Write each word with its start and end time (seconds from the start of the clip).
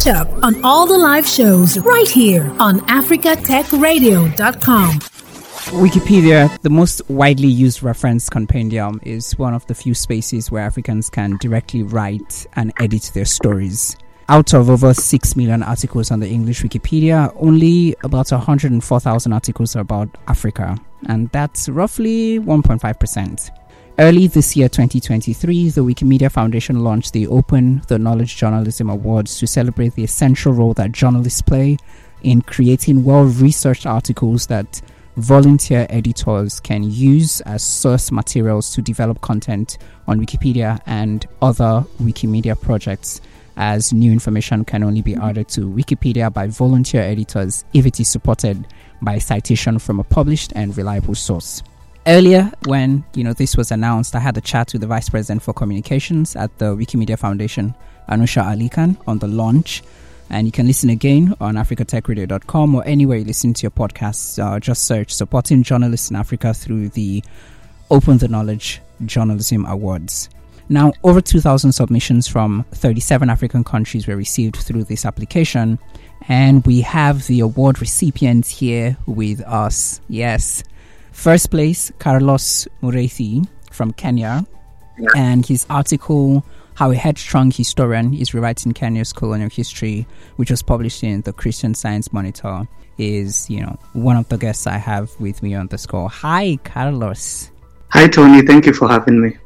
Catch 0.00 0.16
up 0.16 0.32
on 0.42 0.64
all 0.64 0.86
the 0.86 0.96
live 0.96 1.28
shows 1.28 1.76
right 1.80 2.08
here 2.08 2.50
on 2.58 2.80
africatechradio.com. 2.80 4.98
Wikipedia, 5.78 6.58
the 6.62 6.70
most 6.70 7.02
widely 7.10 7.48
used 7.48 7.82
reference 7.82 8.30
compendium, 8.30 8.98
is 9.02 9.36
one 9.36 9.52
of 9.52 9.66
the 9.66 9.74
few 9.74 9.92
spaces 9.92 10.50
where 10.50 10.64
Africans 10.64 11.10
can 11.10 11.36
directly 11.36 11.82
write 11.82 12.46
and 12.54 12.72
edit 12.80 13.10
their 13.12 13.26
stories. 13.26 13.94
Out 14.30 14.54
of 14.54 14.70
over 14.70 14.94
6 14.94 15.36
million 15.36 15.62
articles 15.62 16.10
on 16.10 16.20
the 16.20 16.30
English 16.30 16.62
Wikipedia, 16.62 17.30
only 17.36 17.94
about 18.02 18.32
104,000 18.32 19.32
articles 19.34 19.76
are 19.76 19.80
about 19.80 20.16
Africa, 20.28 20.78
and 21.08 21.28
that's 21.32 21.68
roughly 21.68 22.38
1.5%. 22.38 23.50
Early 24.00 24.28
this 24.28 24.56
year, 24.56 24.70
2023, 24.70 25.68
the 25.68 25.82
Wikimedia 25.82 26.32
Foundation 26.32 26.82
launched 26.82 27.12
the 27.12 27.26
Open 27.26 27.82
the 27.88 27.98
Knowledge 27.98 28.34
Journalism 28.38 28.88
Awards 28.88 29.38
to 29.38 29.46
celebrate 29.46 29.94
the 29.94 30.04
essential 30.04 30.54
role 30.54 30.72
that 30.72 30.92
journalists 30.92 31.42
play 31.42 31.76
in 32.22 32.40
creating 32.40 33.04
well 33.04 33.24
researched 33.24 33.84
articles 33.84 34.46
that 34.46 34.80
volunteer 35.16 35.86
editors 35.90 36.60
can 36.60 36.82
use 36.82 37.42
as 37.42 37.62
source 37.62 38.10
materials 38.10 38.72
to 38.74 38.80
develop 38.80 39.20
content 39.20 39.76
on 40.08 40.18
Wikipedia 40.18 40.80
and 40.86 41.26
other 41.42 41.84
Wikimedia 42.00 42.58
projects, 42.58 43.20
as 43.58 43.92
new 43.92 44.10
information 44.10 44.64
can 44.64 44.82
only 44.82 45.02
be 45.02 45.14
added 45.14 45.46
to 45.50 45.70
Wikipedia 45.70 46.32
by 46.32 46.46
volunteer 46.46 47.02
editors 47.02 47.66
if 47.74 47.84
it 47.84 48.00
is 48.00 48.08
supported 48.08 48.66
by 49.02 49.18
citation 49.18 49.78
from 49.78 50.00
a 50.00 50.04
published 50.04 50.54
and 50.56 50.74
reliable 50.78 51.14
source. 51.14 51.62
Earlier, 52.10 52.50
when 52.66 53.04
you 53.14 53.22
know 53.22 53.32
this 53.34 53.56
was 53.56 53.70
announced, 53.70 54.16
I 54.16 54.18
had 54.18 54.36
a 54.36 54.40
chat 54.40 54.72
with 54.72 54.80
the 54.80 54.88
Vice 54.88 55.08
President 55.08 55.44
for 55.44 55.54
Communications 55.54 56.34
at 56.34 56.58
the 56.58 56.74
Wikimedia 56.74 57.16
Foundation, 57.16 57.72
Anusha 58.08 58.42
Alikhan, 58.42 58.96
on 59.06 59.20
the 59.20 59.28
launch. 59.28 59.84
And 60.28 60.44
you 60.44 60.50
can 60.50 60.66
listen 60.66 60.90
again 60.90 61.36
on 61.40 61.54
africatechradio.com 61.54 62.74
or 62.74 62.84
anywhere 62.84 63.18
you 63.18 63.24
listen 63.24 63.54
to 63.54 63.62
your 63.62 63.70
podcasts. 63.70 64.44
Uh, 64.44 64.58
just 64.58 64.86
search 64.88 65.12
Supporting 65.12 65.62
Journalists 65.62 66.10
in 66.10 66.16
Africa 66.16 66.52
through 66.52 66.88
the 66.88 67.22
Open 67.92 68.18
the 68.18 68.26
Knowledge 68.26 68.80
Journalism 69.06 69.64
Awards. 69.66 70.30
Now, 70.68 70.92
over 71.04 71.20
2,000 71.20 71.70
submissions 71.70 72.26
from 72.26 72.64
37 72.72 73.30
African 73.30 73.62
countries 73.62 74.08
were 74.08 74.16
received 74.16 74.56
through 74.56 74.82
this 74.82 75.06
application, 75.06 75.78
and 76.26 76.66
we 76.66 76.80
have 76.80 77.28
the 77.28 77.38
award 77.38 77.80
recipients 77.80 78.50
here 78.50 78.96
with 79.06 79.42
us. 79.42 80.00
Yes, 80.08 80.64
First 81.12 81.50
place, 81.50 81.92
Carlos 81.98 82.66
Mureithi 82.82 83.46
from 83.70 83.92
Kenya, 83.92 84.46
yeah. 84.98 85.08
and 85.16 85.44
his 85.44 85.66
article, 85.68 86.44
How 86.74 86.90
a 86.90 86.94
Headstrong 86.94 87.50
Historian 87.50 88.14
is 88.14 88.32
Rewriting 88.32 88.72
Kenya's 88.72 89.12
Colonial 89.12 89.50
History, 89.50 90.06
which 90.36 90.50
was 90.50 90.62
published 90.62 91.02
in 91.02 91.20
the 91.22 91.32
Christian 91.32 91.74
Science 91.74 92.12
Monitor, 92.12 92.66
is, 92.98 93.48
you 93.50 93.60
know, 93.60 93.78
one 93.92 94.16
of 94.16 94.28
the 94.28 94.38
guests 94.38 94.66
I 94.66 94.76
have 94.76 95.10
with 95.18 95.42
me 95.42 95.54
on 95.54 95.66
the 95.68 95.78
score. 95.78 96.08
Hi, 96.08 96.58
Carlos. 96.64 97.50
Hi, 97.90 98.06
Tony. 98.06 98.42
Thank 98.42 98.66
you 98.66 98.72
for 98.72 98.88
having 98.88 99.20
me. 99.20 99.36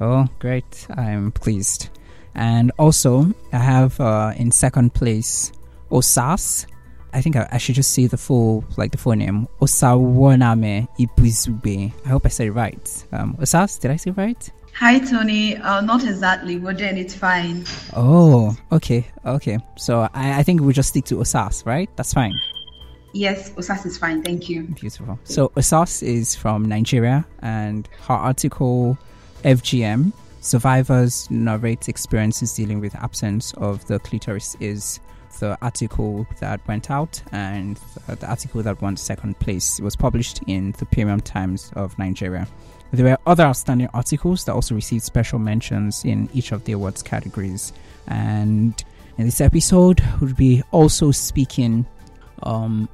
Oh, 0.00 0.26
great. 0.38 0.86
I'm 0.96 1.32
pleased. 1.32 1.90
And 2.34 2.72
also, 2.78 3.32
I 3.52 3.58
have 3.58 4.00
uh, 4.00 4.32
in 4.36 4.50
second 4.50 4.94
place 4.94 5.52
Osas 5.90 6.66
I 7.12 7.20
think 7.20 7.36
I, 7.36 7.48
I, 7.52 7.58
should 7.58 7.74
just 7.74 7.92
say 7.92 8.06
the 8.06 8.16
full, 8.16 8.64
like 8.76 8.92
the 8.92 8.98
full 8.98 9.14
name, 9.14 9.48
Osawaname 9.60 10.88
Ibuzube. 10.98 11.92
I 12.04 12.08
hope 12.08 12.26
I 12.26 12.28
said 12.28 12.48
it 12.48 12.52
right. 12.52 13.04
Um, 13.12 13.36
Osas, 13.36 13.80
did 13.80 13.90
I 13.90 13.96
say 13.96 14.10
it 14.10 14.16
right? 14.16 14.50
Hi, 14.74 14.98
Tony. 14.98 15.56
Uh, 15.56 15.80
not 15.82 16.04
exactly, 16.04 16.56
but 16.58 16.78
then 16.78 16.96
it's 16.96 17.14
fine. 17.14 17.64
Oh, 17.94 18.56
okay, 18.72 19.06
okay. 19.26 19.58
So 19.76 20.08
I, 20.14 20.38
I 20.38 20.42
think 20.42 20.60
we'll 20.60 20.72
just 20.72 20.90
stick 20.90 21.04
to 21.06 21.16
Osas, 21.16 21.66
right? 21.66 21.90
That's 21.96 22.14
fine. 22.14 22.34
Yes, 23.12 23.50
Osas 23.52 23.84
is 23.86 23.98
fine. 23.98 24.22
Thank 24.22 24.48
you. 24.48 24.62
Beautiful. 24.62 25.18
So 25.24 25.48
Osas 25.50 26.02
is 26.02 26.34
from 26.34 26.64
Nigeria, 26.64 27.26
and 27.40 27.88
her 28.06 28.14
article, 28.14 28.96
FGM, 29.44 30.12
Survivors 30.40 31.30
Narrate 31.30 31.88
Experiences 31.88 32.54
Dealing 32.54 32.80
with 32.80 32.94
Absence 32.94 33.52
of 33.54 33.84
the 33.86 33.98
Clitoris, 33.98 34.56
is 34.60 35.00
the 35.40 35.58
article 35.60 36.26
that 36.38 36.60
went 36.68 36.90
out 36.90 37.22
and 37.32 37.78
the 38.06 38.28
article 38.28 38.62
that 38.62 38.80
won 38.80 38.96
second 38.96 39.38
place. 39.40 39.78
It 39.78 39.82
was 39.82 39.96
published 39.96 40.40
in 40.46 40.72
the 40.78 40.86
Premium 40.86 41.20
Times 41.20 41.72
of 41.74 41.98
Nigeria. 41.98 42.46
There 42.92 43.06
were 43.06 43.18
other 43.26 43.44
outstanding 43.44 43.88
articles 43.94 44.44
that 44.44 44.52
also 44.52 44.74
received 44.74 45.04
special 45.04 45.38
mentions 45.38 46.04
in 46.04 46.28
each 46.32 46.52
of 46.52 46.64
the 46.64 46.72
awards 46.72 47.02
categories. 47.02 47.72
And 48.06 48.82
in 49.18 49.24
this 49.26 49.40
episode, 49.40 50.02
we'll 50.20 50.34
be 50.34 50.62
also 50.70 51.10
speaking 51.10 51.86
um, 52.42 52.88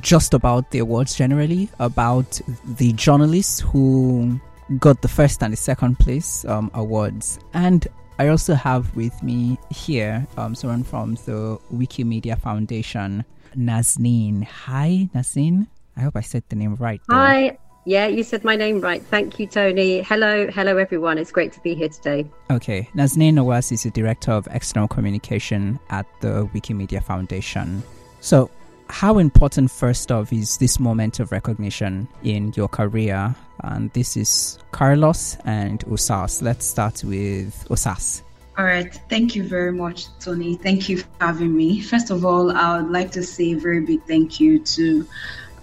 just 0.00 0.34
about 0.34 0.70
the 0.70 0.80
awards 0.80 1.14
generally, 1.14 1.70
about 1.78 2.40
the 2.64 2.92
journalists 2.92 3.60
who 3.60 4.38
got 4.78 5.00
the 5.02 5.08
first 5.08 5.42
and 5.42 5.52
the 5.52 5.56
second 5.56 5.98
place 5.98 6.44
um, 6.44 6.70
awards, 6.74 7.38
and 7.54 7.86
I 8.20 8.28
also 8.28 8.54
have 8.54 8.94
with 8.96 9.22
me 9.22 9.58
here 9.70 10.26
um, 10.36 10.56
someone 10.56 10.82
from 10.82 11.14
the 11.24 11.58
Wikimedia 11.72 12.36
Foundation, 12.38 13.24
Nazneen. 13.56 14.42
Hi, 14.42 15.08
Nazneen. 15.14 15.68
I 15.96 16.00
hope 16.00 16.16
I 16.16 16.20
said 16.20 16.42
the 16.48 16.56
name 16.56 16.74
right. 16.76 17.00
Though. 17.08 17.14
Hi. 17.14 17.58
Yeah, 17.84 18.06
you 18.06 18.22
said 18.22 18.44
my 18.44 18.56
name 18.56 18.80
right. 18.80 19.00
Thank 19.02 19.38
you, 19.38 19.46
Tony. 19.46 20.02
Hello, 20.02 20.48
hello, 20.48 20.76
everyone. 20.76 21.16
It's 21.16 21.32
great 21.32 21.52
to 21.54 21.60
be 21.60 21.74
here 21.74 21.88
today. 21.88 22.26
Okay, 22.50 22.88
Nazneen 22.94 23.34
Nawaz 23.34 23.72
is 23.72 23.84
the 23.84 23.90
director 23.90 24.32
of 24.32 24.46
external 24.50 24.88
communication 24.88 25.78
at 25.88 26.06
the 26.20 26.46
Wikimedia 26.52 27.02
Foundation. 27.02 27.82
So, 28.20 28.50
how 28.88 29.18
important, 29.18 29.70
first 29.70 30.10
off, 30.10 30.32
is 30.32 30.56
this 30.58 30.80
moment 30.80 31.20
of 31.20 31.32
recognition 31.32 32.08
in 32.22 32.52
your 32.56 32.68
career? 32.68 33.34
And 33.64 33.92
this 33.92 34.16
is 34.16 34.58
Carlos 34.72 35.36
and 35.44 35.84
Osas. 35.86 36.42
Let's 36.42 36.66
start 36.66 37.04
with 37.04 37.66
Osas. 37.68 38.22
All 38.56 38.64
right. 38.64 38.92
Thank 39.08 39.36
you 39.36 39.44
very 39.44 39.72
much, 39.72 40.06
Tony. 40.18 40.56
Thank 40.56 40.88
you 40.88 40.98
for 40.98 41.08
having 41.20 41.56
me. 41.56 41.80
First 41.80 42.10
of 42.10 42.24
all, 42.24 42.50
I 42.50 42.80
would 42.80 42.90
like 42.90 43.12
to 43.12 43.22
say 43.22 43.52
a 43.52 43.56
very 43.56 43.80
big 43.80 44.02
thank 44.04 44.40
you 44.40 44.58
to 44.58 45.06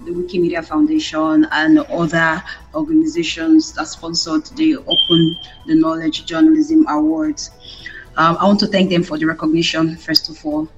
the 0.06 0.12
Wikimedia 0.12 0.63
Foundation 0.63 1.46
and 1.52 1.80
other 1.80 2.44
organizations 2.74 3.74
that 3.74 3.88
sponsored 3.88 4.46
the 4.56 4.78
Open 4.78 5.38
the 5.66 5.75
Knowledge 5.75 6.25
Journalism 6.25 6.86
Awards. 6.88 7.52
Um, 8.18 8.38
I 8.40 8.46
want 8.46 8.59
to 8.62 8.68
thank 8.68 8.90
them 8.90 9.03
for 9.03 9.18
the 9.18 9.25
recognition, 9.25 9.97
first 9.97 10.30
of 10.30 10.46
all. 10.46 10.69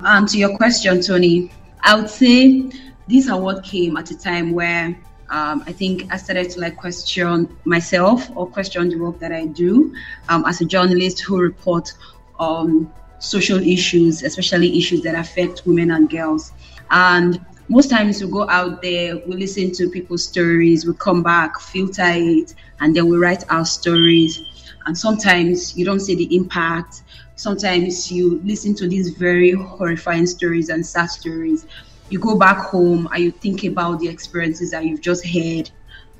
And 0.00 0.26
to 0.28 0.38
your 0.38 0.56
question, 0.56 1.02
Tony, 1.02 1.50
I 1.86 1.94
would 1.94 2.10
say 2.10 2.68
this 3.06 3.28
award 3.28 3.62
came 3.62 3.96
at 3.96 4.10
a 4.10 4.18
time 4.18 4.50
where 4.50 4.88
um, 5.30 5.62
I 5.68 5.72
think 5.72 6.12
I 6.12 6.16
started 6.16 6.50
to 6.50 6.60
like 6.60 6.76
question 6.76 7.56
myself 7.64 8.28
or 8.36 8.48
question 8.48 8.88
the 8.88 8.96
work 8.96 9.20
that 9.20 9.30
I 9.30 9.46
do 9.46 9.94
um, 10.28 10.44
as 10.46 10.60
a 10.60 10.64
journalist 10.64 11.20
who 11.20 11.40
report 11.40 11.92
on 12.40 12.92
social 13.20 13.60
issues, 13.60 14.24
especially 14.24 14.76
issues 14.76 15.02
that 15.02 15.14
affect 15.14 15.62
women 15.64 15.92
and 15.92 16.10
girls. 16.10 16.52
And 16.90 17.40
most 17.68 17.88
times 17.88 18.20
we 18.20 18.28
go 18.32 18.50
out 18.50 18.82
there, 18.82 19.18
we 19.18 19.36
listen 19.36 19.70
to 19.74 19.88
people's 19.88 20.24
stories, 20.24 20.84
we 20.86 20.94
come 20.94 21.22
back, 21.22 21.60
filter 21.60 22.02
it, 22.04 22.52
and 22.80 22.96
then 22.96 23.08
we 23.08 23.16
write 23.16 23.44
our 23.48 23.64
stories. 23.64 24.42
And 24.86 24.98
sometimes 24.98 25.76
you 25.76 25.84
don't 25.84 26.00
see 26.00 26.16
the 26.16 26.34
impact 26.34 27.02
sometimes 27.36 28.10
you 28.10 28.40
listen 28.44 28.74
to 28.76 28.88
these 28.88 29.10
very 29.10 29.52
horrifying 29.52 30.26
stories 30.26 30.68
and 30.68 30.84
sad 30.84 31.06
stories. 31.06 31.66
You 32.08 32.18
go 32.18 32.38
back 32.38 32.58
home 32.58 33.08
and 33.12 33.24
you 33.24 33.30
think 33.30 33.64
about 33.64 34.00
the 34.00 34.08
experiences 34.08 34.70
that 34.72 34.84
you've 34.84 35.00
just 35.00 35.24
heard. 35.26 35.70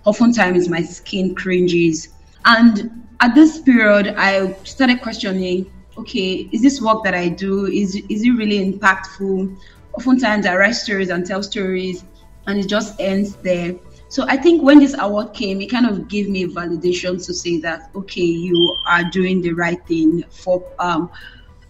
Oftentimes, 0.05 0.69
my 0.69 0.83
skin 0.83 1.35
cringes. 1.35 2.09
And 2.45 3.07
at 3.21 3.35
this 3.35 3.61
period, 3.63 4.15
I 4.17 4.57
started 4.65 5.03
questioning 5.03 5.73
okay, 5.99 6.49
is 6.53 6.63
this 6.63 6.81
work 6.81 7.03
that 7.05 7.15
I 7.15 7.29
do, 7.29 7.67
is, 7.67 7.97
is 7.97 8.23
it 8.23 8.31
really 8.31 8.71
impactful? 8.71 9.57
Oftentimes, 9.95 10.47
I 10.47 10.55
write 10.57 10.75
stories 10.75 11.09
and 11.09 11.25
tell 11.25 11.43
stories, 11.43 12.05
and 12.47 12.59
it 12.59 12.69
just 12.69 13.01
ends 13.01 13.37
there. 13.37 13.75
So 14.09 14.25
I 14.29 14.37
think 14.37 14.63
when 14.63 14.79
this 14.79 14.95
award 14.99 15.35
came, 15.35 15.61
it 15.61 15.67
kind 15.67 15.87
of 15.87 16.09
gave 16.09 16.29
me 16.29 16.47
validation 16.47 17.25
to 17.27 17.35
say 17.35 17.59
that 17.61 17.91
okay, 17.95 18.23
you 18.23 18.77
are 18.87 19.05
doing 19.05 19.41
the 19.41 19.53
right 19.53 19.85
thing 19.87 20.25
for 20.31 20.65
um, 20.79 21.11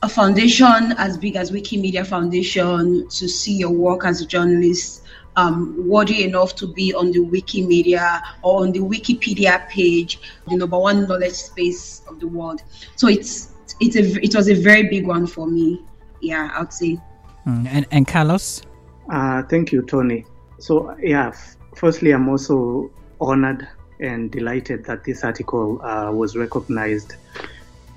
a 0.03 0.09
foundation 0.09 0.93
as 0.99 1.17
big 1.17 1.37
as 1.37 1.51
Wikimedia 1.51 2.07
Foundation 2.07 3.09
to 3.09 3.29
see 3.29 3.55
your 3.55 3.71
work 3.71 4.05
as 4.05 4.21
a 4.21 4.27
journalist 4.27 5.03
um, 5.37 5.75
worthy 5.87 6.25
enough 6.25 6.55
to 6.57 6.67
be 6.67 6.95
on 6.95 7.13
the 7.13 7.21
Wikimedia 7.21 8.21
or 8.43 8.63
on 8.63 8.73
the 8.73 8.81
Wikipedia 8.81 9.69
page, 9.69 10.19
the 10.49 10.57
number 10.57 10.79
one 10.79 11.07
knowledge 11.07 11.33
space 11.33 12.03
of 12.09 12.21
the 12.21 12.27
world. 12.27 12.63
So 12.97 13.09
it's 13.09 13.53
it's 13.81 13.97
a 13.97 14.23
it 14.23 14.35
was 14.35 14.49
a 14.49 14.55
very 14.55 14.85
big 14.85 15.07
one 15.07 15.27
for 15.27 15.47
me. 15.47 15.83
Yeah, 16.21 16.51
I'd 16.57 16.73
say. 16.73 16.99
Mm, 17.47 17.67
and 17.67 17.87
and 17.91 18.07
Carlos. 18.07 18.63
Uh, 19.11 19.43
thank 19.43 19.73
you, 19.73 19.83
Tony. 19.83 20.25
So 20.59 20.97
yeah, 21.01 21.33
Firstly, 21.77 22.13
I'm 22.13 22.29
also 22.29 22.91
honored 23.21 23.69
and 24.01 24.31
delighted 24.31 24.85
that 24.87 25.05
this 25.05 25.25
article 25.25 25.81
uh, 25.83 26.11
was 26.11 26.37
recognized 26.37 27.17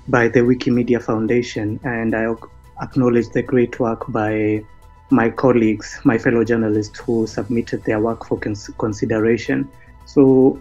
by 0.08 0.28
the 0.28 0.40
Wikimedia 0.40 1.02
Foundation, 1.02 1.80
and 1.82 2.14
I, 2.14 2.34
acknowledge 2.82 3.28
the 3.30 3.42
great 3.42 3.78
work 3.78 4.10
by 4.10 4.64
my 5.10 5.30
colleagues, 5.30 6.00
my 6.04 6.18
fellow 6.18 6.44
journalists 6.44 6.98
who 7.00 7.26
submitted 7.26 7.82
their 7.84 8.00
work 8.00 8.24
for 8.24 8.38
cons- 8.38 8.70
consideration. 8.78 9.68
So, 10.06 10.60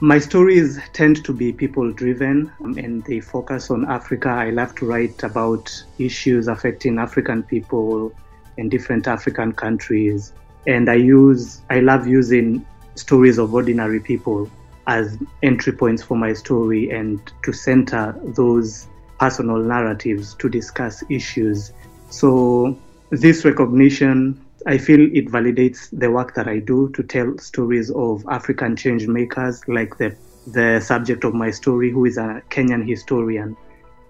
my 0.00 0.18
stories 0.18 0.80
tend 0.92 1.24
to 1.24 1.32
be 1.32 1.52
people 1.52 1.92
driven 1.92 2.50
um, 2.64 2.78
and 2.78 3.04
they 3.04 3.20
focus 3.20 3.70
on 3.70 3.84
Africa. 3.90 4.30
I 4.30 4.50
love 4.50 4.74
to 4.76 4.86
write 4.86 5.22
about 5.22 5.70
issues 5.98 6.48
affecting 6.48 6.98
African 6.98 7.42
people 7.42 8.12
in 8.56 8.68
different 8.68 9.06
African 9.06 9.52
countries. 9.52 10.32
And 10.70 10.88
I 10.88 10.94
use, 10.94 11.62
I 11.68 11.80
love 11.80 12.06
using 12.06 12.64
stories 12.94 13.38
of 13.38 13.52
ordinary 13.52 13.98
people 13.98 14.48
as 14.86 15.18
entry 15.42 15.72
points 15.72 16.00
for 16.00 16.16
my 16.16 16.32
story 16.32 16.90
and 16.90 17.20
to 17.42 17.52
center 17.52 18.14
those 18.36 18.86
personal 19.18 19.58
narratives 19.58 20.34
to 20.34 20.48
discuss 20.48 21.02
issues. 21.10 21.72
So, 22.10 22.78
this 23.10 23.44
recognition, 23.44 24.40
I 24.64 24.78
feel 24.78 25.00
it 25.12 25.26
validates 25.26 25.88
the 25.90 26.08
work 26.08 26.36
that 26.36 26.46
I 26.46 26.60
do 26.60 26.88
to 26.90 27.02
tell 27.02 27.36
stories 27.38 27.90
of 27.90 28.24
African 28.28 28.76
change 28.76 29.08
makers, 29.08 29.66
like 29.66 29.98
the, 29.98 30.16
the 30.46 30.78
subject 30.78 31.24
of 31.24 31.34
my 31.34 31.50
story, 31.50 31.90
who 31.90 32.04
is 32.04 32.16
a 32.16 32.42
Kenyan 32.48 32.88
historian. 32.88 33.56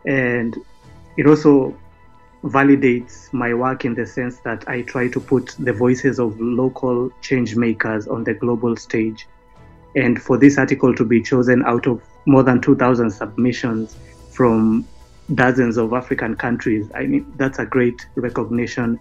And 0.04 0.54
it 1.16 1.26
also 1.26 1.74
validates 2.42 3.32
my 3.32 3.52
work 3.52 3.84
in 3.84 3.94
the 3.94 4.06
sense 4.06 4.38
that 4.38 4.66
I 4.68 4.82
try 4.82 5.08
to 5.08 5.20
put 5.20 5.54
the 5.58 5.72
voices 5.72 6.18
of 6.18 6.40
local 6.40 7.10
change 7.20 7.54
makers 7.54 8.08
on 8.08 8.24
the 8.24 8.34
global 8.34 8.76
stage. 8.76 9.26
And 9.94 10.20
for 10.20 10.38
this 10.38 10.56
article 10.56 10.94
to 10.94 11.04
be 11.04 11.20
chosen 11.20 11.62
out 11.64 11.86
of 11.86 12.02
more 12.26 12.42
than 12.42 12.60
2,000 12.60 13.10
submissions 13.10 13.96
from 14.30 14.86
dozens 15.34 15.76
of 15.76 15.92
African 15.92 16.36
countries, 16.36 16.90
I 16.94 17.06
mean, 17.06 17.30
that's 17.36 17.58
a 17.58 17.66
great 17.66 18.06
recognition 18.14 18.98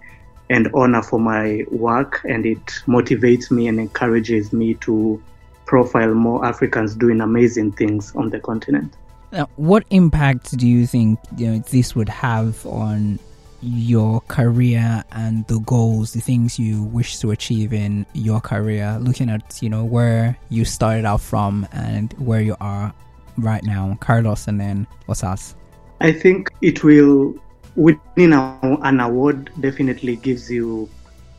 and 0.50 0.70
honor 0.74 1.04
for 1.04 1.20
my 1.20 1.64
work. 1.70 2.22
And 2.28 2.46
it 2.46 2.66
motivates 2.88 3.52
me 3.52 3.68
and 3.68 3.80
encourages 3.80 4.52
me 4.52 4.74
to 4.76 5.22
profile 5.66 6.14
more 6.14 6.44
Africans 6.44 6.96
doing 6.96 7.22
amazing 7.22 7.74
things 7.74 8.14
on 8.16 8.32
the 8.32 8.40
continent. 8.40 8.96
Now, 9.32 9.48
what 9.58 9.86
impact 9.92 10.58
do 10.58 10.68
you 10.68 10.88
think 10.88 11.20
you 11.38 11.52
know, 11.52 11.60
this 11.70 11.96
would 11.96 12.10
have 12.10 12.66
on 12.66 13.20
your 13.62 14.22
career 14.22 15.04
and 15.12 15.46
the 15.48 15.60
goals, 15.62 16.14
the 16.14 16.22
things 16.22 16.58
you 16.58 16.84
wish 16.84 17.18
to 17.20 17.32
achieve 17.32 17.74
in 17.74 18.06
your 18.14 18.40
career, 18.40 18.98
looking 19.02 19.30
at, 19.30 19.62
you 19.62 19.70
know, 19.70 19.84
where 19.84 20.38
you 20.50 20.66
started 20.66 21.06
out 21.06 21.22
from 21.22 21.68
and 21.72 22.14
where 22.14 22.42
you 22.42 22.56
are 22.62 22.94
right 23.38 23.64
now, 23.64 23.98
Carlos 24.00 24.48
and 24.48 24.60
then 24.60 24.88
Osas? 25.08 25.56
I 26.02 26.12
think 26.12 26.52
it 26.62 26.84
will, 26.84 27.36
winning 27.76 28.34
an 28.34 29.00
award 29.00 29.52
definitely 29.60 30.16
gives 30.18 30.50
you 30.50 30.90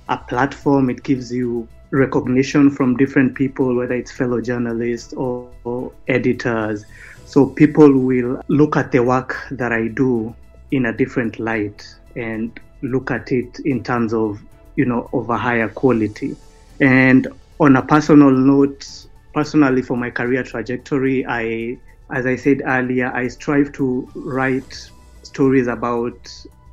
a 0.09 0.17
platform, 0.17 0.91
it 0.91 1.03
gives 1.03 1.33
you 1.33 1.69
recognition 1.91 2.71
from 2.71 2.97
different 2.97 3.35
people, 3.35 3.75
whether 3.75 3.95
it's 3.95 4.13
fellow 4.13 4.41
journalists 4.41 5.13
or, 5.15 5.51
or 5.65 5.93
editors. 6.09 6.85
So 7.25 7.47
people 7.47 7.93
will 7.97 8.43
look 8.49 8.77
at 8.77 8.93
the 8.93 9.03
work 9.03 9.37
that 9.53 9.73
I 9.73 9.89
do 9.89 10.35
in 10.71 10.87
a 10.87 10.93
different 10.93 11.39
light 11.39 11.87
and 12.17 12.59
look 12.83 13.11
at 13.11 13.31
it 13.33 13.59
in 13.61 13.83
terms 13.83 14.13
of 14.13 14.41
you 14.77 14.85
know 14.85 15.09
of 15.13 15.31
a 15.31 15.37
higher 15.37 15.69
quality. 15.69 16.37
And 16.81 17.29
on 17.61 17.77
a 17.77 17.83
personal 17.83 18.31
note 18.31 19.07
personally 19.33 19.83
for 19.83 19.97
my 19.97 20.11
career 20.11 20.43
trajectory 20.43 21.25
i 21.27 21.77
as 22.13 22.27
i 22.27 22.35
said 22.35 22.63
earlier 22.65 23.13
i 23.15 23.29
strive 23.29 23.71
to 23.73 24.09
write 24.15 24.91
stories 25.23 25.67
about 25.67 26.19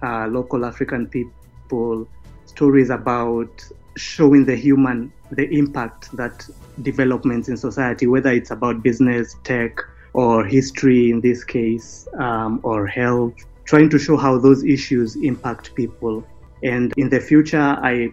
uh, 0.01 0.28
local 0.28 0.66
african 0.66 1.06
people 1.07 2.07
stories 2.45 2.89
about 2.89 3.63
showing 3.98 4.45
the 4.45 4.56
human 4.56 5.12
the 5.31 5.48
impact 5.50 6.16
that 6.16 6.48
developments 6.81 7.50
in 7.50 7.57
society 7.57 8.07
whether 8.07 8.31
it's 8.31 8.51
about 8.51 8.81
business 8.81 9.36
tech 9.44 9.80
or 10.13 10.45
history 10.45 11.10
in 11.12 11.19
this 11.22 11.44
case 11.44 12.07
um, 12.18 12.60
or 12.63 12.88
health 12.88 13.36
trying 13.68 13.90
to 13.90 14.00
show 14.00 14.18
how 14.18 14.38
those 14.40 14.64
issues 14.64 15.16
impact 15.18 15.75
people. 15.75 16.25
And 16.64 16.94
in 16.98 17.10
the 17.10 17.19
future, 17.19 17.60
I 17.62 18.12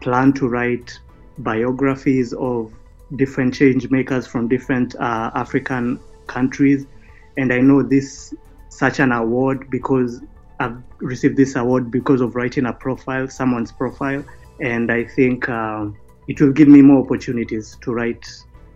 plan 0.00 0.32
to 0.34 0.48
write 0.48 0.98
biographies 1.38 2.32
of 2.34 2.72
different 3.14 3.54
change 3.54 3.88
makers 3.88 4.26
from 4.26 4.48
different 4.48 4.96
uh, 4.96 5.30
African 5.34 6.00
countries. 6.26 6.86
And 7.38 7.52
I 7.52 7.60
know 7.60 7.82
this 7.82 8.34
such 8.68 8.98
an 8.98 9.12
award 9.12 9.70
because 9.70 10.20
I've 10.58 10.82
received 10.98 11.36
this 11.36 11.54
award 11.54 11.90
because 11.90 12.20
of 12.20 12.34
writing 12.34 12.66
a 12.66 12.72
profile, 12.72 13.28
someone's 13.28 13.70
profile. 13.70 14.24
And 14.60 14.90
I 14.90 15.04
think 15.04 15.48
uh, 15.48 15.86
it 16.26 16.40
will 16.40 16.52
give 16.52 16.66
me 16.66 16.82
more 16.82 17.04
opportunities 17.04 17.78
to 17.82 17.92
write 17.92 18.26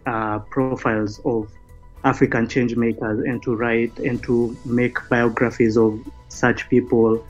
uh, 0.07 0.39
profiles 0.51 1.21
of 1.25 1.51
African 2.05 2.49
change 2.49 2.77
makers 2.77 3.21
and 3.25 3.43
to 3.43 3.57
write 3.57 3.99
and 3.99 4.23
to 4.23 4.57
make 4.65 4.97
biographies 5.09 5.77
of 5.77 6.01
such 6.31 6.69
people 6.69 7.25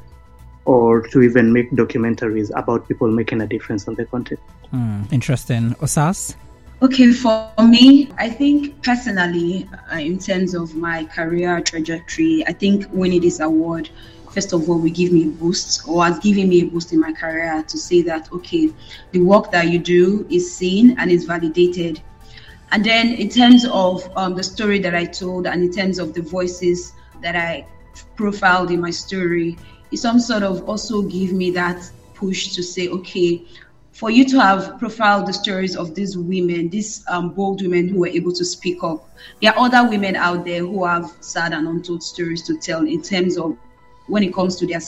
or 0.65 1.03
to 1.09 1.23
even 1.23 1.53
make 1.53 1.71
documentaries 1.73 2.51
about 2.57 2.87
people 2.87 3.11
making 3.11 3.41
a 3.41 3.47
difference 3.47 3.89
on 3.89 3.95
the 3.95 4.05
continent. 4.05 4.43
Mm, 4.73 5.13
interesting. 5.13 5.71
Osas? 5.81 6.37
Okay, 6.83 7.13
for 7.13 7.53
me, 7.59 8.11
I 8.17 8.31
think 8.31 8.83
personally, 8.83 9.69
uh, 9.93 9.97
in 9.99 10.19
terms 10.19 10.55
of 10.55 10.75
my 10.75 11.05
career 11.05 11.61
trajectory, 11.61 12.45
I 12.47 12.53
think 12.53 12.87
winning 12.91 13.21
this 13.21 13.41
award, 13.41 13.91
first 14.31 14.53
of 14.53 14.69
all, 14.69 14.79
will 14.79 14.91
give 14.91 15.13
me 15.13 15.25
a 15.25 15.29
boost 15.29 15.87
or 15.87 16.05
has 16.05 16.19
given 16.21 16.49
me 16.49 16.63
a 16.63 16.65
boost 16.65 16.93
in 16.93 17.01
my 17.01 17.13
career 17.13 17.63
to 17.67 17.77
say 17.77 18.01
that, 18.03 18.33
okay, 18.33 18.71
the 19.13 19.21
work 19.21 19.51
that 19.51 19.69
you 19.69 19.79
do 19.79 20.27
is 20.31 20.55
seen 20.55 20.99
and 20.99 21.11
is 21.11 21.25
validated. 21.25 22.01
And 22.73 22.85
then 22.85 23.09
in 23.15 23.29
terms 23.29 23.67
of 23.67 24.09
um, 24.17 24.35
the 24.35 24.43
story 24.43 24.79
that 24.79 24.95
I 24.95 25.05
told 25.05 25.47
and 25.47 25.63
in 25.63 25.73
terms 25.73 25.99
of 25.99 26.15
the 26.15 26.23
voices 26.23 26.93
that 27.21 27.37
I 27.37 27.67
profiled 28.17 28.71
in 28.71 28.81
my 28.81 28.91
story, 28.91 29.57
it 29.91 29.97
some 29.99 30.21
sort 30.21 30.43
of 30.43 30.69
also 30.69 31.03
give 31.03 31.33
me 31.33 31.51
that 31.53 31.91
push 32.15 32.55
to 32.55 32.63
say, 32.63 32.89
okay, 32.89 33.43
for 33.93 34.11
you 34.11 34.25
to 34.25 34.41
have 34.41 34.79
profiled 34.79 35.27
the 35.27 35.33
stories 35.33 35.77
of 35.77 35.95
these 35.95 36.17
women, 36.17 36.69
these 36.69 37.05
um, 37.09 37.31
bold 37.31 37.61
women 37.63 37.89
who 37.89 38.01
were 38.01 38.09
able 38.09 38.33
to 38.33 38.45
speak 38.45 38.83
up, 38.83 39.09
there 39.43 39.53
are 39.53 39.67
other 39.67 39.89
women 39.89 40.17
out 40.17 40.45
there 40.45 40.61
who 40.61 40.85
have 40.85 41.13
sad 41.21 41.53
and 41.53 41.67
untold 41.67 42.03
stories 42.03 42.43
to 42.43 42.57
tell 42.59 42.87
in 42.87 43.03
terms 43.03 43.37
of 43.37 43.57
when 44.07 44.23
it 44.23 44.33
comes 44.33 44.57
to 44.57 44.67
their 44.67 44.81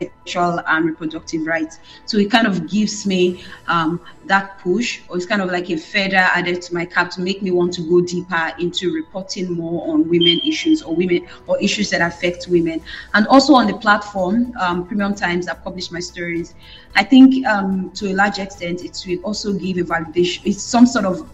sexual 0.00 0.60
and 0.66 0.84
reproductive 0.86 1.46
rights. 1.46 1.78
So 2.06 2.18
it 2.18 2.30
kind 2.30 2.46
of 2.46 2.68
gives 2.68 3.06
me 3.06 3.44
um, 3.66 4.00
that 4.26 4.58
push, 4.60 5.00
or 5.08 5.16
it's 5.16 5.26
kind 5.26 5.42
of 5.42 5.50
like 5.50 5.70
a 5.70 5.76
feather 5.76 6.16
added 6.16 6.62
to 6.62 6.74
my 6.74 6.84
cap 6.84 7.10
to 7.12 7.20
make 7.20 7.42
me 7.42 7.50
want 7.50 7.72
to 7.74 7.82
go 7.82 8.00
deeper 8.00 8.52
into 8.58 8.92
reporting 8.92 9.52
more 9.52 9.90
on 9.92 10.08
women 10.08 10.40
issues 10.46 10.82
or 10.82 10.94
women 10.94 11.26
or 11.46 11.60
issues 11.60 11.90
that 11.90 12.00
affect 12.00 12.46
women. 12.48 12.80
And 13.14 13.26
also 13.28 13.54
on 13.54 13.66
the 13.66 13.76
platform, 13.76 14.54
um, 14.60 14.86
Premium 14.86 15.14
Times, 15.14 15.48
I 15.48 15.54
published 15.54 15.92
my 15.92 16.00
stories. 16.00 16.54
I 16.94 17.04
think 17.04 17.46
um, 17.46 17.90
to 17.92 18.12
a 18.12 18.14
large 18.14 18.38
extent, 18.38 18.84
it 18.84 19.02
will 19.06 19.18
also 19.24 19.52
give 19.52 19.78
a 19.78 19.82
validation. 19.82 20.42
It's 20.44 20.62
some 20.62 20.86
sort 20.86 21.04
of 21.04 21.28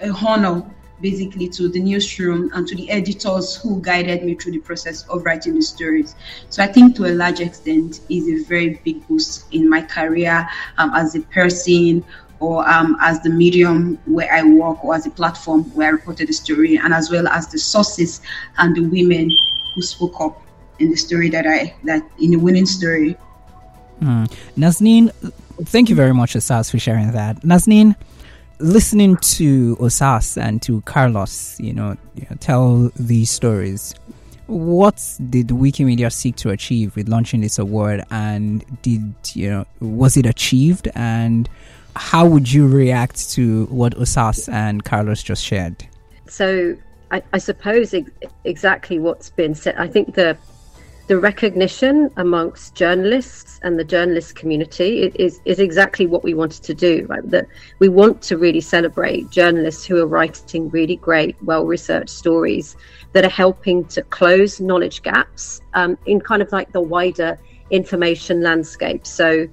a 0.00 0.10
honor 0.10 0.62
basically 1.00 1.48
to 1.48 1.68
the 1.68 1.80
newsroom 1.80 2.50
and 2.54 2.66
to 2.68 2.74
the 2.74 2.90
editors 2.90 3.56
who 3.56 3.80
guided 3.82 4.24
me 4.24 4.34
through 4.34 4.52
the 4.52 4.58
process 4.58 5.06
of 5.08 5.24
writing 5.24 5.54
the 5.54 5.62
stories. 5.62 6.14
So 6.50 6.62
I 6.62 6.66
think 6.66 6.96
to 6.96 7.06
a 7.06 7.12
large 7.12 7.40
extent 7.40 8.00
is 8.08 8.28
a 8.28 8.44
very 8.44 8.80
big 8.84 9.06
boost 9.08 9.52
in 9.52 9.68
my 9.68 9.82
career 9.82 10.48
um, 10.78 10.92
as 10.94 11.14
a 11.14 11.20
person 11.20 12.04
or 12.40 12.68
um, 12.68 12.96
as 13.00 13.20
the 13.22 13.30
medium 13.30 13.96
where 14.06 14.32
I 14.32 14.42
work 14.42 14.84
or 14.84 14.94
as 14.94 15.06
a 15.06 15.10
platform 15.10 15.64
where 15.74 15.88
I 15.88 15.90
reported 15.90 16.28
the 16.28 16.32
story 16.32 16.76
and 16.76 16.92
as 16.92 17.10
well 17.10 17.26
as 17.28 17.48
the 17.48 17.58
sources 17.58 18.20
and 18.58 18.74
the 18.76 18.82
women 18.82 19.30
who 19.74 19.82
spoke 19.82 20.20
up 20.20 20.42
in 20.78 20.90
the 20.90 20.96
story 20.96 21.30
that 21.30 21.46
I 21.46 21.74
that 21.84 22.02
in 22.18 22.32
the 22.32 22.36
winning 22.36 22.66
story. 22.66 23.16
Mm. 24.00 24.30
Nazneen, 24.56 25.10
thank 25.64 25.88
you 25.88 25.94
very 25.94 26.12
much, 26.12 26.34
Osas, 26.34 26.70
for 26.70 26.78
sharing 26.78 27.12
that. 27.12 27.40
Nazneen, 27.42 27.94
listening 28.58 29.16
to 29.16 29.76
Osas 29.76 30.40
and 30.40 30.62
to 30.62 30.80
Carlos, 30.82 31.58
you 31.60 31.72
know, 31.72 31.96
you 32.14 32.26
know, 32.30 32.36
tell 32.40 32.90
these 32.96 33.30
stories, 33.30 33.94
what 34.46 35.02
did 35.30 35.48
Wikimedia 35.48 36.12
seek 36.12 36.36
to 36.36 36.50
achieve 36.50 36.94
with 36.96 37.08
launching 37.08 37.40
this 37.40 37.58
award? 37.58 38.04
And 38.10 38.64
did, 38.82 39.14
you 39.32 39.50
know, 39.50 39.66
was 39.80 40.16
it 40.16 40.26
achieved? 40.26 40.88
And 40.94 41.48
how 41.96 42.26
would 42.26 42.52
you 42.52 42.66
react 42.66 43.30
to 43.30 43.66
what 43.66 43.94
Osas 43.94 44.52
and 44.52 44.84
Carlos 44.84 45.22
just 45.22 45.44
shared? 45.44 45.86
So, 46.28 46.76
I, 47.10 47.22
I 47.32 47.38
suppose 47.38 47.94
ex- 47.94 48.10
exactly 48.44 48.98
what's 48.98 49.30
been 49.30 49.54
said. 49.54 49.76
I 49.76 49.88
think 49.88 50.14
the 50.14 50.36
the 51.06 51.18
recognition 51.18 52.10
amongst 52.16 52.74
journalists 52.74 53.60
and 53.62 53.78
the 53.78 53.84
journalist 53.84 54.36
community 54.36 55.02
is, 55.16 55.40
is 55.44 55.58
exactly 55.58 56.06
what 56.06 56.24
we 56.24 56.32
wanted 56.32 56.62
to 56.62 56.72
do 56.72 57.04
right 57.08 57.28
that 57.30 57.46
we 57.78 57.88
want 57.88 58.22
to 58.22 58.38
really 58.38 58.60
celebrate 58.60 59.28
journalists 59.30 59.84
who 59.84 59.98
are 59.98 60.06
writing 60.06 60.70
really 60.70 60.96
great 60.96 61.36
well 61.42 61.66
researched 61.66 62.08
stories 62.08 62.76
that 63.12 63.24
are 63.24 63.30
helping 63.30 63.84
to 63.84 64.00
close 64.02 64.60
knowledge 64.60 65.02
gaps 65.02 65.60
um, 65.74 65.98
in 66.06 66.20
kind 66.20 66.40
of 66.40 66.50
like 66.52 66.72
the 66.72 66.80
wider 66.80 67.38
information 67.70 68.42
landscape. 68.42 69.06
So 69.06 69.48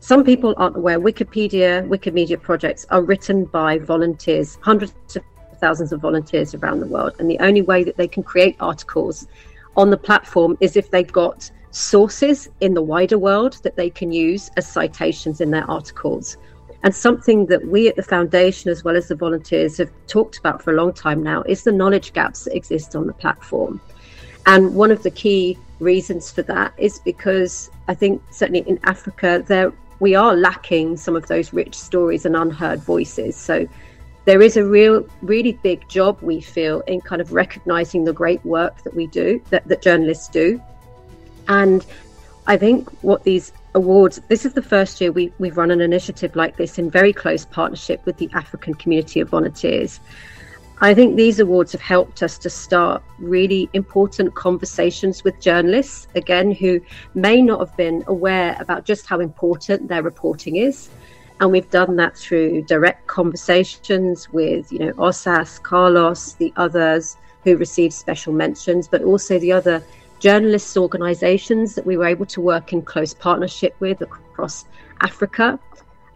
some 0.00 0.22
people 0.22 0.54
aren't 0.58 0.76
aware 0.76 1.00
Wikipedia, 1.00 1.86
Wikimedia 1.88 2.40
projects 2.40 2.84
are 2.90 3.02
written 3.02 3.46
by 3.46 3.78
volunteers, 3.78 4.58
hundreds 4.60 4.92
of 5.16 5.22
thousands 5.60 5.92
of 5.92 6.00
volunteers 6.00 6.54
around 6.54 6.80
the 6.80 6.86
world. 6.86 7.14
And 7.18 7.30
the 7.30 7.38
only 7.38 7.62
way 7.62 7.84
that 7.84 7.96
they 7.96 8.08
can 8.08 8.22
create 8.22 8.56
articles 8.60 9.26
on 9.76 9.90
the 9.90 9.96
platform 9.96 10.56
is 10.60 10.76
if 10.76 10.90
they've 10.90 11.12
got 11.12 11.50
sources 11.70 12.48
in 12.60 12.74
the 12.74 12.82
wider 12.82 13.18
world 13.18 13.58
that 13.62 13.76
they 13.76 13.90
can 13.90 14.12
use 14.12 14.50
as 14.56 14.66
citations 14.66 15.40
in 15.40 15.50
their 15.50 15.68
articles. 15.68 16.36
And 16.84 16.94
something 16.94 17.46
that 17.46 17.66
we 17.66 17.88
at 17.88 17.96
the 17.96 18.02
foundation, 18.02 18.70
as 18.70 18.84
well 18.84 18.94
as 18.94 19.08
the 19.08 19.14
volunteers, 19.14 19.78
have 19.78 19.90
talked 20.06 20.38
about 20.38 20.62
for 20.62 20.72
a 20.72 20.76
long 20.76 20.92
time 20.92 21.22
now 21.22 21.42
is 21.44 21.64
the 21.64 21.72
knowledge 21.72 22.12
gaps 22.12 22.44
that 22.44 22.54
exist 22.54 22.94
on 22.94 23.06
the 23.06 23.12
platform. 23.14 23.80
And 24.46 24.74
one 24.74 24.90
of 24.90 25.02
the 25.02 25.10
key 25.10 25.58
reasons 25.80 26.30
for 26.30 26.42
that 26.42 26.74
is 26.76 26.98
because 26.98 27.70
I 27.88 27.94
think 27.94 28.22
certainly 28.30 28.60
in 28.60 28.78
Africa 28.84 29.42
there 29.46 29.72
we 30.00 30.14
are 30.14 30.36
lacking 30.36 30.96
some 30.96 31.16
of 31.16 31.26
those 31.26 31.52
rich 31.52 31.74
stories 31.74 32.26
and 32.26 32.36
unheard 32.36 32.80
voices. 32.80 33.36
So 33.36 33.66
there 34.24 34.40
is 34.40 34.56
a 34.56 34.64
real 34.64 35.06
really 35.22 35.52
big 35.62 35.86
job 35.88 36.18
we 36.22 36.40
feel 36.40 36.80
in 36.82 37.00
kind 37.00 37.20
of 37.20 37.32
recognizing 37.32 38.04
the 38.04 38.12
great 38.12 38.44
work 38.44 38.82
that 38.82 38.94
we 38.94 39.06
do 39.08 39.42
that, 39.50 39.66
that 39.68 39.82
journalists 39.82 40.28
do. 40.28 40.60
And 41.48 41.84
I 42.46 42.56
think 42.56 42.90
what 43.02 43.24
these 43.24 43.52
awards 43.74 44.20
this 44.28 44.46
is 44.46 44.52
the 44.52 44.62
first 44.62 45.00
year 45.00 45.10
we, 45.10 45.32
we've 45.38 45.56
run 45.56 45.70
an 45.70 45.80
initiative 45.80 46.36
like 46.36 46.56
this 46.56 46.78
in 46.78 46.90
very 46.90 47.12
close 47.12 47.44
partnership 47.44 48.04
with 48.06 48.16
the 48.18 48.30
African 48.32 48.74
community 48.74 49.20
of 49.20 49.28
volunteers. 49.28 50.00
I 50.80 50.92
think 50.92 51.16
these 51.16 51.38
awards 51.38 51.72
have 51.72 51.80
helped 51.80 52.22
us 52.22 52.36
to 52.38 52.50
start 52.50 53.02
really 53.18 53.70
important 53.72 54.34
conversations 54.34 55.22
with 55.22 55.40
journalists, 55.40 56.08
again, 56.16 56.50
who 56.50 56.80
may 57.14 57.40
not 57.40 57.60
have 57.60 57.76
been 57.76 58.02
aware 58.08 58.56
about 58.58 58.84
just 58.84 59.06
how 59.06 59.20
important 59.20 59.88
their 59.88 60.02
reporting 60.02 60.56
is. 60.56 60.90
And 61.40 61.50
we've 61.50 61.70
done 61.70 61.96
that 61.96 62.16
through 62.16 62.62
direct 62.62 63.06
conversations 63.06 64.32
with, 64.32 64.72
you 64.72 64.78
know, 64.78 64.92
Osas, 64.92 65.62
Carlos, 65.62 66.34
the 66.34 66.52
others 66.56 67.16
who 67.42 67.56
received 67.56 67.92
special 67.92 68.32
mentions, 68.32 68.88
but 68.88 69.02
also 69.02 69.38
the 69.38 69.52
other 69.52 69.82
journalists' 70.20 70.76
organizations 70.76 71.74
that 71.74 71.84
we 71.84 71.96
were 71.96 72.06
able 72.06 72.26
to 72.26 72.40
work 72.40 72.72
in 72.72 72.80
close 72.82 73.12
partnership 73.12 73.74
with 73.80 74.00
across 74.00 74.64
Africa 75.00 75.58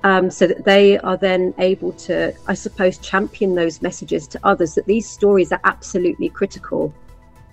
um, 0.05 0.31
so 0.31 0.47
that 0.47 0.65
they 0.65 0.99
are 0.99 1.17
then 1.17 1.53
able 1.59 1.93
to, 1.93 2.33
I 2.47 2.55
suppose, 2.55 2.99
champion 2.99 3.55
those 3.55 3.83
messages 3.83 4.27
to 4.29 4.41
others 4.45 4.75
that 4.77 4.87
these 4.87 5.09
stories 5.09 5.53
are 5.53 5.61
absolutely 5.65 6.29
critical. 6.29 6.95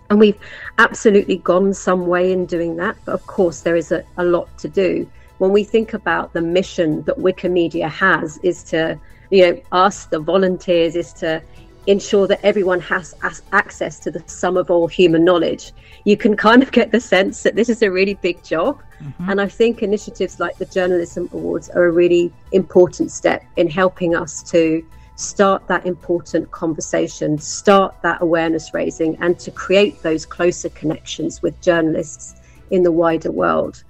And 0.09 0.19
we've 0.19 0.39
absolutely 0.77 1.37
gone 1.37 1.73
some 1.73 2.05
way 2.05 2.31
in 2.31 2.45
doing 2.45 2.75
that. 2.77 2.95
But 3.05 3.13
of 3.13 3.25
course, 3.25 3.61
there 3.61 3.75
is 3.75 3.91
a, 3.91 4.03
a 4.17 4.23
lot 4.23 4.55
to 4.59 4.69
do. 4.69 5.09
When 5.37 5.51
we 5.51 5.63
think 5.63 5.93
about 5.93 6.33
the 6.33 6.41
mission 6.41 7.03
that 7.03 7.17
Wikimedia 7.17 7.89
has, 7.89 8.37
is 8.43 8.63
to, 8.65 8.99
you 9.29 9.41
know, 9.45 9.61
us, 9.71 10.05
the 10.05 10.19
volunteers, 10.19 10.95
is 10.95 11.13
to 11.13 11.41
ensure 11.87 12.27
that 12.27 12.39
everyone 12.43 12.79
has 12.79 13.13
access 13.51 13.99
to 13.99 14.11
the 14.11 14.23
sum 14.27 14.57
of 14.57 14.71
all 14.71 14.87
human 14.87 15.23
knowledge. 15.23 15.71
You 16.03 16.17
can 16.17 16.35
kind 16.35 16.63
of 16.63 16.71
get 16.71 16.91
the 16.91 16.99
sense 16.99 17.43
that 17.43 17.55
this 17.55 17.69
is 17.69 17.81
a 17.81 17.91
really 17.91 18.15
big 18.15 18.43
job. 18.43 18.81
Mm-hmm. 19.03 19.29
And 19.29 19.41
I 19.41 19.47
think 19.47 19.83
initiatives 19.83 20.39
like 20.39 20.57
the 20.57 20.65
Journalism 20.65 21.29
Awards 21.31 21.69
are 21.69 21.85
a 21.85 21.91
really 21.91 22.33
important 22.51 23.11
step 23.11 23.43
in 23.57 23.69
helping 23.69 24.15
us 24.15 24.41
to 24.51 24.83
start 25.15 25.67
that 25.67 25.85
important 25.85 26.51
conversation, 26.51 27.37
start 27.37 27.95
that 28.01 28.21
awareness 28.21 28.73
raising, 28.73 29.15
and 29.17 29.39
to 29.39 29.51
create 29.51 30.01
those 30.01 30.25
closer 30.25 30.69
connections 30.69 31.41
with 31.41 31.59
journalists 31.61 32.35
in 32.71 32.83
the 32.83 32.91
wider 32.91 33.31
world 33.31 33.83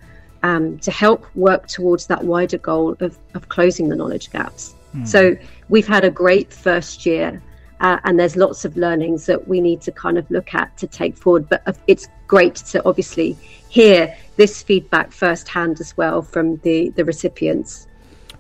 um, 0.45 0.77
to 0.79 0.91
help 0.91 1.25
work 1.35 1.67
towards 1.67 2.05
that 2.05 2.23
wider 2.23 2.59
goal 2.59 2.95
of, 2.99 3.17
of 3.33 3.49
closing 3.49 3.89
the 3.89 3.95
knowledge 3.95 4.31
gaps. 4.31 4.75
Mm. 4.95 5.07
So 5.07 5.37
we've 5.69 5.87
had 5.87 6.03
a 6.05 6.11
great 6.11 6.53
first 6.53 7.05
year. 7.05 7.41
Uh, 7.81 7.99
and 8.05 8.17
there's 8.19 8.37
lots 8.37 8.63
of 8.63 8.77
learnings 8.77 9.25
that 9.25 9.49
we 9.49 9.59
need 9.59 9.81
to 9.81 9.91
kind 9.91 10.17
of 10.17 10.29
look 10.31 10.53
at 10.53 10.77
to 10.77 10.87
take 10.87 11.17
forward. 11.17 11.49
But 11.49 11.61
uh, 11.65 11.73
it's 11.87 12.07
great 12.27 12.55
to 12.71 12.85
obviously 12.85 13.33
hear 13.69 14.15
this 14.37 14.61
feedback 14.61 15.11
firsthand 15.11 15.81
as 15.81 15.97
well 15.97 16.21
from 16.21 16.57
the, 16.57 16.89
the 16.91 17.03
recipients. 17.03 17.87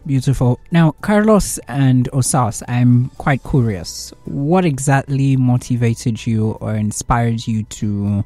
Beautiful. 0.05 0.59
Now, 0.71 0.91
Carlos 1.01 1.57
and 1.67 2.09
Osas, 2.11 2.61
I'm 2.67 3.09
quite 3.17 3.41
curious. 3.43 4.13
What 4.25 4.63
exactly 4.63 5.35
motivated 5.35 6.25
you 6.25 6.51
or 6.61 6.75
inspired 6.75 7.45
you 7.47 7.63
to 7.63 8.23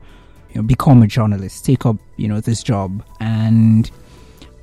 you 0.50 0.56
know, 0.56 0.63
become 0.63 1.01
a 1.01 1.08
journalist, 1.08 1.65
take 1.65 1.86
up 1.86 1.98
you 2.18 2.27
know 2.27 2.39
this 2.39 2.63
job, 2.63 3.03
and 3.20 3.89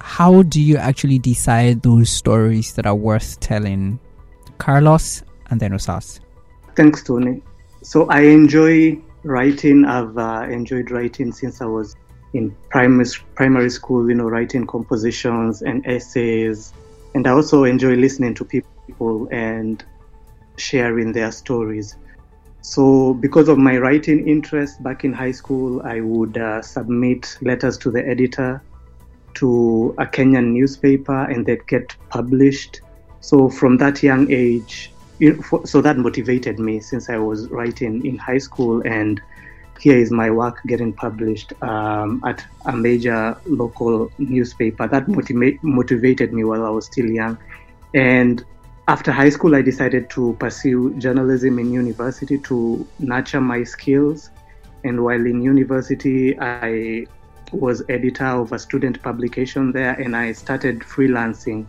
how 0.00 0.42
do 0.42 0.60
you 0.60 0.76
actually 0.76 1.18
decide 1.18 1.82
those 1.82 2.10
stories 2.10 2.74
that 2.74 2.86
are 2.86 2.94
worth 2.94 3.40
telling? 3.40 3.98
Carlos 4.58 5.22
and 5.50 5.60
then 5.60 5.72
Osas. 5.72 6.20
Thanks, 6.74 7.02
Tony. 7.02 7.42
So 7.82 8.08
I 8.08 8.22
enjoy 8.22 8.98
writing. 9.22 9.84
I've 9.84 10.16
uh, 10.16 10.46
enjoyed 10.48 10.90
writing 10.90 11.32
since 11.32 11.60
I 11.60 11.66
was 11.66 11.94
in 12.32 12.54
primary 12.70 13.08
primary 13.34 13.70
school. 13.70 14.08
You 14.08 14.14
know, 14.16 14.28
writing 14.28 14.66
compositions 14.66 15.62
and 15.62 15.86
essays, 15.86 16.72
and 17.14 17.26
I 17.26 17.30
also 17.30 17.64
enjoy 17.64 17.94
listening 17.94 18.34
to 18.34 18.44
people 18.44 19.28
and 19.30 19.84
sharing 20.56 21.12
their 21.12 21.32
stories. 21.32 21.96
So, 22.68 23.14
because 23.14 23.48
of 23.48 23.58
my 23.58 23.78
writing 23.78 24.26
interest 24.26 24.82
back 24.82 25.04
in 25.04 25.12
high 25.12 25.30
school, 25.30 25.80
I 25.82 26.00
would 26.00 26.36
uh, 26.36 26.60
submit 26.62 27.38
letters 27.40 27.78
to 27.78 27.92
the 27.92 28.04
editor 28.04 28.60
to 29.34 29.94
a 29.98 30.04
Kenyan 30.04 30.50
newspaper 30.50 31.30
and 31.30 31.46
they'd 31.46 31.64
get 31.68 31.96
published. 32.08 32.80
So, 33.20 33.48
from 33.48 33.76
that 33.76 34.02
young 34.02 34.32
age, 34.32 34.90
so 35.64 35.80
that 35.80 35.96
motivated 35.96 36.58
me 36.58 36.80
since 36.80 37.08
I 37.08 37.18
was 37.18 37.48
writing 37.50 38.04
in 38.04 38.18
high 38.18 38.38
school, 38.38 38.82
and 38.84 39.20
here 39.78 39.96
is 39.96 40.10
my 40.10 40.28
work 40.28 40.60
getting 40.66 40.92
published 40.92 41.52
um, 41.62 42.20
at 42.26 42.44
a 42.64 42.72
major 42.72 43.40
local 43.46 44.10
newspaper. 44.18 44.88
That 44.88 45.06
motiva- 45.06 45.62
motivated 45.62 46.32
me 46.32 46.42
while 46.42 46.66
I 46.66 46.70
was 46.70 46.86
still 46.86 47.08
young, 47.08 47.38
and 47.94 48.44
after 48.88 49.10
high 49.10 49.30
school, 49.30 49.54
I 49.56 49.62
decided 49.62 50.08
to 50.10 50.36
pursue 50.38 50.94
journalism 50.98 51.58
in 51.58 51.72
university 51.72 52.38
to 52.38 52.86
nurture 52.98 53.40
my 53.40 53.64
skills. 53.64 54.30
And 54.84 55.02
while 55.02 55.26
in 55.26 55.42
university, 55.42 56.38
I 56.38 57.06
was 57.52 57.82
editor 57.88 58.26
of 58.26 58.52
a 58.52 58.58
student 58.58 59.02
publication 59.02 59.72
there, 59.72 59.94
and 59.94 60.16
I 60.16 60.32
started 60.32 60.80
freelancing 60.80 61.66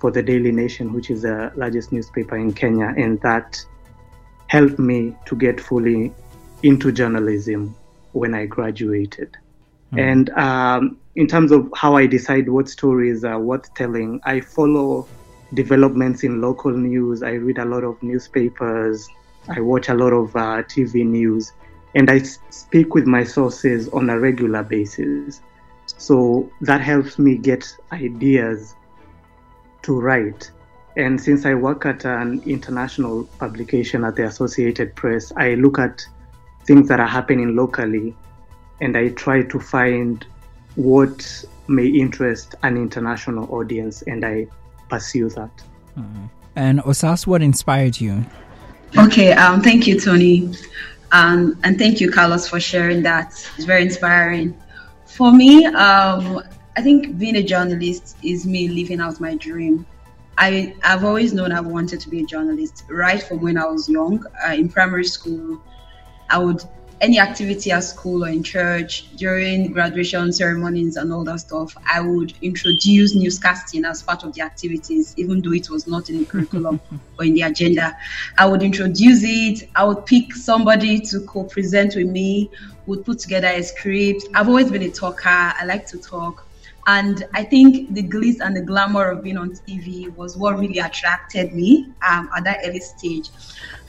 for 0.00 0.10
the 0.10 0.22
Daily 0.22 0.52
Nation, 0.52 0.92
which 0.92 1.10
is 1.10 1.22
the 1.22 1.52
largest 1.56 1.90
newspaper 1.92 2.36
in 2.36 2.52
Kenya, 2.52 2.94
and 2.96 3.20
that 3.22 3.64
helped 4.46 4.78
me 4.78 5.16
to 5.26 5.34
get 5.34 5.60
fully 5.60 6.12
into 6.62 6.92
journalism 6.92 7.74
when 8.12 8.34
I 8.34 8.46
graduated. 8.46 9.36
Mm. 9.92 10.12
And 10.12 10.30
um, 10.30 10.98
in 11.16 11.26
terms 11.26 11.50
of 11.50 11.72
how 11.74 11.96
I 11.96 12.06
decide 12.06 12.48
what 12.48 12.68
stories 12.68 13.24
are 13.24 13.40
worth 13.40 13.72
telling, 13.74 14.20
I 14.24 14.40
follow 14.40 15.08
developments 15.54 16.24
in 16.24 16.40
local 16.40 16.72
news. 16.72 17.22
I 17.22 17.32
read 17.32 17.58
a 17.58 17.64
lot 17.64 17.84
of 17.84 18.02
newspapers. 18.02 19.08
I 19.48 19.60
watch 19.60 19.88
a 19.88 19.94
lot 19.94 20.12
of 20.12 20.34
uh, 20.36 20.62
TV 20.62 21.04
news, 21.06 21.52
and 21.94 22.10
I 22.10 22.22
speak 22.22 22.94
with 22.94 23.06
my 23.06 23.24
sources 23.24 23.88
on 23.88 24.10
a 24.10 24.18
regular 24.18 24.62
basis. 24.62 25.42
So 25.86 26.50
that 26.60 26.80
helps 26.80 27.18
me 27.18 27.36
get 27.36 27.76
ideas 27.92 28.74
to 29.82 30.00
write. 30.00 30.50
And 30.96 31.20
since 31.20 31.46
I 31.46 31.54
work 31.54 31.86
at 31.86 32.04
an 32.04 32.42
international 32.44 33.24
publication 33.38 34.04
at 34.04 34.16
the 34.16 34.26
Associated 34.26 34.94
Press, 34.94 35.32
I 35.36 35.54
look 35.54 35.78
at 35.78 36.06
things 36.64 36.88
that 36.88 37.00
are 37.00 37.06
happening 37.06 37.56
locally 37.56 38.14
and 38.80 38.96
I 38.96 39.08
try 39.10 39.42
to 39.42 39.58
find 39.58 40.24
what 40.74 41.44
may 41.68 41.86
interest 41.86 42.54
an 42.62 42.76
international 42.76 43.52
audience 43.54 44.02
and 44.02 44.24
I 44.24 44.46
pursue 44.88 45.28
that. 45.30 45.50
Mm-hmm. 45.98 46.26
And 46.56 46.80
Osas, 46.80 47.26
what 47.26 47.42
inspired 47.42 48.00
you? 48.00 48.24
Okay, 48.98 49.32
um, 49.32 49.62
thank 49.62 49.86
you, 49.86 49.98
Tony. 49.98 50.52
Um, 51.12 51.58
and 51.64 51.78
thank 51.78 52.00
you, 52.00 52.10
Carlos, 52.10 52.48
for 52.48 52.60
sharing 52.60 53.02
that. 53.02 53.32
It's 53.56 53.64
very 53.64 53.82
inspiring. 53.82 54.56
For 55.06 55.32
me, 55.32 55.66
um, 55.66 56.42
I 56.76 56.82
think 56.82 57.18
being 57.18 57.36
a 57.36 57.42
journalist 57.42 58.16
is 58.22 58.46
me 58.46 58.68
living 58.68 59.00
out 59.00 59.20
my 59.20 59.34
dream. 59.36 59.86
I, 60.38 60.74
I've 60.82 61.04
always 61.04 61.34
known 61.34 61.52
I 61.52 61.60
wanted 61.60 62.00
to 62.00 62.08
be 62.08 62.20
a 62.20 62.26
journalist 62.26 62.84
right 62.88 63.22
from 63.22 63.40
when 63.40 63.58
I 63.58 63.66
was 63.66 63.88
young. 63.88 64.24
Uh, 64.46 64.52
in 64.52 64.68
primary 64.68 65.04
school, 65.04 65.62
I 66.30 66.38
would 66.38 66.62
any 67.02 67.18
activity 67.18 67.72
at 67.72 67.80
school 67.80 68.24
or 68.24 68.28
in 68.28 68.44
church 68.44 69.14
during 69.16 69.72
graduation 69.72 70.32
ceremonies 70.32 70.96
and 70.96 71.12
all 71.12 71.24
that 71.24 71.40
stuff, 71.40 71.76
I 71.84 72.00
would 72.00 72.32
introduce 72.42 73.16
newscasting 73.16 73.84
as 73.84 74.04
part 74.04 74.22
of 74.22 74.32
the 74.34 74.42
activities, 74.42 75.12
even 75.16 75.42
though 75.42 75.52
it 75.52 75.68
was 75.68 75.88
not 75.88 76.08
in 76.08 76.20
the 76.20 76.24
curriculum 76.24 76.80
or 77.18 77.24
in 77.24 77.34
the 77.34 77.42
agenda. 77.42 77.96
I 78.38 78.46
would 78.46 78.62
introduce 78.62 79.22
it. 79.24 79.68
I 79.74 79.84
would 79.84 80.06
pick 80.06 80.32
somebody 80.32 81.00
to 81.00 81.20
co-present 81.22 81.96
with 81.96 82.06
me. 82.06 82.48
Would 82.86 83.04
put 83.04 83.18
together 83.18 83.48
a 83.48 83.62
script. 83.62 84.24
I've 84.34 84.48
always 84.48 84.70
been 84.70 84.82
a 84.82 84.90
talker. 84.90 85.28
I 85.28 85.64
like 85.64 85.86
to 85.88 85.98
talk. 85.98 86.46
And 86.86 87.24
I 87.32 87.44
think 87.44 87.94
the 87.94 88.02
glitz 88.02 88.40
and 88.40 88.56
the 88.56 88.60
glamour 88.60 89.08
of 89.10 89.22
being 89.22 89.36
on 89.36 89.50
TV 89.50 90.14
was 90.16 90.36
what 90.36 90.58
really 90.58 90.78
attracted 90.78 91.54
me 91.54 91.92
um, 92.08 92.28
at 92.36 92.44
that 92.44 92.60
early 92.64 92.80
stage. 92.80 93.30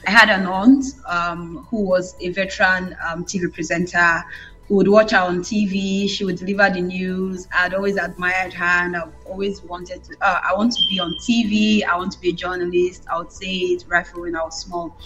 I 0.06 0.10
had 0.10 0.28
an 0.28 0.46
aunt 0.46 0.84
um, 1.08 1.66
who 1.70 1.82
was 1.82 2.14
a 2.20 2.28
veteran 2.28 2.96
um, 3.06 3.24
TV 3.24 3.52
presenter 3.52 4.22
who 4.68 4.76
would 4.76 4.88
watch 4.88 5.10
her 5.10 5.18
on 5.18 5.40
TV. 5.40 6.08
She 6.08 6.24
would 6.24 6.36
deliver 6.36 6.72
the 6.72 6.80
news. 6.80 7.46
I'd 7.52 7.74
always 7.74 7.96
admired 7.96 8.52
her 8.54 8.64
and 8.64 8.96
I've 8.96 9.12
always 9.26 9.62
wanted 9.62 10.04
to, 10.04 10.16
uh, 10.20 10.40
I 10.42 10.54
want 10.54 10.72
to 10.72 10.82
be 10.88 10.98
on 11.00 11.14
TV. 11.20 11.84
I 11.84 11.96
want 11.96 12.12
to 12.12 12.20
be 12.20 12.30
a 12.30 12.32
journalist. 12.32 13.04
I 13.10 13.18
would 13.18 13.32
say 13.32 13.46
it 13.46 13.84
right 13.88 14.06
from 14.06 14.22
when 14.22 14.36
I 14.36 14.42
was 14.42 14.58
small. 14.58 14.96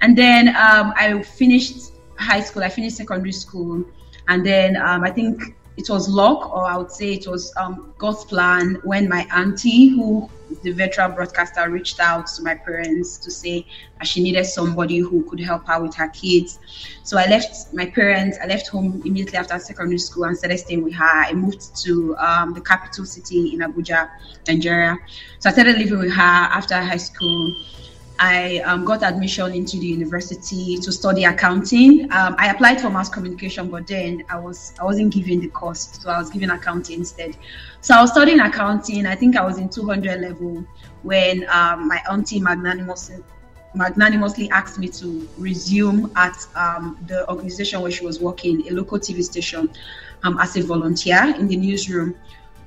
And 0.00 0.16
then 0.16 0.48
um, 0.48 0.92
I 0.96 1.20
finished 1.22 1.92
high 2.16 2.40
school, 2.40 2.62
I 2.62 2.68
finished 2.68 2.96
secondary 2.96 3.32
school. 3.32 3.84
And 4.28 4.46
then 4.46 4.76
um, 4.76 5.02
I 5.02 5.10
think 5.10 5.56
it 5.76 5.88
was 5.88 6.08
luck, 6.08 6.54
or 6.54 6.64
I 6.64 6.76
would 6.76 6.90
say 6.90 7.14
it 7.14 7.26
was 7.26 7.52
um, 7.56 7.94
God's 7.98 8.24
plan 8.24 8.78
when 8.84 9.08
my 9.08 9.26
auntie, 9.32 9.88
who 9.88 10.28
is 10.50 10.58
the 10.60 10.72
veteran 10.72 11.14
broadcaster, 11.14 11.68
reached 11.70 11.98
out 11.98 12.26
to 12.36 12.42
my 12.42 12.54
parents 12.54 13.16
to 13.18 13.30
say 13.30 13.66
she 14.02 14.22
needed 14.22 14.44
somebody 14.44 14.98
who 14.98 15.22
could 15.30 15.40
help 15.40 15.66
her 15.66 15.80
with 15.82 15.94
her 15.94 16.08
kids. 16.08 16.58
So 17.04 17.16
I 17.16 17.26
left 17.26 17.72
my 17.72 17.86
parents, 17.86 18.36
I 18.42 18.46
left 18.46 18.68
home 18.68 19.00
immediately 19.04 19.38
after 19.38 19.58
secondary 19.58 19.98
school 19.98 20.24
and 20.24 20.36
started 20.36 20.58
staying 20.58 20.82
with 20.84 20.94
her. 20.94 21.04
I 21.04 21.32
moved 21.32 21.74
to 21.84 22.16
um, 22.18 22.52
the 22.52 22.60
capital 22.60 23.06
city 23.06 23.54
in 23.54 23.60
Abuja, 23.60 24.10
Nigeria. 24.46 24.98
So 25.38 25.48
I 25.48 25.52
started 25.52 25.78
living 25.78 25.98
with 25.98 26.12
her 26.12 26.20
after 26.22 26.74
high 26.76 26.96
school. 26.98 27.54
I 28.18 28.58
um, 28.58 28.84
got 28.84 29.02
admission 29.02 29.52
into 29.52 29.78
the 29.78 29.86
university 29.86 30.76
to 30.76 30.92
study 30.92 31.24
accounting. 31.24 32.04
Um, 32.12 32.36
I 32.38 32.50
applied 32.50 32.80
for 32.80 32.90
mass 32.90 33.08
communication, 33.08 33.68
but 33.68 33.86
then 33.86 34.24
I 34.28 34.38
was 34.38 34.74
I 34.80 34.84
wasn't 34.84 35.12
given 35.12 35.40
the 35.40 35.48
course, 35.48 35.98
so 36.00 36.10
I 36.10 36.18
was 36.18 36.30
given 36.30 36.50
accounting 36.50 37.00
instead. 37.00 37.36
So 37.80 37.94
I 37.94 38.00
was 38.00 38.10
studying 38.10 38.40
accounting. 38.40 39.06
I 39.06 39.14
think 39.14 39.36
I 39.36 39.44
was 39.44 39.58
in 39.58 39.68
200 39.68 40.20
level 40.20 40.64
when 41.02 41.48
um, 41.48 41.88
my 41.88 42.00
auntie 42.10 42.40
magnanimously 42.40 43.22
magnanimously 43.74 44.50
asked 44.50 44.78
me 44.78 44.88
to 44.88 45.28
resume 45.38 46.12
at 46.14 46.36
um, 46.54 46.98
the 47.06 47.28
organization 47.30 47.80
where 47.80 47.90
she 47.90 48.04
was 48.04 48.20
working, 48.20 48.68
a 48.68 48.70
local 48.70 48.98
TV 48.98 49.22
station, 49.22 49.70
um, 50.24 50.38
as 50.38 50.56
a 50.56 50.62
volunteer 50.62 51.34
in 51.38 51.48
the 51.48 51.56
newsroom. 51.56 52.14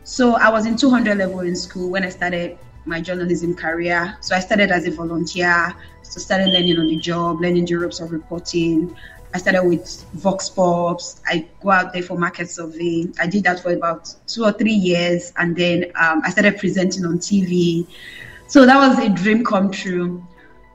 So 0.04 0.36
I 0.36 0.50
was 0.50 0.66
in 0.66 0.75
200 0.75 1.18
level 1.18 1.40
in 1.42 1.56
school 1.56 1.90
when 1.90 2.04
I 2.04 2.10
started 2.10 2.58
my 2.86 3.01
journalism 3.01 3.56
career. 3.56 4.18
So 4.22 4.36
I 4.36 4.39
started 4.39 4.72
as 4.72 4.86
a 4.86 4.92
volunteer, 4.92 5.74
so 6.04 6.20
started 6.20 6.50
learning 6.50 6.77
on 6.77 6.88
the 6.88 6.98
job, 6.98 7.42
learning 7.42 7.65
the 7.65 7.75
ropes 7.75 8.00
of 8.00 8.12
reporting. 8.12 8.96
I 9.34 9.38
started 9.38 9.63
with 9.63 10.06
Vox 10.13 10.50
Pops. 10.50 11.22
I 11.27 11.48
go 11.62 11.72
out 11.72 11.92
there 11.92 12.04
for 12.04 12.18
market 12.18 12.50
survey. 12.50 13.08
I 13.20 13.27
did 13.27 13.44
that 13.44 13.60
for 13.60 13.74
about 13.74 14.13
two 14.27 14.46
or 14.46 14.54
three 14.54 14.74
years, 14.74 15.34
and 15.38 15.56
then 15.56 15.92
um, 15.96 16.22
I 16.24 16.30
started 16.30 16.58
presenting 16.58 17.06
on 17.06 17.20
TV. 17.20 17.86
So 18.48 18.65
that 18.65 18.77
was 18.77 19.00
a 19.00 19.10
dream 19.10 19.44
come 19.44 19.72
true. 19.72 20.25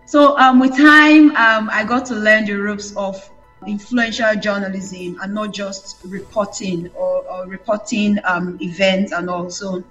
So 0.04 0.36
um, 0.38 0.58
with 0.58 0.76
time, 0.76 1.30
um, 1.36 1.70
I 1.72 1.84
got 1.84 2.04
to 2.06 2.14
learn 2.14 2.44
the 2.44 2.54
ropes 2.54 2.94
of 2.96 3.30
influential 3.66 4.34
journalism 4.36 5.18
and 5.22 5.34
not 5.34 5.52
just 5.52 5.98
reporting 6.04 6.90
or, 6.94 7.24
or 7.30 7.46
reporting 7.46 8.18
um, 8.24 8.58
events 8.60 9.12
and 9.12 9.30
also 9.30 9.84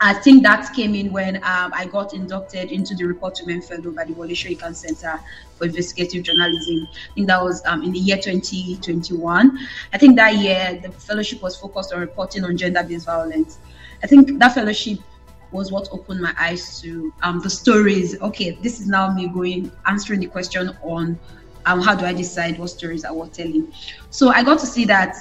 I 0.00 0.14
think 0.14 0.44
that 0.44 0.72
came 0.74 0.94
in 0.94 1.12
when 1.12 1.36
um, 1.36 1.72
I 1.74 1.88
got 1.90 2.14
inducted 2.14 2.70
into 2.70 2.94
the 2.94 3.04
Report 3.04 3.40
Women 3.44 3.60
Fellow 3.60 3.90
by 3.90 4.04
the 4.04 4.12
Wole 4.12 4.28
Soyinka 4.28 4.74
Center 4.74 5.18
for 5.56 5.64
Investigative 5.64 6.22
Journalism. 6.22 6.88
I 6.92 7.14
think 7.14 7.26
that 7.26 7.42
was 7.42 7.62
um, 7.66 7.82
in 7.82 7.90
the 7.90 7.98
year 7.98 8.16
2021. 8.16 9.58
I 9.92 9.98
think 9.98 10.14
that 10.16 10.36
year 10.36 10.78
the 10.80 10.92
fellowship 10.92 11.42
was 11.42 11.56
focused 11.56 11.92
on 11.92 11.98
reporting 12.00 12.44
on 12.44 12.56
gender-based 12.56 13.06
violence. 13.06 13.58
I 14.02 14.06
think 14.06 14.38
that 14.38 14.54
fellowship 14.54 15.00
was 15.50 15.72
what 15.72 15.88
opened 15.90 16.20
my 16.20 16.34
eyes 16.38 16.80
to 16.82 17.12
um, 17.22 17.40
the 17.40 17.50
stories. 17.50 18.20
Okay, 18.20 18.52
this 18.62 18.80
is 18.80 18.86
now 18.86 19.12
me 19.12 19.26
going 19.26 19.72
answering 19.86 20.20
the 20.20 20.26
question 20.26 20.76
on 20.82 21.18
um, 21.66 21.80
how 21.80 21.96
do 21.96 22.04
I 22.04 22.12
decide 22.12 22.56
what 22.58 22.70
stories 22.70 23.04
I 23.04 23.10
was 23.10 23.30
telling. 23.30 23.72
So 24.10 24.28
I 24.28 24.44
got 24.44 24.60
to 24.60 24.66
see 24.66 24.84
that 24.84 25.16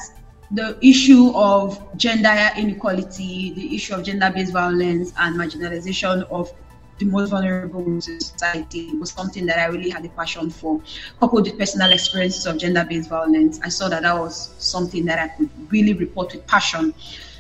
the 0.52 0.78
issue 0.82 1.32
of 1.36 1.98
gender 1.98 2.50
inequality, 2.58 3.54
the 3.54 3.76
issue 3.76 3.96
of 3.96 4.04
gender 4.04 4.32
based 4.34 4.54
violence, 4.54 5.14
and 5.18 5.36
marginalization 5.38 6.24
of 6.32 6.52
the 7.00 7.06
most 7.06 7.30
vulnerable 7.30 7.86
in 7.86 8.02
society 8.02 8.96
was 8.98 9.12
something 9.12 9.46
that 9.46 9.60
I 9.60 9.66
really 9.66 9.90
had 9.90 10.04
a 10.06 10.10
passion 10.10 10.50
for. 10.50 10.82
Coupled 11.20 11.44
with 11.46 11.60
personal 11.60 11.92
experiences 11.92 12.46
of 12.46 12.58
gender 12.58 12.86
based 12.90 13.10
violence, 13.10 13.60
I 13.64 13.70
saw 13.70 13.90
that 13.90 14.04
that 14.04 14.18
was 14.18 14.56
something 14.58 15.06
that 15.06 15.20
I 15.20 15.28
could 15.28 15.50
really 15.72 15.94
report 15.94 16.34
with 16.34 16.48
passion. 16.48 16.94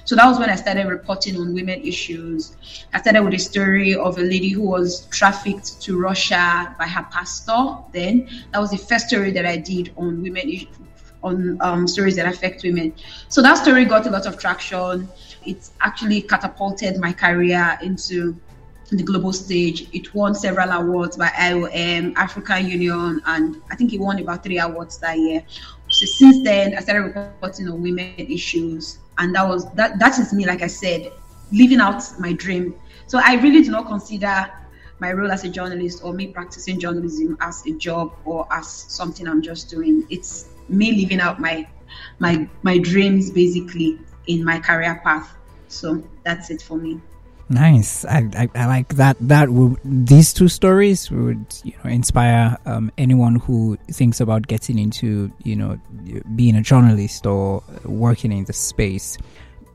So 0.04 0.16
that 0.16 0.26
was 0.26 0.40
when 0.40 0.50
I 0.50 0.56
started 0.56 0.88
reporting 0.88 1.36
on 1.38 1.54
women 1.54 1.82
issues. 1.82 2.56
I 2.94 3.02
started 3.02 3.24
with 3.24 3.34
a 3.34 3.40
story 3.40 3.94
of 3.94 4.18
a 4.18 4.22
lady 4.22 4.50
who 4.50 4.62
was 4.62 5.06
trafficked 5.08 5.82
to 5.82 6.00
Russia 6.00 6.74
by 6.80 6.88
her 6.88 7.06
pastor. 7.12 7.76
Then 7.92 8.30
that 8.54 8.60
was 8.60 8.72
the 8.72 8.78
first 8.78 9.10
story 9.10 9.32
that 9.32 9.46
I 9.46 9.58
did 9.58 9.94
on 9.98 10.22
women 10.22 10.48
on 11.28 11.58
um, 11.62 11.88
stories 11.88 12.16
that 12.16 12.26
affect 12.26 12.64
women. 12.64 12.94
So 13.30 13.42
that 13.42 13.56
story 13.56 13.86
got 13.86 14.08
a 14.08 14.10
lot 14.10 14.26
of 14.26 14.40
traction. 14.40 15.08
It 15.46 15.70
actually 15.82 16.22
catapulted 16.22 16.98
my 17.00 17.14
career 17.14 17.78
into 17.82 18.36
the 18.90 19.04
global 19.04 19.34
stage. 19.34 19.88
It 19.94 20.14
won 20.14 20.34
several 20.34 20.70
awards 20.72 21.18
by 21.18 21.28
IOM, 21.28 22.14
African 22.16 22.68
Union, 22.68 23.22
and 23.26 23.62
I 23.70 23.76
think 23.76 23.94
it 23.94 24.00
won 24.00 24.20
about 24.20 24.44
three 24.44 24.60
awards 24.60 24.98
that 25.00 25.18
year. 25.18 25.44
So 25.90 26.06
since 26.06 26.44
then, 26.44 26.76
I 26.78 26.82
started 26.82 27.04
reporting 27.04 27.68
on 27.70 27.82
women 27.82 28.14
issues, 28.18 29.00
and 29.18 29.36
that 29.36 29.48
was 29.48 29.72
that. 29.74 30.00
That 30.00 30.20
is 30.20 30.34
me, 30.34 30.46
like 30.46 30.62
I 30.62 30.68
said, 30.68 31.12
living 31.52 31.80
out 31.80 32.04
my 32.20 32.34
dream. 32.34 32.76
So 33.08 33.20
I 33.24 33.36
really 33.36 33.64
do 33.64 33.72
not 33.72 33.88
consider 33.88 34.52
my 35.00 35.12
role 35.14 35.32
as 35.32 35.44
a 35.44 35.50
journalist 35.50 36.04
or 36.04 36.14
me 36.14 36.28
practicing 36.28 36.80
journalism 36.80 37.38
as 37.40 37.66
a 37.66 37.72
job 37.74 38.14
or 38.26 38.48
as 38.52 38.68
something 38.68 39.28
I'm 39.28 39.42
just 39.42 39.70
doing. 39.70 40.06
It's 40.10 40.50
me 40.70 41.02
living 41.02 41.20
out 41.20 41.40
my 41.40 41.68
my 42.20 42.48
my 42.64 42.78
dreams 42.78 43.32
basically 43.32 44.00
in 44.28 44.44
my 44.44 44.60
career 44.60 45.02
path. 45.04 45.34
So 45.68 46.04
that's 46.24 46.50
it 46.50 46.62
for 46.62 46.78
me. 46.78 47.02
Nice. 47.50 48.04
I, 48.04 48.30
I, 48.36 48.50
I, 48.56 48.66
like 48.66 48.96
that. 48.96 49.16
That 49.22 49.50
would 49.50 49.78
these 49.86 50.34
two 50.34 50.50
stories 50.50 51.10
would 51.10 51.46
you 51.64 51.74
know 51.84 51.90
inspire 51.90 52.58
um, 52.66 52.92
anyone 52.98 53.36
who 53.36 53.78
thinks 53.90 54.20
about 54.20 54.48
getting 54.48 54.78
into 54.78 55.32
you 55.44 55.56
know 55.56 55.80
being 56.36 56.58
a 56.58 56.62
journalist 56.62 57.26
or 57.26 57.64
working 57.86 58.34
in 58.34 58.44
the 58.46 58.54
space. 58.54 59.18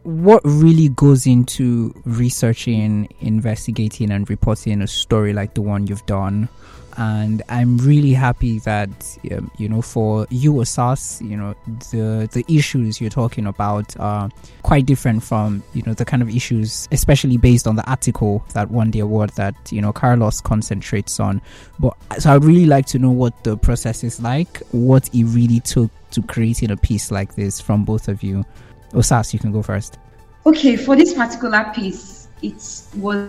What 0.03 0.43
really 0.45 0.89
goes 0.91 1.27
into 1.27 1.95
researching, 2.05 3.09
investigating, 3.21 4.11
and 4.11 4.29
reporting 4.29 4.83
a 4.83 4.87
story 4.87 5.33
like 5.33 5.55
the 5.55 5.63
one 5.63 5.87
you've 5.87 6.05
done? 6.07 6.49
And 6.97 7.43
I'm 7.49 7.79
really 7.79 8.13
happy 8.13 8.59
that 8.61 9.19
um, 9.31 9.51
you 9.57 9.69
know 9.69 9.83
for 9.83 10.27
you 10.31 10.53
Osas, 10.55 11.21
you 11.27 11.37
know 11.37 11.55
the 11.91 12.29
the 12.33 12.45
issues 12.49 13.01
you're 13.01 13.11
talking 13.11 13.47
about 13.47 13.99
are 13.99 14.31
quite 14.63 14.87
different 14.87 15.23
from 15.23 15.63
you 15.75 15.83
know 15.87 15.95
the 15.95 16.05
kind 16.05 16.23
of 16.23 16.29
issues, 16.29 16.89
especially 16.93 17.37
based 17.37 17.67
on 17.67 17.77
the 17.77 17.89
article 17.91 18.45
that 18.55 18.71
won 18.71 18.91
the 18.91 19.01
award 19.01 19.31
that 19.31 19.55
you 19.71 19.81
know 19.81 19.93
Carlos 19.93 20.41
concentrates 20.41 21.19
on. 21.21 21.41
But 21.79 21.97
so 22.19 22.35
I'd 22.35 22.45
really 22.45 22.67
like 22.67 22.87
to 22.87 22.99
know 22.99 23.11
what 23.11 23.45
the 23.45 23.57
process 23.57 24.05
is 24.05 24.21
like, 24.21 24.63
what 24.73 25.09
it 25.15 25.25
really 25.25 25.61
took 25.61 25.91
to 26.13 26.23
creating 26.23 26.71
a 26.71 26.77
piece 26.77 27.11
like 27.11 27.35
this 27.35 27.61
from 27.61 27.85
both 27.85 28.09
of 28.09 28.23
you. 28.23 28.45
Osas, 28.93 29.33
you 29.33 29.39
can 29.39 29.53
go 29.53 29.63
first. 29.63 29.99
Okay, 30.45 30.77
for 30.77 30.97
this 30.97 31.15
particular 31.15 31.71
piece, 31.75 32.29
it 32.43 32.55
was 32.97 33.29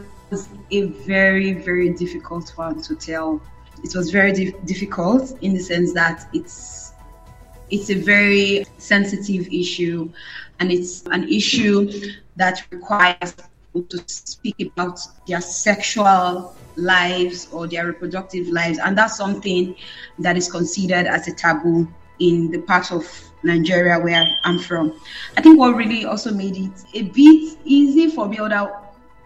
a 0.71 0.81
very 1.05 1.53
very 1.53 1.93
difficult 1.93 2.49
one 2.57 2.81
to 2.81 2.95
tell 2.95 3.41
it 3.83 3.95
was 3.95 4.11
very 4.11 4.51
difficult 4.65 5.37
in 5.41 5.53
the 5.53 5.59
sense 5.59 5.93
that 5.93 6.27
it's 6.33 6.93
it's 7.69 7.89
a 7.89 7.95
very 7.95 8.65
sensitive 8.77 9.47
issue 9.51 10.09
and 10.59 10.71
it's 10.71 11.05
an 11.07 11.27
issue 11.27 11.89
that 12.35 12.63
requires 12.71 13.35
people 13.73 13.83
to 13.89 14.03
speak 14.07 14.55
about 14.59 14.99
their 15.27 15.41
sexual 15.41 16.55
lives 16.75 17.47
or 17.51 17.67
their 17.67 17.87
reproductive 17.87 18.47
lives 18.47 18.77
and 18.79 18.97
that's 18.97 19.17
something 19.17 19.75
that 20.19 20.37
is 20.37 20.51
considered 20.51 21.07
as 21.07 21.27
a 21.27 21.33
taboo 21.33 21.87
in 22.19 22.51
the 22.51 22.59
part 22.59 22.91
of 22.91 23.03
Nigeria 23.43 23.99
where 23.99 24.25
I'm 24.43 24.59
from. 24.59 24.93
I 25.35 25.41
think 25.41 25.59
what 25.59 25.75
really 25.75 26.05
also 26.05 26.31
made 26.31 26.55
it 26.55 26.71
a 26.93 27.01
bit 27.03 27.57
easy 27.65 28.09
for 28.09 28.27
me, 28.27 28.37
that 28.37 28.82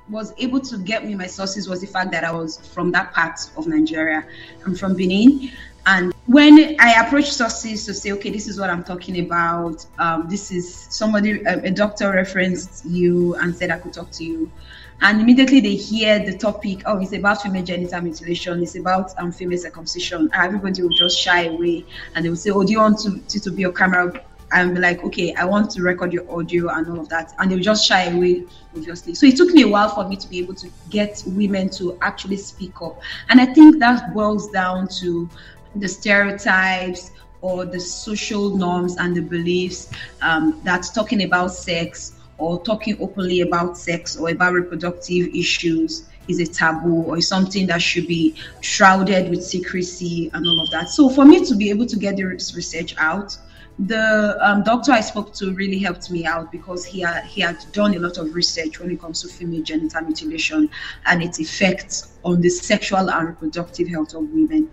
was 0.09 0.33
able 0.37 0.59
to 0.61 0.77
get 0.77 1.05
me 1.05 1.15
my 1.15 1.27
sources 1.27 1.67
was 1.67 1.81
the 1.81 1.87
fact 1.87 2.11
that 2.11 2.23
I 2.23 2.31
was 2.31 2.57
from 2.73 2.91
that 2.91 3.13
part 3.13 3.39
of 3.57 3.67
Nigeria. 3.67 4.25
I'm 4.65 4.75
from 4.75 4.95
Benin, 4.95 5.51
and 5.87 6.13
when 6.25 6.75
I 6.81 7.01
approached 7.01 7.31
sources 7.31 7.85
to 7.85 7.93
say, 7.93 8.11
okay, 8.11 8.29
this 8.29 8.45
is 8.49 8.59
what 8.59 8.69
I'm 8.69 8.83
talking 8.83 9.19
about, 9.19 9.85
um, 9.97 10.27
this 10.29 10.51
is 10.51 10.75
somebody, 10.89 11.41
a, 11.45 11.63
a, 11.63 11.71
doctor 11.71 12.11
referenced 12.11 12.85
you 12.85 13.35
and 13.35 13.55
said 13.55 13.71
I 13.71 13.79
could 13.79 13.93
talk 13.93 14.11
to 14.11 14.25
you. 14.25 14.51
And 14.99 15.21
immediately 15.21 15.61
they 15.61 15.75
hear 15.75 16.19
the 16.19 16.37
topic, 16.37 16.81
oh, 16.85 16.99
it's 16.99 17.13
about 17.13 17.41
female 17.41 17.63
genital 17.63 18.01
mutilation, 18.01 18.61
it's 18.61 18.75
about 18.75 19.17
um, 19.17 19.31
female 19.31 19.57
circumcision. 19.57 20.29
Everybody 20.33 20.81
will 20.81 20.89
just 20.89 21.17
shy 21.17 21.45
away 21.45 21.85
and 22.13 22.25
they 22.25 22.29
will 22.29 22.35
say, 22.35 22.49
oh, 22.49 22.63
do 22.65 22.73
you 22.73 22.79
want 22.79 22.99
to, 22.99 23.19
to, 23.19 23.39
to 23.39 23.49
be 23.49 23.63
a 23.63 23.71
camera 23.71 24.21
and 24.51 24.73
be 24.73 24.79
like, 24.79 25.03
okay, 25.03 25.33
I 25.33 25.45
want 25.45 25.69
to 25.71 25.81
record 25.81 26.13
your 26.13 26.29
audio 26.31 26.69
and 26.69 26.87
all 26.87 26.99
of 26.99 27.09
that. 27.09 27.33
And 27.39 27.51
they'll 27.51 27.59
just 27.59 27.85
shy 27.85 28.03
away, 28.03 28.45
obviously. 28.75 29.13
So 29.13 29.25
it 29.25 29.35
took 29.35 29.49
me 29.49 29.63
a 29.63 29.67
while 29.67 29.89
for 29.89 30.07
me 30.07 30.15
to 30.15 30.27
be 30.29 30.39
able 30.39 30.55
to 30.55 30.69
get 30.89 31.23
women 31.27 31.69
to 31.71 31.97
actually 32.01 32.37
speak 32.37 32.81
up. 32.81 33.01
And 33.29 33.41
I 33.41 33.45
think 33.45 33.79
that 33.79 34.13
boils 34.13 34.49
down 34.51 34.87
to 34.99 35.29
the 35.75 35.87
stereotypes 35.87 37.11
or 37.41 37.65
the 37.65 37.79
social 37.79 38.55
norms 38.55 38.97
and 38.97 39.15
the 39.15 39.21
beliefs 39.21 39.91
um, 40.21 40.59
that 40.63 40.85
talking 40.95 41.23
about 41.23 41.47
sex 41.47 42.13
or 42.37 42.61
talking 42.63 42.97
openly 43.01 43.41
about 43.41 43.77
sex 43.77 44.15
or 44.15 44.29
about 44.29 44.53
reproductive 44.53 45.27
issues 45.35 46.07
is 46.27 46.39
a 46.39 46.45
taboo 46.45 47.03
or 47.03 47.17
is 47.17 47.27
something 47.27 47.67
that 47.67 47.81
should 47.81 48.07
be 48.07 48.35
shrouded 48.61 49.29
with 49.29 49.43
secrecy 49.43 50.29
and 50.33 50.45
all 50.45 50.61
of 50.61 50.69
that. 50.71 50.89
So 50.89 51.09
for 51.09 51.25
me 51.25 51.45
to 51.45 51.55
be 51.55 51.69
able 51.69 51.85
to 51.85 51.97
get 51.97 52.17
this 52.17 52.55
research 52.55 52.95
out, 52.97 53.37
the 53.79 54.37
um, 54.41 54.63
doctor 54.63 54.91
I 54.91 55.01
spoke 55.01 55.33
to 55.35 55.53
really 55.53 55.77
helped 55.77 56.09
me 56.09 56.25
out 56.25 56.51
because 56.51 56.83
he 56.83 57.01
had, 57.01 57.25
he 57.25 57.41
had 57.41 57.63
done 57.73 57.93
a 57.95 57.99
lot 57.99 58.17
of 58.17 58.33
research 58.33 58.79
when 58.79 58.89
it 58.89 58.99
comes 58.99 59.21
to 59.21 59.27
female 59.27 59.61
genital 59.61 60.01
mutilation 60.01 60.69
and 61.05 61.21
its 61.21 61.39
effects 61.39 62.17
on 62.23 62.41
the 62.41 62.49
sexual 62.49 63.09
and 63.09 63.27
reproductive 63.27 63.87
health 63.87 64.13
of 64.15 64.23
women. 64.31 64.69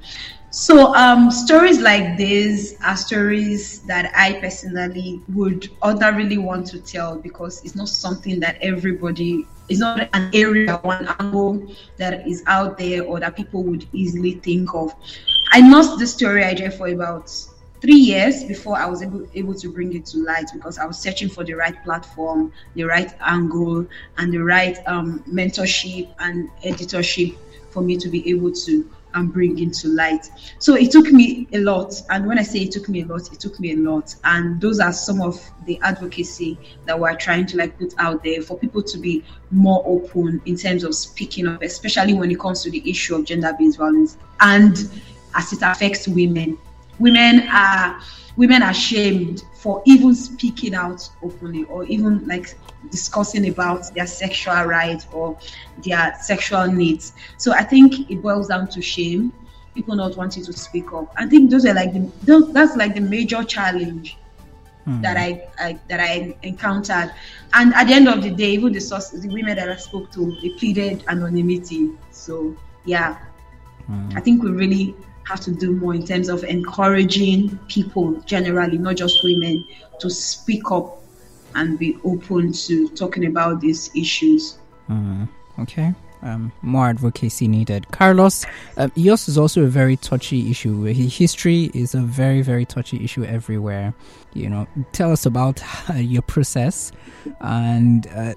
So 0.50 0.94
um, 0.94 1.30
stories 1.30 1.80
like 1.80 2.16
this 2.16 2.76
are 2.82 2.96
stories 2.96 3.80
that 3.82 4.12
I 4.16 4.34
personally 4.34 5.20
would 5.34 5.68
ordinarily 5.82 6.38
want 6.38 6.66
to 6.68 6.78
tell 6.78 7.18
because 7.18 7.62
it's 7.64 7.74
not 7.74 7.88
something 7.88 8.40
that 8.40 8.58
everybody 8.62 9.46
it's 9.68 9.80
not 9.80 10.08
an 10.12 10.30
area 10.34 10.76
one 10.82 11.08
angle 11.18 11.66
that 11.96 12.28
is 12.28 12.42
out 12.46 12.76
there 12.78 13.02
or 13.02 13.18
that 13.18 13.34
people 13.34 13.64
would 13.64 13.88
easily 13.92 14.32
think 14.32 14.74
of. 14.74 14.94
I 15.52 15.60
nursed 15.60 15.98
the 15.98 16.06
story 16.06 16.44
I 16.44 16.68
for 16.68 16.88
about 16.88 17.30
three 17.84 17.96
years 17.96 18.44
before 18.44 18.78
I 18.78 18.86
was 18.86 19.02
able, 19.02 19.28
able 19.34 19.54
to 19.56 19.68
bring 19.70 19.94
it 19.94 20.06
to 20.06 20.18
light 20.18 20.46
because 20.54 20.78
I 20.78 20.86
was 20.86 20.98
searching 20.98 21.28
for 21.28 21.44
the 21.44 21.52
right 21.52 21.76
platform, 21.84 22.50
the 22.74 22.84
right 22.84 23.12
angle, 23.20 23.86
and 24.16 24.32
the 24.32 24.38
right 24.38 24.78
um, 24.86 25.22
mentorship 25.30 26.10
and 26.18 26.48
editorship 26.64 27.34
for 27.68 27.82
me 27.82 27.98
to 27.98 28.08
be 28.08 28.26
able 28.30 28.52
to 28.52 28.90
um, 29.12 29.28
bring 29.28 29.58
into 29.58 29.88
light. 29.88 30.30
So 30.60 30.76
it 30.76 30.92
took 30.92 31.12
me 31.12 31.46
a 31.52 31.58
lot. 31.58 32.00
And 32.08 32.26
when 32.26 32.38
I 32.38 32.42
say 32.42 32.60
it 32.60 32.72
took 32.72 32.88
me 32.88 33.02
a 33.02 33.06
lot, 33.06 33.30
it 33.30 33.38
took 33.38 33.60
me 33.60 33.72
a 33.72 33.76
lot. 33.76 34.14
And 34.24 34.58
those 34.62 34.80
are 34.80 34.92
some 34.92 35.20
of 35.20 35.38
the 35.66 35.78
advocacy 35.82 36.56
that 36.86 36.98
we're 36.98 37.14
trying 37.16 37.44
to 37.48 37.58
like 37.58 37.78
put 37.78 37.92
out 37.98 38.24
there 38.24 38.40
for 38.40 38.58
people 38.58 38.82
to 38.82 38.96
be 38.96 39.22
more 39.50 39.82
open 39.84 40.40
in 40.46 40.56
terms 40.56 40.84
of 40.84 40.94
speaking 40.94 41.46
up, 41.46 41.62
especially 41.62 42.14
when 42.14 42.30
it 42.30 42.40
comes 42.40 42.62
to 42.62 42.70
the 42.70 42.82
issue 42.88 43.14
of 43.14 43.26
gender-based 43.26 43.76
violence 43.76 44.16
and 44.40 44.88
as 45.34 45.52
it 45.52 45.60
affects 45.60 46.08
women 46.08 46.56
women 46.98 47.48
are 47.48 48.00
women 48.36 48.62
are 48.62 48.74
shamed 48.74 49.44
for 49.54 49.82
even 49.86 50.14
speaking 50.14 50.74
out 50.74 51.08
openly 51.22 51.64
or 51.64 51.84
even 51.84 52.26
like 52.26 52.54
discussing 52.90 53.48
about 53.48 53.94
their 53.94 54.06
sexual 54.06 54.64
rights 54.64 55.06
or 55.12 55.38
their 55.84 56.14
sexual 56.20 56.66
needs. 56.66 57.12
So 57.38 57.52
I 57.52 57.62
think 57.62 58.10
it 58.10 58.22
boils 58.22 58.48
down 58.48 58.68
to 58.68 58.82
shame, 58.82 59.32
people 59.74 59.94
not 59.94 60.16
wanting 60.16 60.44
to 60.44 60.52
speak 60.52 60.92
up. 60.92 61.12
I 61.16 61.26
think 61.26 61.50
those 61.50 61.64
are 61.64 61.74
like 61.74 61.92
the 61.92 62.10
those, 62.24 62.52
that's 62.52 62.76
like 62.76 62.94
the 62.94 63.00
major 63.00 63.42
challenge 63.44 64.16
hmm. 64.84 65.00
that 65.00 65.16
I, 65.16 65.48
I, 65.58 65.78
that 65.88 66.00
I 66.00 66.36
encountered. 66.42 67.14
And 67.52 67.74
at 67.74 67.86
the 67.86 67.94
end 67.94 68.08
of 68.08 68.22
the 68.22 68.30
day, 68.30 68.50
even 68.50 68.72
the 68.72 68.80
source, 68.80 69.10
the 69.10 69.28
women 69.28 69.56
that 69.56 69.68
I 69.68 69.76
spoke 69.76 70.10
to, 70.12 70.36
they 70.42 70.50
pleaded 70.50 71.04
anonymity. 71.08 71.92
So 72.10 72.56
yeah, 72.84 73.18
hmm. 73.86 74.10
I 74.14 74.20
think 74.20 74.42
we 74.42 74.50
really 74.50 74.94
have 75.24 75.40
to 75.40 75.52
do 75.52 75.72
more 75.72 75.94
in 75.94 76.04
terms 76.04 76.28
of 76.28 76.44
encouraging 76.44 77.58
people 77.68 78.12
generally, 78.22 78.78
not 78.78 78.96
just 78.96 79.22
women, 79.24 79.64
to 80.00 80.10
speak 80.10 80.70
up 80.70 81.02
and 81.54 81.78
be 81.78 81.96
open 82.04 82.52
to 82.52 82.88
talking 82.90 83.26
about 83.26 83.60
these 83.60 83.90
issues. 83.94 84.58
Mm, 84.88 85.28
okay. 85.60 85.94
Um, 86.22 86.52
more 86.62 86.86
advocacy 86.86 87.46
needed. 87.48 87.90
Carlos, 87.90 88.46
uh, 88.78 88.88
yours 88.94 89.28
is 89.28 89.36
also 89.36 89.62
a 89.62 89.66
very 89.66 89.96
touchy 89.96 90.50
issue. 90.50 90.84
History 90.84 91.70
is 91.74 91.94
a 91.94 92.00
very, 92.00 92.40
very 92.40 92.64
touchy 92.64 93.04
issue 93.04 93.24
everywhere. 93.24 93.92
You 94.32 94.48
know, 94.48 94.66
tell 94.92 95.12
us 95.12 95.26
about 95.26 95.62
uh, 95.90 95.94
your 95.96 96.22
process, 96.22 96.92
and 97.40 98.06
uh, 98.06 98.34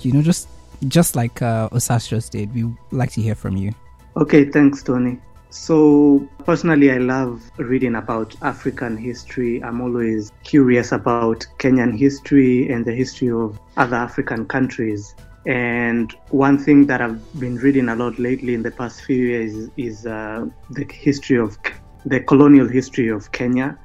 you 0.00 0.12
know, 0.12 0.20
just 0.20 0.48
just 0.86 1.16
like 1.16 1.40
uh, 1.40 1.70
Osas 1.70 2.08
just 2.08 2.32
did, 2.32 2.54
we 2.54 2.70
like 2.90 3.12
to 3.12 3.22
hear 3.22 3.34
from 3.34 3.56
you. 3.56 3.72
Okay, 4.18 4.44
thanks, 4.44 4.82
Tony. 4.82 5.18
So, 5.56 6.28
personally, 6.44 6.90
I 6.90 6.98
love 6.98 7.40
reading 7.58 7.94
about 7.94 8.34
African 8.42 8.96
history. 8.96 9.62
I'm 9.62 9.80
always 9.80 10.32
curious 10.42 10.90
about 10.90 11.46
Kenyan 11.58 11.96
history 11.96 12.68
and 12.72 12.84
the 12.84 12.92
history 12.92 13.30
of 13.30 13.56
other 13.76 13.94
African 13.94 14.46
countries. 14.46 15.14
And 15.46 16.12
one 16.30 16.58
thing 16.58 16.86
that 16.88 17.00
I've 17.00 17.22
been 17.38 17.54
reading 17.54 17.88
a 17.88 17.94
lot 17.94 18.18
lately 18.18 18.54
in 18.54 18.64
the 18.64 18.72
past 18.72 19.02
few 19.02 19.26
years 19.26 19.70
is 19.76 20.04
uh, 20.06 20.44
the 20.70 20.92
history 20.92 21.38
of 21.38 21.56
the 22.04 22.18
colonial 22.18 22.66
history 22.66 23.08
of 23.08 23.30
Kenya. 23.30 23.78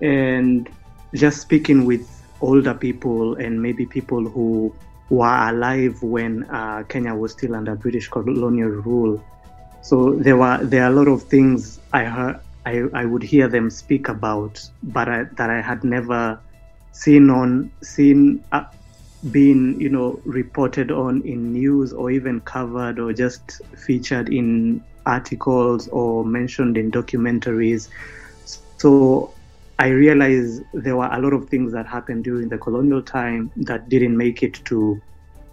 And 0.00 0.68
just 1.12 1.40
speaking 1.40 1.86
with 1.86 2.08
older 2.40 2.72
people 2.72 3.34
and 3.34 3.60
maybe 3.60 3.84
people 3.84 4.28
who 4.28 4.72
were 5.10 5.48
alive 5.48 6.00
when 6.04 6.44
uh, 6.44 6.84
Kenya 6.84 7.16
was 7.16 7.32
still 7.32 7.56
under 7.56 7.74
British 7.74 8.06
colonial 8.06 8.68
rule 8.68 9.20
so 9.86 10.14
there 10.14 10.36
were 10.36 10.58
there 10.64 10.82
are 10.82 10.90
a 10.90 10.94
lot 10.94 11.06
of 11.06 11.22
things 11.22 11.78
I 11.92 12.04
heard 12.04 12.40
I, 12.66 12.82
I 12.92 13.04
would 13.04 13.22
hear 13.22 13.46
them 13.46 13.70
speak 13.70 14.08
about, 14.08 14.60
but 14.82 15.08
I, 15.08 15.22
that 15.36 15.48
I 15.50 15.60
had 15.60 15.84
never 15.84 16.40
seen 16.90 17.30
on 17.30 17.70
seen 17.82 18.44
uh, 18.50 18.64
been 19.30 19.78
you 19.80 19.88
know 19.88 20.20
reported 20.24 20.90
on 20.90 21.22
in 21.22 21.52
news 21.52 21.92
or 21.92 22.10
even 22.10 22.40
covered 22.40 22.98
or 22.98 23.12
just 23.12 23.62
featured 23.76 24.28
in 24.28 24.82
articles 25.06 25.86
or 25.88 26.24
mentioned 26.24 26.76
in 26.76 26.90
documentaries. 26.90 27.88
So 28.78 29.32
I 29.78 29.88
realized 29.88 30.64
there 30.74 30.96
were 30.96 31.08
a 31.12 31.20
lot 31.20 31.32
of 31.32 31.48
things 31.48 31.72
that 31.74 31.86
happened 31.86 32.24
during 32.24 32.48
the 32.48 32.58
colonial 32.58 33.02
time 33.02 33.52
that 33.58 33.88
didn't 33.88 34.16
make 34.16 34.42
it 34.42 34.54
to 34.64 35.00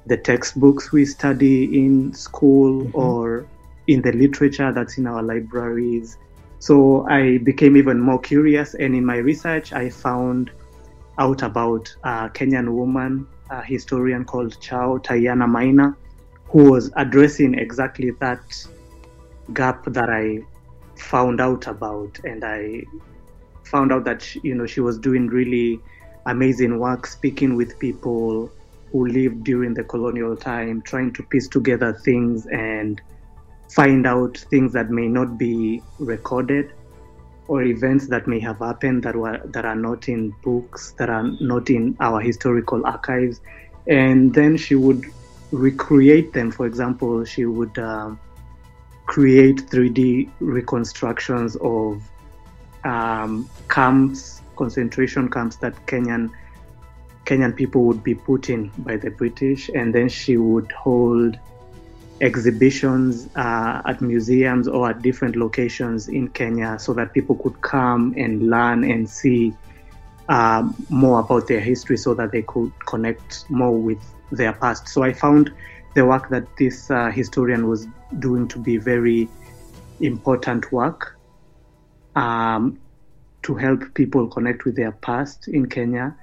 the 0.07 0.17
textbooks 0.17 0.91
we 0.91 1.05
study 1.05 1.85
in 1.85 2.15
school 2.15 2.85
mm-hmm. 2.85 2.97
or 2.97 3.47
in 3.87 4.01
the 4.01 4.11
literature 4.11 4.71
that's 4.71 4.97
in 4.97 5.07
our 5.07 5.21
libraries. 5.21 6.17
So 6.59 7.05
I 7.09 7.39
became 7.39 7.75
even 7.75 7.99
more 7.99 8.19
curious, 8.19 8.73
and 8.73 8.95
in 8.95 9.05
my 9.05 9.17
research, 9.17 9.73
I 9.73 9.89
found 9.89 10.51
out 11.17 11.43
about 11.43 11.93
a 12.03 12.29
Kenyan 12.29 12.73
woman, 12.73 13.27
a 13.49 13.61
historian 13.61 14.25
called 14.25 14.59
Chao 14.61 14.97
Tayiana 14.97 15.49
Maina, 15.49 15.95
who 16.45 16.71
was 16.71 16.91
addressing 16.95 17.53
exactly 17.55 18.11
that 18.19 18.67
gap 19.53 19.83
that 19.87 20.09
I 20.09 20.39
found 20.95 21.41
out 21.41 21.67
about, 21.67 22.19
and 22.23 22.43
I 22.43 22.83
found 23.63 23.91
out 23.91 24.05
that 24.05 24.21
she, 24.21 24.39
you 24.43 24.55
know 24.55 24.65
she 24.65 24.79
was 24.79 24.97
doing 24.97 25.27
really 25.27 25.79
amazing 26.25 26.79
work, 26.79 27.05
speaking 27.05 27.55
with 27.55 27.77
people 27.79 28.49
who 28.91 29.07
lived 29.07 29.43
during 29.43 29.73
the 29.73 29.83
colonial 29.83 30.37
time, 30.37 30.81
trying 30.81 31.11
to 31.13 31.23
piece 31.23 31.47
together 31.47 31.91
things 31.91 32.45
and 32.47 33.01
find 33.73 34.05
out 34.05 34.38
things 34.51 34.71
that 34.73 34.89
may 34.89 35.07
not 35.07 35.38
be 35.38 35.81
recorded 35.99 36.71
or 37.47 37.63
events 37.63 38.07
that 38.07 38.27
may 38.27 38.39
have 38.39 38.59
happened 38.59 39.03
that 39.03 39.15
were 39.15 39.39
that 39.45 39.65
are 39.65 39.75
not 39.75 40.07
in 40.07 40.29
books 40.43 40.93
that 40.97 41.09
are 41.09 41.23
not 41.39 41.69
in 41.69 41.95
our 41.99 42.21
historical 42.21 42.86
archives. 42.86 43.41
And 43.88 44.33
then 44.33 44.57
she 44.57 44.75
would 44.75 45.05
recreate 45.51 46.33
them. 46.33 46.51
For 46.51 46.65
example 46.65 47.25
she 47.25 47.45
would 47.45 47.77
um, 47.79 48.19
create 49.05 49.57
3d 49.57 50.29
reconstructions 50.39 51.55
of 51.57 52.01
um, 52.83 53.49
camps 53.69 54.41
concentration 54.55 55.29
camps 55.29 55.55
that 55.57 55.73
kenyan 55.88 56.29
kenyan 57.25 57.55
people 57.55 57.83
would 57.86 58.03
be 58.03 58.13
put 58.13 58.49
in 58.49 58.71
by 58.79 58.97
the 58.97 59.09
british. 59.09 59.69
And 59.69 59.93
then 59.93 60.09
she 60.09 60.38
would 60.38 60.71
hold 60.71 61.38
exhibitions 62.23 63.27
uh, 63.36 63.81
at 63.86 64.01
museums 64.01 64.67
or 64.67 64.89
at 64.89 65.01
different 65.01 65.36
locations 65.36 66.07
in 66.07 66.27
Kenya 66.29 66.79
so 66.79 66.93
that 66.93 67.13
people 67.13 67.36
could 67.36 67.62
come 67.62 68.13
and 68.17 68.49
learn 68.49 68.83
and 68.83 69.09
see 69.09 69.53
uh, 70.29 70.63
more 70.89 71.19
about 71.19 71.47
their 71.47 71.59
history 71.59 71.97
so 71.97 72.13
that 72.13 72.31
they 72.31 72.41
could 72.41 72.71
connect 72.86 73.49
more 73.49 73.77
with 73.77 74.01
their 74.31 74.53
past. 74.53 74.88
So 74.88 75.03
I 75.03 75.13
found 75.13 75.51
the 75.95 76.05
work 76.05 76.29
that 76.29 76.45
this 76.57 76.89
uh, 76.89 77.12
historian 77.12 77.67
was 77.67 77.88
doing 78.19 78.47
to 78.47 78.59
be 78.59 78.77
very 78.77 79.29
important 79.99 80.71
work. 80.71 81.19
um, 82.15 82.79
to 83.43 83.55
help 83.55 83.93
people 83.93 84.27
connect 84.27 84.65
with 84.65 84.75
their 84.75 84.91
past 84.91 85.47
in 85.47 85.67
Kenya, 85.67 86.15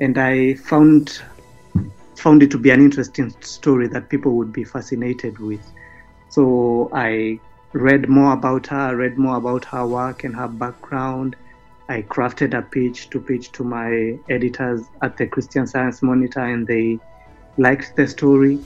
and 0.00 0.18
I 0.18 0.54
found 0.54 1.22
found 2.18 2.42
it 2.42 2.50
to 2.50 2.58
be 2.58 2.70
an 2.70 2.80
interesting 2.80 3.34
story 3.40 3.88
that 3.88 4.08
people 4.08 4.32
would 4.32 4.52
be 4.52 4.64
fascinated 4.64 5.38
with. 5.38 5.60
So 6.28 6.90
I 6.92 7.40
read 7.72 8.08
more 8.08 8.32
about 8.32 8.66
her, 8.68 8.96
read 8.96 9.18
more 9.18 9.36
about 9.36 9.64
her 9.66 9.86
work 9.86 10.24
and 10.24 10.34
her 10.34 10.48
background. 10.48 11.36
I 11.88 12.02
crafted 12.02 12.56
a 12.56 12.62
pitch 12.62 13.10
to 13.10 13.20
pitch 13.20 13.52
to 13.52 13.64
my 13.64 14.18
editors 14.28 14.82
at 15.02 15.16
the 15.16 15.26
Christian 15.26 15.66
Science 15.66 16.02
Monitor, 16.02 16.40
and 16.40 16.66
they 16.66 16.98
liked 17.58 17.94
the 17.96 18.08
story. 18.08 18.58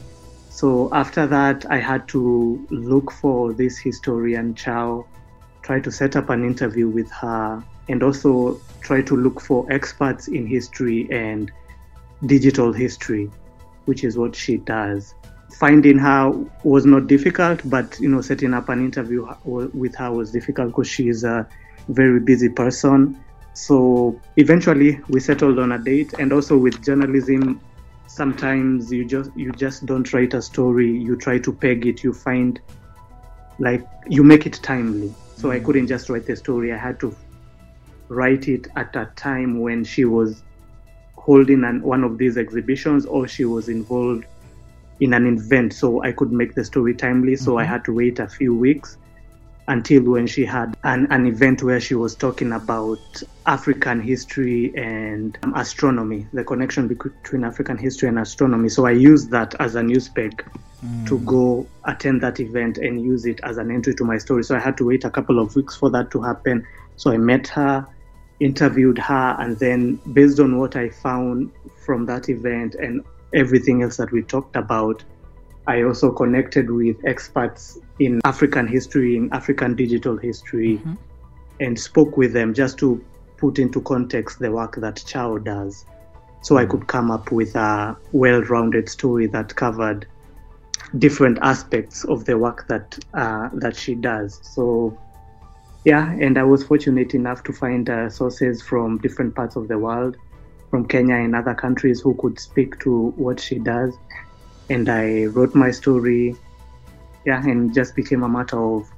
So 0.48 0.88
after 0.92 1.26
that, 1.26 1.70
I 1.70 1.78
had 1.78 2.08
to 2.08 2.66
look 2.70 3.12
for 3.12 3.52
this 3.52 3.78
historian 3.78 4.54
Chao, 4.54 5.06
try 5.62 5.80
to 5.80 5.92
set 5.92 6.16
up 6.16 6.30
an 6.30 6.44
interview 6.44 6.88
with 6.88 7.10
her, 7.12 7.62
and 7.88 8.02
also 8.02 8.60
try 8.80 9.02
to 9.02 9.16
look 9.16 9.40
for 9.40 9.70
experts 9.70 10.28
in 10.28 10.46
history 10.46 11.08
and 11.10 11.50
digital 12.26 12.72
history, 12.72 13.30
which 13.86 14.04
is 14.04 14.16
what 14.16 14.34
she 14.34 14.58
does. 14.58 15.14
Finding 15.58 15.98
her 15.98 16.30
was 16.64 16.86
not 16.86 17.06
difficult, 17.06 17.60
but 17.68 17.98
you 18.00 18.08
know, 18.08 18.20
setting 18.20 18.54
up 18.54 18.68
an 18.68 18.84
interview 18.84 19.26
with 19.44 19.94
her 19.96 20.12
was 20.12 20.30
difficult 20.30 20.68
because 20.68 20.88
she 20.88 21.08
is 21.08 21.24
a 21.24 21.48
very 21.88 22.20
busy 22.20 22.48
person. 22.48 23.18
So 23.54 24.18
eventually, 24.36 25.00
we 25.08 25.20
settled 25.20 25.58
on 25.58 25.72
a 25.72 25.78
date, 25.78 26.14
and 26.18 26.32
also 26.32 26.56
with 26.56 26.82
journalism, 26.84 27.60
sometimes 28.06 28.92
you 28.92 29.04
just 29.04 29.30
you 29.36 29.52
just 29.52 29.86
don't 29.86 30.10
write 30.12 30.34
a 30.34 30.42
story. 30.42 30.90
You 30.90 31.16
try 31.16 31.38
to 31.38 31.52
peg 31.52 31.86
it. 31.86 32.04
You 32.04 32.12
find 32.12 32.60
like 33.58 33.86
you 34.08 34.22
make 34.22 34.46
it 34.46 34.60
timely. 34.62 35.12
So. 35.36 35.50
I 35.50 35.58
mm. 35.58 35.64
couldn't 35.64 35.86
just 35.86 36.10
write 36.10 36.26
the 36.26 36.36
story. 36.36 36.72
I 36.72 36.76
had 36.76 37.00
to 37.00 37.16
write 38.08 38.48
it 38.48 38.68
at 38.76 38.94
a 38.94 39.06
time 39.16 39.60
when 39.60 39.84
she 39.84 40.04
was 40.04 40.42
holding 41.20 41.64
an, 41.64 41.82
one 41.82 42.02
of 42.02 42.18
these 42.18 42.36
exhibitions 42.36 43.06
or 43.06 43.28
she 43.28 43.44
was 43.44 43.68
involved 43.68 44.24
in 45.00 45.12
an 45.12 45.26
event 45.26 45.72
so 45.72 46.02
i 46.02 46.12
could 46.12 46.32
make 46.32 46.54
the 46.54 46.64
story 46.64 46.94
timely 46.94 47.36
so 47.36 47.52
mm-hmm. 47.52 47.60
i 47.60 47.64
had 47.64 47.84
to 47.84 47.92
wait 47.92 48.18
a 48.18 48.28
few 48.28 48.54
weeks 48.54 48.96
until 49.68 50.02
when 50.02 50.26
she 50.26 50.44
had 50.44 50.76
an, 50.82 51.06
an 51.10 51.26
event 51.26 51.62
where 51.62 51.80
she 51.80 51.94
was 51.94 52.14
talking 52.14 52.52
about 52.52 53.22
african 53.46 54.00
history 54.00 54.72
and 54.76 55.38
um, 55.42 55.54
astronomy 55.54 56.26
the 56.32 56.42
connection 56.42 56.88
between 56.88 57.44
african 57.44 57.76
history 57.76 58.08
and 58.08 58.18
astronomy 58.18 58.68
so 58.68 58.86
i 58.86 58.90
used 58.90 59.30
that 59.30 59.54
as 59.60 59.74
a 59.74 59.82
news 59.82 60.08
peg 60.08 60.44
mm. 60.84 61.06
to 61.06 61.18
go 61.20 61.66
attend 61.84 62.20
that 62.20 62.40
event 62.40 62.78
and 62.78 63.02
use 63.02 63.26
it 63.26 63.38
as 63.42 63.58
an 63.58 63.70
entry 63.70 63.94
to 63.94 64.04
my 64.04 64.18
story 64.18 64.42
so 64.42 64.56
i 64.56 64.58
had 64.58 64.76
to 64.76 64.86
wait 64.86 65.04
a 65.04 65.10
couple 65.10 65.38
of 65.38 65.54
weeks 65.54 65.76
for 65.76 65.90
that 65.90 66.10
to 66.10 66.20
happen 66.20 66.66
so 66.96 67.10
i 67.10 67.16
met 67.16 67.46
her 67.46 67.86
interviewed 68.40 68.98
her, 68.98 69.36
and 69.38 69.58
then 69.58 69.96
based 70.12 70.40
on 70.40 70.58
what 70.58 70.74
I 70.76 70.88
found 70.88 71.52
from 71.84 72.06
that 72.06 72.28
event 72.28 72.74
and 72.74 73.04
everything 73.34 73.82
else 73.82 73.96
that 73.98 74.10
we 74.10 74.22
talked 74.22 74.56
about, 74.56 75.04
I 75.66 75.82
also 75.82 76.10
connected 76.10 76.70
with 76.70 76.96
experts 77.04 77.78
in 77.98 78.20
African 78.24 78.66
history, 78.66 79.16
in 79.16 79.32
African 79.32 79.76
digital 79.76 80.16
history, 80.16 80.78
mm-hmm. 80.78 80.94
and 81.60 81.78
spoke 81.78 82.16
with 82.16 82.32
them 82.32 82.54
just 82.54 82.78
to 82.78 83.04
put 83.36 83.58
into 83.58 83.80
context 83.82 84.38
the 84.38 84.50
work 84.50 84.76
that 84.76 85.02
Chao 85.06 85.38
does. 85.38 85.84
So 86.42 86.56
I 86.56 86.64
could 86.64 86.86
come 86.86 87.10
up 87.10 87.30
with 87.30 87.54
a 87.54 87.96
well 88.12 88.42
rounded 88.42 88.88
story 88.88 89.26
that 89.28 89.54
covered 89.54 90.06
different 90.98 91.38
aspects 91.42 92.04
of 92.04 92.24
the 92.24 92.36
work 92.38 92.66
that 92.68 92.98
uh, 93.14 93.50
that 93.52 93.76
she 93.76 93.94
does. 93.94 94.40
So 94.42 94.98
yeah, 95.84 96.12
and 96.12 96.36
I 96.36 96.42
was 96.42 96.62
fortunate 96.62 97.14
enough 97.14 97.42
to 97.44 97.52
find 97.52 97.88
uh, 97.88 98.10
sources 98.10 98.60
from 98.60 98.98
different 98.98 99.34
parts 99.34 99.56
of 99.56 99.68
the 99.68 99.78
world, 99.78 100.16
from 100.70 100.86
Kenya 100.86 101.14
and 101.14 101.34
other 101.34 101.54
countries, 101.54 102.00
who 102.00 102.14
could 102.16 102.38
speak 102.38 102.78
to 102.80 103.10
what 103.16 103.40
she 103.40 103.58
does. 103.58 103.94
And 104.68 104.88
I 104.88 105.24
wrote 105.26 105.54
my 105.54 105.70
story, 105.70 106.36
yeah, 107.24 107.42
and 107.42 107.72
just 107.72 107.96
became 107.96 108.22
a 108.22 108.28
matter 108.28 108.62
of 108.62 108.90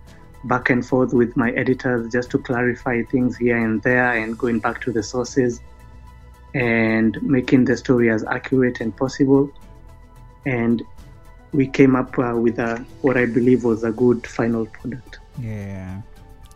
back 0.45 0.71
and 0.71 0.85
forth 0.85 1.15
with 1.15 1.37
my 1.37 1.53
editors 1.53 2.11
just 2.11 2.31
to 2.31 2.39
clarify 2.39 3.03
things 3.05 3.37
here 3.37 3.57
and 3.57 3.81
there 3.83 4.13
and 4.15 4.37
going 4.37 4.59
back 4.59 4.81
to 4.81 4.91
the 4.91 5.03
sources 5.03 5.61
and 6.53 7.23
making 7.23 7.65
the 7.65 7.77
story 7.77 8.11
as 8.11 8.25
accurate 8.25 8.81
and 8.81 8.95
possible. 8.97 9.53
And 10.45 10.83
we 11.53 11.69
came 11.69 11.95
up 11.95 12.19
uh, 12.19 12.35
with 12.37 12.59
a, 12.59 12.85
what 13.03 13.17
I 13.17 13.27
believe 13.27 13.63
was 13.63 13.85
a 13.85 13.93
good 13.93 14.27
final 14.27 14.67
product. 14.67 15.21
Yeah 15.41 16.03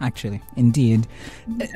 actually. 0.00 0.40
Indeed. 0.56 1.06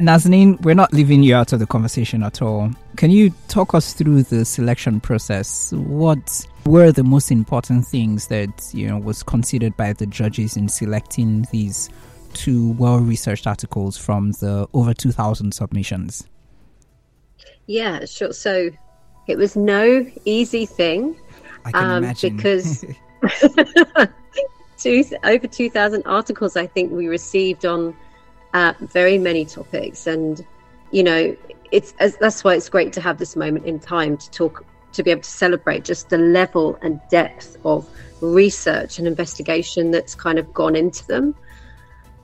Nazneen, 0.00 0.61
we're 0.62 0.74
not 0.74 0.92
leaving 0.92 1.22
you 1.22 1.35
out 1.35 1.52
of 1.52 1.59
the 1.59 1.66
conversation 1.66 2.22
at 2.22 2.42
all. 2.42 2.70
Can 2.96 3.11
you 3.11 3.33
talk 3.48 3.74
us 3.74 3.92
through 3.92 4.24
the 4.24 4.44
selection 4.44 5.00
process? 5.00 5.72
What 5.72 6.46
were 6.66 6.92
the 6.92 7.04
most 7.04 7.30
important 7.30 7.87
things 7.87 8.26
that, 8.28 8.70
you 8.72 8.87
know, 8.87 8.98
was 8.98 9.22
considered 9.22 9.76
by 9.76 9.92
the 9.92 10.06
judges 10.06 10.56
in 10.56 10.68
selecting 10.68 11.46
these 11.52 11.88
two 12.33 12.72
well-researched 12.72 13.46
articles 13.46 13.96
from 13.96 14.33
the 14.33 14.68
over 14.72 14.94
2000 14.94 15.52
submissions? 15.52 16.26
Yeah, 17.66 18.04
sure. 18.04 18.33
So 18.33 18.70
it 19.26 19.37
was 19.37 19.56
no 19.56 20.06
easy 20.24 20.66
thing. 20.66 21.16
I 21.64 21.72
can 21.72 21.85
um, 21.85 22.04
imagine. 22.04 22.37
Because 22.37 22.85
two, 24.78 25.04
over 25.24 25.46
2,000 25.46 26.02
articles 26.06 26.56
I 26.56 26.66
think 26.66 26.92
we 26.92 27.09
received 27.09 27.64
on 27.64 27.96
at 28.54 28.78
very 28.78 29.18
many 29.18 29.44
topics. 29.44 30.06
And, 30.06 30.44
you 30.90 31.02
know, 31.02 31.36
it's 31.72 31.92
that's 32.20 32.42
why 32.42 32.54
it's 32.54 32.68
great 32.68 32.92
to 32.94 33.00
have 33.00 33.18
this 33.18 33.36
moment 33.36 33.64
in 33.64 33.78
time 33.78 34.16
to 34.16 34.30
talk, 34.30 34.64
to 34.92 35.02
be 35.02 35.10
able 35.10 35.22
to 35.22 35.30
celebrate 35.30 35.84
just 35.84 36.08
the 36.08 36.18
level 36.18 36.78
and 36.82 37.00
depth 37.10 37.56
of 37.64 37.88
research 38.20 38.98
and 38.98 39.06
investigation 39.06 39.90
that's 39.90 40.14
kind 40.14 40.38
of 40.38 40.52
gone 40.52 40.76
into 40.76 41.06
them. 41.06 41.34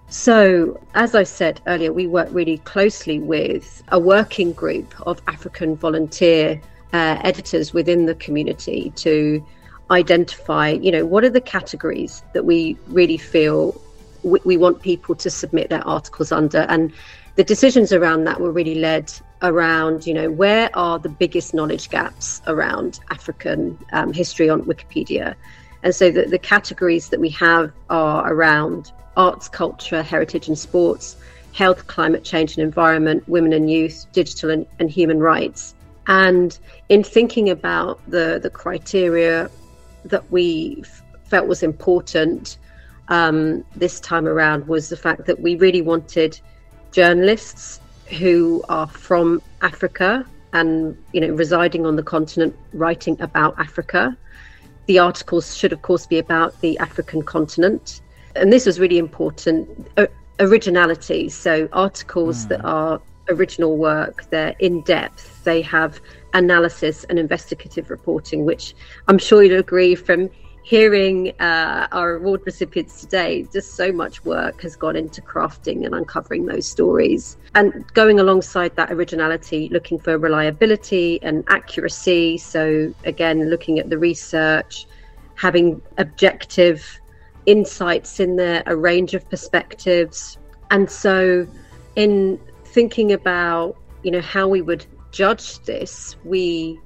So, 0.09 0.81
as 0.95 1.15
I 1.15 1.25
said 1.25 1.61
earlier, 1.67 1.93
we 1.93 2.07
work 2.07 2.29
really 2.31 2.59
closely 2.59 3.19
with 3.19 3.83
a 3.89 3.99
working 3.99 4.53
group 4.53 4.95
of 5.07 5.21
African 5.27 5.77
volunteer 5.77 6.61
uh, 6.93 7.19
editors 7.23 7.75
within 7.75 8.07
the 8.07 8.15
community 8.15 8.93
to 8.97 9.45
identify, 9.91 10.71
you 10.71 10.93
know, 10.93 11.05
what 11.05 11.25
are 11.25 11.31
the 11.31 11.41
categories 11.41 12.23
that 12.35 12.45
we 12.45 12.77
really 12.87 13.17
feel 13.17 13.81
we, 14.27 14.41
we 14.45 14.57
want 14.57 14.83
people 14.83 15.15
to 15.15 15.31
submit 15.31 15.71
their 15.71 15.87
articles 15.87 16.33
under. 16.33 16.61
And 16.69 16.93
the 17.37 17.45
decisions 17.45 17.93
around 17.93 18.25
that 18.25 18.41
were 18.41 18.51
really 18.51 18.75
led 18.75 19.13
around, 19.43 20.07
you 20.07 20.13
know, 20.13 20.31
where 20.31 20.69
are 20.75 20.99
the 20.99 21.09
biggest 21.09 21.55
knowledge 21.55 21.89
gaps 21.91 22.43
around 22.47 22.99
African 23.11 23.79
um, 23.93 24.13
history 24.13 24.51
on 24.51 24.63
Wikipedia? 24.63 25.35
And 25.83 25.95
so 25.95 26.11
the, 26.11 26.25
the 26.25 26.39
categories 26.39 27.09
that 27.11 27.21
we 27.21 27.29
have 27.31 27.73
are 27.89 28.33
around 28.33 28.91
arts, 29.17 29.49
culture, 29.49 30.03
heritage 30.03 30.49
and 30.49 30.59
sports, 30.59 31.17
health, 31.53 31.87
climate 31.87 32.25
change 32.25 32.57
and 32.57 32.65
environment, 32.65 33.27
women 33.29 33.53
and 33.53 33.71
youth, 33.71 34.07
digital 34.13 34.51
and, 34.51 34.67
and 34.81 34.91
human 34.91 35.21
rights. 35.21 35.75
And 36.09 36.59
in 36.89 37.05
thinking 37.05 37.49
about 37.51 38.01
the, 38.11 38.41
the 38.43 38.51
criteria 38.51 39.51
that 40.05 40.31
we 40.33 40.83
felt 41.25 41.47
was 41.47 41.63
important 41.63 42.59
um, 43.09 43.65
this 43.75 44.01
time 44.01 44.27
around 44.27 44.67
was 44.67 44.89
the 44.89 44.97
fact 44.97 45.27
that 45.27 45.41
we 45.41 45.57
really 45.57 45.83
wanted 45.83 46.41
journalists 46.93 47.81
who 48.19 48.65
are 48.69 48.87
from 48.87 49.43
Africa 49.63 50.25
and 50.53 50.97
you 51.13 51.21
know 51.21 51.29
residing 51.29 51.85
on 51.87 51.97
the 51.97 52.03
continent 52.03 52.57
writing 52.73 53.21
about 53.21 53.59
Africa. 53.59 54.17
The 54.87 54.99
articles 54.99 55.57
should 55.57 55.73
of 55.73 55.83
course 55.83 56.07
be 56.07 56.19
about 56.19 56.61
the 56.61 56.79
African 56.79 57.23
continent. 57.23 58.01
And 58.35 58.53
this 58.53 58.67
was 58.67 58.79
really 58.79 58.99
important 58.99 59.69
uh, 59.97 60.07
originality. 60.41 61.29
So 61.29 61.69
articles 61.73 62.45
mm. 62.45 62.49
that 62.49 62.61
hmm. 62.61 62.67
are 62.67 63.01
original 63.29 63.77
work, 63.77 64.25
they're 64.31 64.55
in 64.59 64.83
depth, 64.83 65.43
they 65.45 65.63
have 65.63 66.01
analysis 66.35 67.05
and 67.05 67.19
investigative 67.19 67.91
reporting, 67.91 68.45
which 68.45 68.75
I'm 69.09 69.19
sure 69.19 69.43
you'll 69.43 69.59
agree 69.59 69.95
from 69.95 70.31
hearing 70.67 71.33
uh, 71.39 71.87
our 71.93 72.17
award 72.17 72.43
recipients 72.45 73.01
today, 73.01 73.47
just 73.53 73.77
so 73.77 73.93
much 73.93 74.25
work 74.25 74.63
has 74.63 74.75
gone 74.75 74.97
into 74.97 75.23
crafting 75.23 75.87
and 75.87 75.95
uncovering 75.95 76.45
those 76.45 76.67
stories. 76.67 77.37
And 77.55 77.87
going 77.95 78.19
alongside 78.19 78.75
that 78.75 78.91
originality, 78.91 79.69
looking 79.71 79.97
for 80.01 80.19
reliability 80.19 81.23
and 81.23 81.45
accuracy. 81.47 82.39
So, 82.39 82.93
again, 83.05 83.49
looking 83.49 83.79
at 83.79 83.91
the 83.91 83.97
research, 83.97 84.89
having 85.37 85.81
objective 85.99 86.85
insights 87.47 88.19
in 88.19 88.35
there, 88.35 88.65
a 88.67 88.75
range 88.75 89.15
of 89.15 89.31
perspectives. 89.31 90.37
And 90.73 90.91
so, 90.91 91.47
in 91.95 92.41
thinking 92.65 93.13
about 93.13 93.77
you 94.03 94.11
know 94.11 94.21
how 94.21 94.49
we 94.49 94.63
would 94.63 94.85
judge 95.13 95.61
this, 95.61 96.17
we 96.25 96.81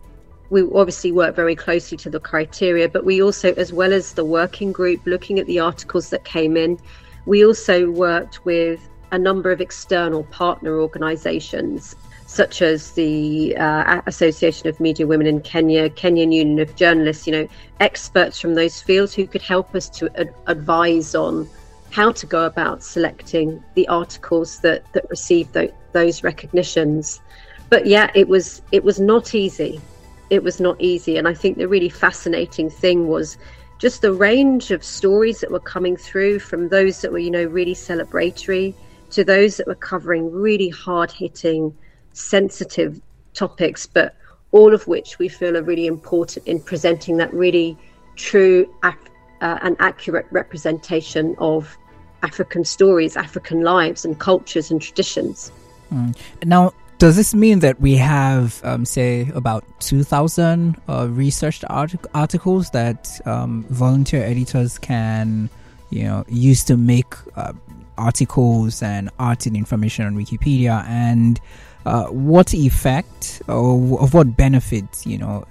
we 0.50 0.62
obviously 0.74 1.12
work 1.12 1.34
very 1.34 1.54
closely 1.54 1.96
to 1.98 2.10
the 2.10 2.20
criteria, 2.20 2.88
but 2.88 3.04
we 3.04 3.22
also, 3.22 3.54
as 3.54 3.72
well 3.72 3.92
as 3.92 4.14
the 4.14 4.24
working 4.24 4.72
group, 4.72 5.00
looking 5.06 5.38
at 5.38 5.46
the 5.46 5.60
articles 5.60 6.10
that 6.10 6.24
came 6.24 6.56
in, 6.56 6.78
we 7.24 7.46
also 7.46 7.90
worked 7.90 8.44
with 8.44 8.80
a 9.12 9.18
number 9.18 9.50
of 9.50 9.60
external 9.60 10.24
partner 10.24 10.78
organizations 10.80 11.94
such 12.26 12.62
as 12.62 12.92
the 12.92 13.56
uh, 13.56 14.00
Association 14.06 14.68
of 14.68 14.78
Media 14.78 15.04
Women 15.04 15.26
in 15.26 15.40
Kenya, 15.40 15.90
Kenyan 15.90 16.32
Union 16.32 16.60
of 16.60 16.76
Journalists, 16.76 17.26
you 17.26 17.32
know, 17.32 17.48
experts 17.80 18.40
from 18.40 18.54
those 18.54 18.80
fields 18.80 19.12
who 19.12 19.26
could 19.26 19.42
help 19.42 19.74
us 19.74 19.88
to 19.90 20.08
ad- 20.16 20.32
advise 20.46 21.16
on 21.16 21.48
how 21.90 22.12
to 22.12 22.26
go 22.26 22.46
about 22.46 22.84
selecting 22.84 23.62
the 23.74 23.86
articles 23.88 24.60
that, 24.60 24.84
that 24.92 25.10
receive 25.10 25.52
th- 25.52 25.72
those 25.92 26.22
recognitions. 26.22 27.20
But 27.68 27.86
yeah, 27.86 28.12
it 28.14 28.28
was 28.28 28.62
it 28.70 28.84
was 28.84 29.00
not 29.00 29.34
easy. 29.34 29.80
It 30.30 30.42
was 30.42 30.60
not 30.60 30.80
easy, 30.80 31.16
and 31.16 31.26
I 31.26 31.34
think 31.34 31.58
the 31.58 31.68
really 31.68 31.88
fascinating 31.88 32.70
thing 32.70 33.08
was 33.08 33.36
just 33.78 34.02
the 34.02 34.12
range 34.12 34.70
of 34.70 34.84
stories 34.84 35.40
that 35.40 35.50
were 35.50 35.60
coming 35.60 35.96
through 35.96 36.38
from 36.38 36.68
those 36.68 37.00
that 37.00 37.10
were 37.10 37.18
you 37.18 37.30
know 37.30 37.44
really 37.44 37.74
celebratory 37.74 38.74
to 39.10 39.24
those 39.24 39.56
that 39.56 39.66
were 39.66 39.74
covering 39.74 40.30
really 40.30 40.68
hard 40.68 41.10
hitting 41.10 41.74
sensitive 42.12 43.00
topics, 43.34 43.86
but 43.86 44.16
all 44.52 44.74
of 44.74 44.86
which 44.86 45.18
we 45.18 45.28
feel 45.28 45.56
are 45.56 45.62
really 45.62 45.86
important 45.86 46.46
in 46.46 46.60
presenting 46.60 47.16
that 47.16 47.32
really 47.32 47.76
true 48.16 48.72
uh, 48.82 48.92
and 49.40 49.76
accurate 49.78 50.26
representation 50.30 51.34
of 51.38 51.76
African 52.22 52.64
stories, 52.64 53.16
African 53.16 53.62
lives, 53.62 54.04
and 54.04 54.18
cultures 54.18 54.70
and 54.70 54.80
traditions. 54.82 55.50
Mm. 55.92 56.16
Now, 56.44 56.72
does 57.00 57.16
this 57.16 57.34
mean 57.34 57.60
that 57.60 57.80
we 57.80 57.96
have, 57.96 58.60
um, 58.62 58.84
say, 58.84 59.30
about 59.34 59.64
2,000 59.80 60.76
uh, 60.86 61.08
researched 61.08 61.64
art- 61.70 61.94
articles 62.12 62.68
that 62.70 63.18
um, 63.24 63.64
volunteer 63.70 64.22
editors 64.22 64.76
can, 64.76 65.48
you 65.88 66.04
know, 66.04 66.26
use 66.28 66.62
to 66.64 66.76
make 66.76 67.14
uh, 67.36 67.54
articles 67.96 68.82
and 68.82 69.08
art 69.18 69.46
and 69.46 69.56
information 69.56 70.04
on 70.04 70.14
Wikipedia? 70.14 70.84
And 70.86 71.40
uh, 71.86 72.08
what 72.08 72.52
effect 72.52 73.40
or 73.48 73.98
of 73.98 74.12
what 74.12 74.36
benefit, 74.36 75.06
you 75.06 75.16
know, 75.16 75.46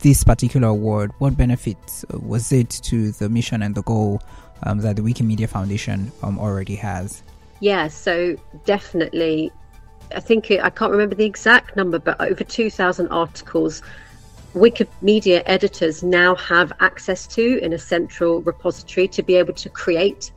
this 0.00 0.24
particular 0.24 0.68
award, 0.68 1.12
what 1.18 1.36
benefit 1.36 1.76
was 2.14 2.50
it 2.50 2.70
to 2.70 3.12
the 3.12 3.28
mission 3.28 3.62
and 3.62 3.74
the 3.74 3.82
goal 3.82 4.22
um, 4.62 4.78
that 4.78 4.96
the 4.96 5.02
Wikimedia 5.02 5.50
Foundation 5.50 6.10
um, 6.22 6.38
already 6.38 6.76
has? 6.76 7.22
Yeah, 7.60 7.88
so 7.88 8.38
definitely. 8.64 9.52
I 10.14 10.20
think 10.20 10.50
it, 10.50 10.62
I 10.62 10.70
can't 10.70 10.90
remember 10.90 11.14
the 11.14 11.24
exact 11.24 11.76
number, 11.76 11.98
but 11.98 12.20
over 12.20 12.44
2,000 12.44 13.08
articles 13.08 13.82
Wikimedia 14.54 15.42
editors 15.46 16.04
now 16.04 16.36
have 16.36 16.72
access 16.78 17.26
to 17.26 17.58
in 17.58 17.72
a 17.72 17.78
central 17.78 18.40
repository 18.42 19.08
to 19.08 19.22
be 19.22 19.34
able 19.34 19.52
to 19.54 19.68
create 19.68 20.30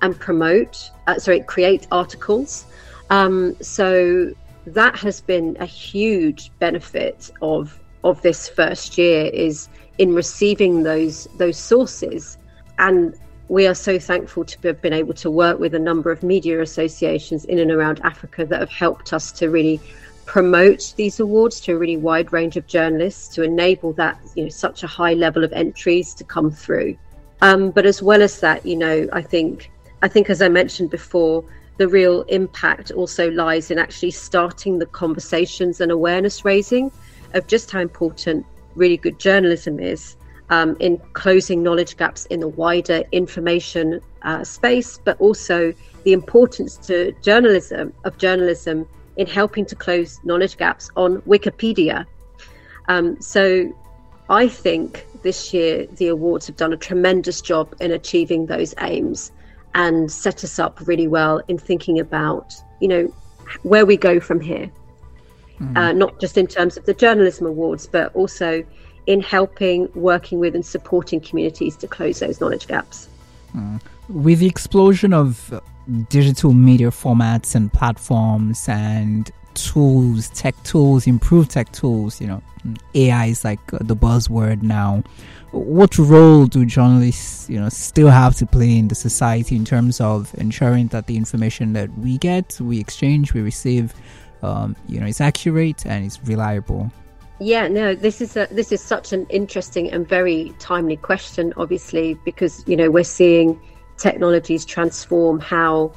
and 0.00 0.18
promote, 0.18 0.90
uh, 1.08 1.18
sorry, 1.18 1.40
create 1.40 1.86
articles. 1.90 2.66
Um, 3.10 3.56
so 3.60 4.32
that 4.66 4.96
has 4.96 5.20
been 5.20 5.56
a 5.60 5.66
huge 5.66 6.50
benefit 6.58 7.30
of 7.42 7.78
of 8.04 8.20
this 8.22 8.48
first 8.48 8.98
year 8.98 9.26
is 9.32 9.68
in 9.98 10.14
receiving 10.14 10.82
those 10.82 11.26
those 11.38 11.58
sources 11.58 12.38
and 12.78 13.18
we 13.48 13.66
are 13.66 13.74
so 13.74 13.98
thankful 13.98 14.44
to 14.44 14.58
have 14.62 14.80
been 14.80 14.92
able 14.92 15.14
to 15.14 15.30
work 15.30 15.58
with 15.58 15.74
a 15.74 15.78
number 15.78 16.10
of 16.10 16.22
media 16.22 16.60
associations 16.62 17.44
in 17.44 17.58
and 17.58 17.70
around 17.70 18.00
Africa 18.02 18.46
that 18.46 18.60
have 18.60 18.70
helped 18.70 19.12
us 19.12 19.30
to 19.32 19.50
really 19.50 19.80
promote 20.24 20.94
these 20.96 21.20
awards 21.20 21.60
to 21.60 21.72
a 21.72 21.78
really 21.78 21.98
wide 21.98 22.32
range 22.32 22.56
of 22.56 22.66
journalists 22.66 23.28
to 23.34 23.42
enable 23.42 23.92
that 23.92 24.18
you 24.34 24.44
know 24.44 24.48
such 24.48 24.82
a 24.82 24.86
high 24.86 25.12
level 25.12 25.44
of 25.44 25.52
entries 25.52 26.14
to 26.14 26.24
come 26.24 26.50
through. 26.50 26.96
Um, 27.42 27.70
but 27.70 27.84
as 27.84 28.02
well 28.02 28.22
as 28.22 28.40
that 28.40 28.64
you 28.64 28.76
know 28.76 29.06
i 29.12 29.20
think 29.20 29.70
i 30.00 30.08
think 30.08 30.30
as 30.30 30.40
i 30.40 30.48
mentioned 30.48 30.88
before 30.88 31.44
the 31.76 31.88
real 31.88 32.22
impact 32.22 32.90
also 32.92 33.30
lies 33.32 33.70
in 33.70 33.78
actually 33.78 34.12
starting 34.12 34.78
the 34.78 34.86
conversations 34.86 35.80
and 35.80 35.92
awareness 35.92 36.44
raising 36.44 36.90
of 37.34 37.46
just 37.46 37.70
how 37.70 37.80
important 37.80 38.46
really 38.76 38.96
good 38.96 39.18
journalism 39.18 39.78
is 39.78 40.16
um, 40.50 40.76
in 40.80 40.98
closing 41.12 41.62
knowledge 41.62 41.96
gaps 41.96 42.26
in 42.26 42.40
the 42.40 42.48
wider 42.48 43.02
information 43.12 44.00
uh, 44.22 44.44
space, 44.44 44.98
but 45.04 45.20
also 45.20 45.72
the 46.04 46.12
importance 46.12 46.76
to 46.76 47.12
journalism 47.22 47.92
of 48.04 48.16
journalism 48.18 48.86
in 49.16 49.26
helping 49.26 49.64
to 49.66 49.74
close 49.74 50.20
knowledge 50.24 50.56
gaps 50.56 50.90
on 50.96 51.20
Wikipedia. 51.22 52.04
Um, 52.88 53.20
so 53.20 53.74
I 54.28 54.48
think 54.48 55.06
this 55.22 55.54
year 55.54 55.86
the 55.86 56.08
awards 56.08 56.46
have 56.46 56.56
done 56.56 56.72
a 56.72 56.76
tremendous 56.76 57.40
job 57.40 57.74
in 57.80 57.90
achieving 57.90 58.46
those 58.46 58.74
aims 58.80 59.32
and 59.74 60.10
set 60.10 60.44
us 60.44 60.58
up 60.58 60.80
really 60.86 61.08
well 61.08 61.40
in 61.48 61.58
thinking 61.58 61.98
about, 61.98 62.54
you 62.80 62.88
know, 62.88 63.14
where 63.62 63.86
we 63.86 63.96
go 63.96 64.20
from 64.20 64.40
here. 64.40 64.70
Mm. 65.60 65.76
Uh, 65.76 65.92
not 65.92 66.20
just 66.20 66.36
in 66.36 66.46
terms 66.46 66.76
of 66.76 66.84
the 66.84 66.94
journalism 66.94 67.46
awards, 67.46 67.86
but 67.86 68.14
also 68.14 68.64
in 69.06 69.20
helping, 69.20 69.88
working 69.94 70.38
with, 70.38 70.54
and 70.54 70.64
supporting 70.64 71.20
communities 71.20 71.76
to 71.76 71.86
close 71.86 72.20
those 72.20 72.40
knowledge 72.40 72.66
gaps. 72.66 73.08
Mm. 73.54 73.80
With 74.08 74.38
the 74.38 74.46
explosion 74.46 75.12
of 75.12 75.60
digital 76.08 76.52
media 76.52 76.88
formats 76.88 77.54
and 77.54 77.72
platforms 77.72 78.68
and 78.68 79.30
tools, 79.54 80.28
tech 80.30 80.54
tools, 80.64 81.06
improved 81.06 81.50
tech 81.50 81.70
tools, 81.72 82.20
you 82.20 82.26
know, 82.26 82.42
AI 82.94 83.26
is 83.26 83.44
like 83.44 83.64
the 83.70 83.96
buzzword 83.96 84.62
now 84.62 85.02
what 85.54 85.96
role 85.98 86.46
do 86.46 86.64
journalists 86.64 87.48
you 87.48 87.60
know 87.60 87.68
still 87.68 88.08
have 88.08 88.34
to 88.34 88.44
play 88.44 88.76
in 88.76 88.88
the 88.88 88.94
society 88.94 89.54
in 89.54 89.64
terms 89.64 90.00
of 90.00 90.34
ensuring 90.38 90.88
that 90.88 91.06
the 91.06 91.16
information 91.16 91.72
that 91.74 91.96
we 91.98 92.18
get 92.18 92.58
we 92.60 92.80
exchange 92.80 93.32
we 93.34 93.40
receive 93.40 93.94
um, 94.42 94.74
you 94.88 94.98
know 94.98 95.06
is 95.06 95.20
accurate 95.20 95.86
and 95.86 96.04
is 96.04 96.18
reliable 96.24 96.90
yeah 97.40 97.66
no 97.66 97.94
this 97.94 98.20
is 98.20 98.36
a 98.36 98.46
this 98.50 98.70
is 98.70 98.80
such 98.80 99.12
an 99.12 99.26
interesting 99.28 99.90
and 99.90 100.08
very 100.08 100.54
timely 100.58 100.96
question 100.96 101.52
obviously 101.56 102.14
because 102.24 102.62
you 102.66 102.76
know 102.76 102.90
we're 102.90 103.02
seeing 103.02 103.60
technologies 103.96 104.64
transform 104.64 105.40
how 105.40 105.92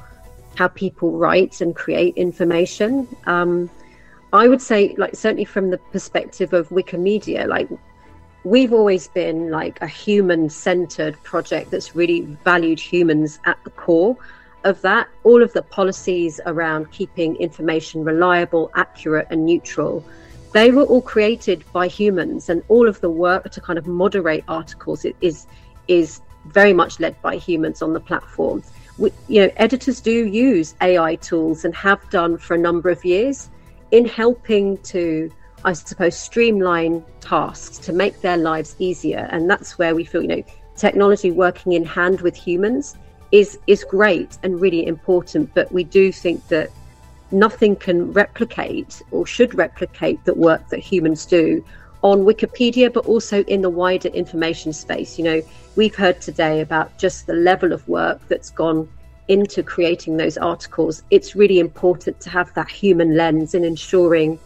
how 0.56 0.68
people 0.70 1.12
write 1.12 1.62
and 1.62 1.76
create 1.76 2.16
information 2.16 3.08
um, 3.28 3.70
I 4.34 4.48
would 4.48 4.62
say, 4.62 4.94
like, 4.98 5.16
certainly 5.16 5.46
from 5.46 5.70
the 5.70 5.78
perspective 5.78 6.54
of 6.54 6.68
Wikimedia, 6.70 7.48
like, 7.48 7.70
we've 8.44 8.74
always 8.74 9.08
been 9.08 9.50
like 9.50 9.82
a 9.82 9.88
human 9.88 10.50
centered 10.50 11.22
project 11.24 11.72
that's 11.72 11.96
really 11.96 12.22
valued 12.44 12.80
humans 12.80 13.40
at 13.46 13.58
the 13.64 13.70
core 13.72 14.18
of 14.64 14.82
that. 14.82 15.08
All 15.24 15.42
of 15.42 15.54
the 15.54 15.62
policies 15.62 16.40
around 16.46 16.92
keeping 16.92 17.36
information 17.38 18.04
reliable, 18.04 18.70
accurate, 18.76 19.28
and 19.30 19.46
neutral, 19.46 20.04
they 20.54 20.72
were 20.72 20.84
all 20.84 21.02
created 21.02 21.64
by 21.74 21.88
humans, 21.88 22.50
and 22.50 22.64
all 22.68 22.88
of 22.88 23.00
the 23.02 23.10
work 23.10 23.52
to 23.52 23.62
kind 23.62 23.78
of 23.78 23.88
moderate 23.88 24.44
articles 24.48 25.06
is 25.22 25.48
is 25.88 26.22
very 26.46 26.74
much 26.74 27.00
led 27.00 27.22
by 27.22 27.36
humans 27.36 27.82
on 27.82 27.94
the 27.94 28.00
platform. 28.00 28.64
We, 28.98 29.12
you 29.28 29.42
know, 29.42 29.52
editors 29.58 30.02
do 30.02 30.26
use 30.26 30.76
AI 30.82 31.16
tools 31.16 31.66
and 31.66 31.76
have 31.76 32.10
done 32.10 32.38
for 32.38 32.56
a 32.56 32.58
number 32.58 32.90
of 32.90 33.04
years 33.06 33.50
in 33.92 34.06
helping 34.06 34.78
to 34.80 35.32
I 35.64 35.74
suppose, 35.74 36.16
streamline 36.16 37.04
tasks 37.20 37.78
to 37.80 37.94
make 37.94 38.22
their 38.22 38.38
lives 38.38 38.76
easier. 38.80 39.28
And 39.32 39.50
that's 39.50 39.78
where 39.78 39.96
we 39.96 40.06
feel, 40.06 40.22
you 40.22 40.28
know, 40.28 40.44
technology 40.76 41.32
working 41.32 41.74
in 41.74 41.84
hand 41.84 42.22
with 42.22 42.36
humans 42.36 42.96
is 43.32 43.60
is 43.68 43.84
great 43.84 44.38
and 44.44 44.62
really 44.62 44.86
important. 44.86 45.54
But 45.54 45.72
we 45.72 45.84
do 45.84 46.12
think 46.12 46.48
that 46.48 46.70
nothing 47.32 47.76
can 47.76 48.12
replicate 48.14 49.02
or 49.12 49.26
should 49.26 49.54
replicate 49.56 50.24
the 50.26 50.34
work 50.34 50.68
that 50.70 50.80
humans 50.80 51.26
do 51.26 51.64
on 52.02 52.20
Wikipedia, 52.20 52.92
but 52.92 53.06
also 53.06 53.44
in 53.44 53.62
the 53.62 53.70
wider 53.70 54.10
information 54.10 54.72
space. 54.72 55.18
You 55.18 55.26
know, 55.26 55.42
we've 55.76 55.96
heard 55.96 56.22
today 56.22 56.62
about 56.62 56.98
just 56.98 57.28
the 57.28 57.34
level 57.34 57.74
of 57.74 57.88
work 57.88 58.26
that's 58.28 58.50
gone 58.50 58.88
into 59.28 59.62
creating 59.64 60.18
those 60.18 60.38
articles. 60.38 61.04
It's 61.10 61.36
really 61.36 61.60
important 61.60 62.20
to 62.22 62.30
have 62.30 62.54
that 62.54 62.70
human 62.70 63.18
lens 63.18 63.54
in 63.54 63.64
ensuring 63.64 64.40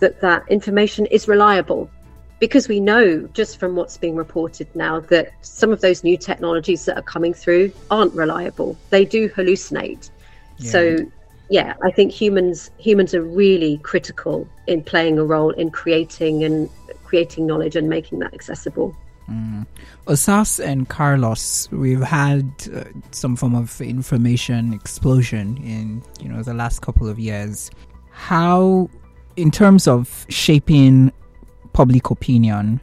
that 0.00 0.20
that 0.20 0.44
information 0.48 1.06
is 1.06 1.26
reliable 1.26 1.90
because 2.38 2.68
we 2.68 2.80
know 2.80 3.26
just 3.32 3.58
from 3.58 3.76
what's 3.76 3.96
being 3.96 4.14
reported 4.14 4.68
now 4.74 5.00
that 5.00 5.32
some 5.40 5.72
of 5.72 5.80
those 5.80 6.04
new 6.04 6.16
technologies 6.16 6.84
that 6.84 6.96
are 6.98 7.02
coming 7.02 7.32
through 7.32 7.72
aren't 7.90 8.12
reliable 8.12 8.76
they 8.90 9.06
do 9.06 9.28
hallucinate 9.30 10.10
yeah. 10.58 10.70
so 10.70 10.98
yeah 11.48 11.74
i 11.82 11.90
think 11.90 12.12
humans 12.12 12.70
humans 12.78 13.14
are 13.14 13.22
really 13.22 13.78
critical 13.78 14.48
in 14.66 14.82
playing 14.82 15.18
a 15.18 15.24
role 15.24 15.50
in 15.50 15.70
creating 15.70 16.44
and 16.44 16.68
creating 17.04 17.46
knowledge 17.46 17.76
and 17.76 17.88
making 17.88 18.18
that 18.18 18.32
accessible 18.34 18.94
Mm. 19.30 19.66
Osas 20.06 20.64
and 20.64 20.88
Carlos, 20.88 21.68
we've 21.72 22.02
had 22.02 22.48
uh, 22.72 22.84
some 23.10 23.34
form 23.34 23.54
of 23.54 23.80
information 23.80 24.72
explosion 24.72 25.56
in 25.58 26.02
you 26.20 26.28
know 26.28 26.42
the 26.42 26.54
last 26.54 26.80
couple 26.80 27.08
of 27.08 27.18
years. 27.18 27.70
How 28.10 28.88
in 29.36 29.50
terms 29.50 29.88
of 29.88 30.26
shaping 30.28 31.12
public 31.72 32.10
opinion, 32.10 32.80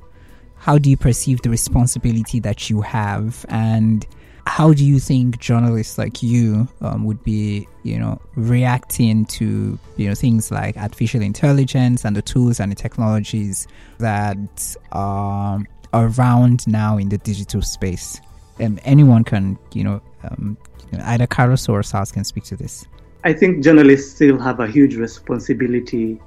how 0.58 0.78
do 0.78 0.90
you 0.90 0.98
perceive 0.98 1.42
the 1.42 1.50
responsibility 1.50 2.40
that 2.42 2.70
you 2.70 2.82
have? 2.82 3.46
And 3.50 4.06
how 4.46 4.74
do 4.74 4.86
you 4.86 5.00
think 5.00 5.39
journalists 5.39 5.98
like 5.98 6.22
you 6.22 6.68
um, 6.82 7.06
would 7.06 7.24
be, 7.24 7.68
you 7.84 7.98
know, 7.98 8.20
reacting 8.36 9.26
to 9.26 9.80
you 9.96 10.10
know 10.10 10.16
things 10.16 10.52
like 10.52 10.78
artificial 10.78 11.22
intelligence 11.22 12.06
and 12.06 12.16
the 12.16 12.22
tools 12.22 12.60
and 12.60 12.72
the 12.72 12.76
technologies 12.76 13.68
that 14.00 14.76
are 14.91 15.64
around 15.94 16.68
now 16.68 16.98
in 16.98 17.10
the 17.10 17.18
digital 17.20 17.62
space? 17.62 18.20
Um, 18.60 18.80
anyone 18.84 19.24
can, 19.24 19.58
you 19.74 19.84
know, 19.84 20.02
um, 20.24 20.58
either 21.04 21.26
Carlos 21.26 21.68
or 21.70 21.80
Osas 21.82 22.12
can 22.12 22.24
speak 22.24 22.44
to 22.46 22.56
this. 22.56 22.86
I 23.24 23.34
think 23.34 23.64
journalists 23.64 24.14
still 24.16 24.38
have 24.39 24.60
a 24.60 24.68
huge 24.68 24.96
responsibility 24.96 26.20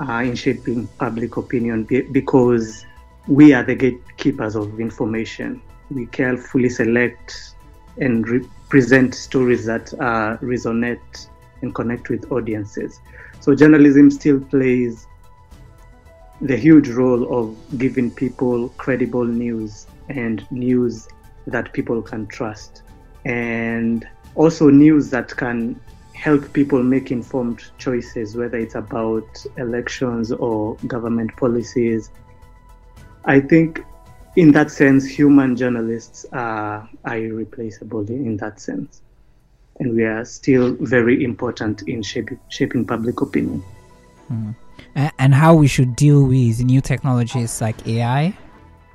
uh, 0.00 0.22
in 0.24 0.34
shaping 0.34 0.86
public 0.98 1.36
opinion 1.36 1.84
because 2.12 2.84
we 3.28 3.52
are 3.52 3.62
the 3.62 3.74
gatekeepers 3.74 4.56
of 4.56 4.80
information. 4.80 5.62
We 5.90 6.06
carefully 6.06 6.68
select 6.68 7.54
and 7.98 8.48
present 8.68 9.14
stories 9.14 9.64
that 9.66 9.92
uh, 9.94 10.36
resonate 10.38 11.28
and 11.62 11.74
connect 11.74 12.10
with 12.10 12.30
audiences. 12.30 13.00
So 13.40 13.54
journalism 13.54 14.10
still 14.10 14.40
plays 14.40 15.06
the 16.40 16.56
huge 16.56 16.88
role 16.88 17.36
of 17.36 17.56
giving 17.78 18.10
people 18.10 18.68
credible 18.70 19.24
news 19.24 19.86
and 20.08 20.48
news 20.50 21.08
that 21.46 21.72
people 21.72 22.02
can 22.02 22.26
trust, 22.26 22.82
and 23.24 24.06
also 24.34 24.68
news 24.70 25.10
that 25.10 25.36
can 25.36 25.80
help 26.12 26.52
people 26.52 26.82
make 26.82 27.10
informed 27.10 27.64
choices, 27.78 28.36
whether 28.36 28.58
it's 28.58 28.74
about 28.74 29.44
elections 29.56 30.30
or 30.32 30.76
government 30.86 31.34
policies. 31.36 32.10
I 33.24 33.40
think, 33.40 33.84
in 34.38 34.52
that 34.52 34.70
sense, 34.70 35.04
human 35.04 35.56
journalists 35.56 36.24
are, 36.32 36.88
are 37.04 37.18
irreplaceable 37.18 38.08
in 38.08 38.36
that 38.38 38.60
sense. 38.60 39.02
And 39.80 39.94
we 39.94 40.04
are 40.04 40.24
still 40.24 40.76
very 40.80 41.24
important 41.24 41.82
in 41.82 42.02
shaping, 42.02 42.38
shaping 42.48 42.84
public 42.84 43.20
opinion. 43.20 43.62
Mm. 44.32 44.54
And 45.18 45.34
how 45.34 45.54
we 45.54 45.66
should 45.66 45.94
deal 45.96 46.24
with 46.24 46.62
new 46.62 46.80
technologies 46.80 47.60
like 47.60 47.86
AI? 47.86 48.36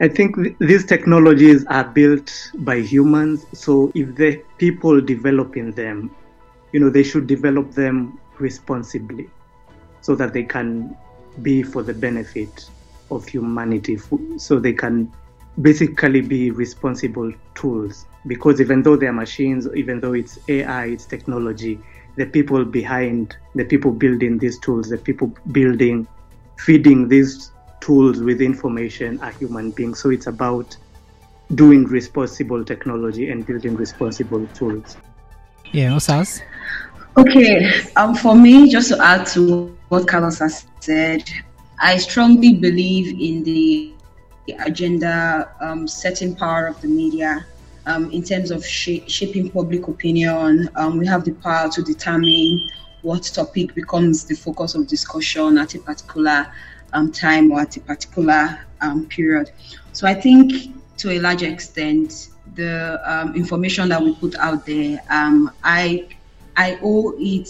I 0.02 0.08
think 0.08 0.36
th- 0.36 0.56
these 0.60 0.86
technologies 0.86 1.66
are 1.68 1.86
built 1.86 2.52
by 2.56 2.80
humans. 2.80 3.46
So 3.54 3.92
if 3.96 4.16
the 4.16 4.42
people 4.58 5.00
developing 5.00 5.72
them 5.72 6.10
you 6.74 6.80
know, 6.80 6.90
they 6.90 7.04
should 7.04 7.28
develop 7.28 7.72
them 7.72 8.20
responsibly 8.40 9.30
so 10.02 10.16
that 10.16 10.34
they 10.34 10.44
can 10.44 10.98
be 11.42 11.64
for 11.64 11.84
the 11.84 11.94
benefit 11.94 12.70
of 13.12 13.28
humanity, 13.28 13.98
so 14.38 14.60
they 14.60 14.74
can 14.74 15.12
basically 15.62 16.22
be 16.22 16.52
responsible 16.52 17.32
tools. 17.56 18.06
Because 18.26 18.62
even 18.62 18.84
though 18.84 18.96
they're 18.96 19.14
machines, 19.14 19.68
even 19.76 20.00
though 20.00 20.14
it's 20.14 20.40
AI, 20.48 20.86
it's 20.86 21.06
technology, 21.06 21.80
the 22.16 22.26
people 22.26 22.64
behind, 22.64 23.36
the 23.56 23.66
people 23.66 23.92
building 23.92 24.38
these 24.38 24.60
tools, 24.60 24.90
the 24.90 24.98
people 24.98 25.34
building, 25.52 26.08
feeding 26.58 27.08
these 27.08 27.52
tools 27.82 28.22
with 28.22 28.42
information 28.42 29.20
are 29.22 29.32
human 29.32 29.72
beings. 29.72 30.00
So 30.00 30.10
it's 30.10 30.28
about 30.28 30.76
doing 31.56 31.84
responsible 31.86 32.64
technology 32.64 33.30
and 33.30 33.46
building 33.46 33.76
responsible 33.76 34.48
tools. 34.48 34.98
Yeah, 35.72 35.90
Osas? 35.90 36.42
Okay, 37.18 37.82
um, 37.96 38.16
for 38.16 38.36
me, 38.36 38.70
just 38.72 38.90
to 38.90 39.04
add 39.04 39.28
to 39.28 39.78
what 39.90 40.08
Carlos 40.08 40.40
has 40.40 40.66
said, 40.80 41.24
I 41.80 41.98
strongly 41.98 42.54
believe 42.54 43.20
in 43.20 43.44
the 43.44 43.93
agenda 44.52 45.50
um, 45.60 45.88
setting 45.88 46.36
power 46.36 46.68
of 46.68 46.80
the 46.82 46.88
media 46.88 47.46
um, 47.86 48.12
in 48.12 48.24
terms 48.24 48.52
of 48.52 48.66
sh- 48.66 49.02
shaping 49.08 49.50
public 49.50 49.88
opinion. 49.88 50.70
Um, 50.76 50.98
we 50.98 51.08
have 51.08 51.24
the 51.24 51.34
power 51.34 51.70
to 51.70 51.82
determine 51.82 52.70
what 53.02 53.24
topic 53.24 53.74
becomes 53.74 54.26
the 54.26 54.36
focus 54.36 54.76
of 54.76 54.88
discussion 54.88 55.58
at 55.58 55.76
a 55.76 55.80
particular 55.80 56.48
um, 56.94 57.12
time 57.12 57.52
or 57.52 57.62
at 57.62 57.76
a 57.78 57.80
particular 57.82 58.60
um, 58.82 59.06
period. 59.08 59.52
So 59.94 60.08
I 60.08 60.14
think 60.14 60.74
to 60.98 61.12
a 61.12 61.20
large 61.20 61.44
extent, 61.44 62.30
the 62.56 63.02
um, 63.06 63.36
information 63.36 63.90
that 63.90 64.02
we 64.02 64.16
put 64.16 64.36
out 64.36 64.66
there, 64.66 65.00
I 65.10 66.08
I 66.56 66.78
owe 66.84 67.16
it 67.18 67.50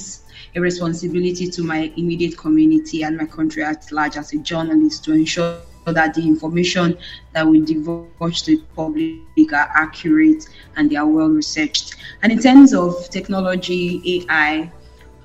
a 0.56 0.62
responsibility 0.62 1.50
to 1.50 1.64
my 1.64 1.92
immediate 1.98 2.38
community 2.38 3.04
and 3.04 3.18
my 3.18 3.26
country 3.26 3.64
at 3.64 3.92
large 3.92 4.18
as 4.18 4.34
a 4.34 4.38
journalist 4.38 5.04
to 5.06 5.14
ensure 5.14 5.60
that 5.86 6.14
the 6.14 6.22
information 6.22 6.98
that 7.34 7.46
we 7.46 7.60
divulge 7.60 8.44
to 8.44 8.58
the 8.58 8.64
public 8.76 9.54
are 9.54 9.70
accurate 9.76 10.48
and 10.76 10.90
they 10.90 10.96
are 10.96 11.08
well 11.08 11.28
researched. 11.28 11.96
And 12.22 12.32
in 12.32 12.40
terms 12.40 12.74
of 12.74 13.10
technology, 13.10 14.26
AI, 14.30 14.72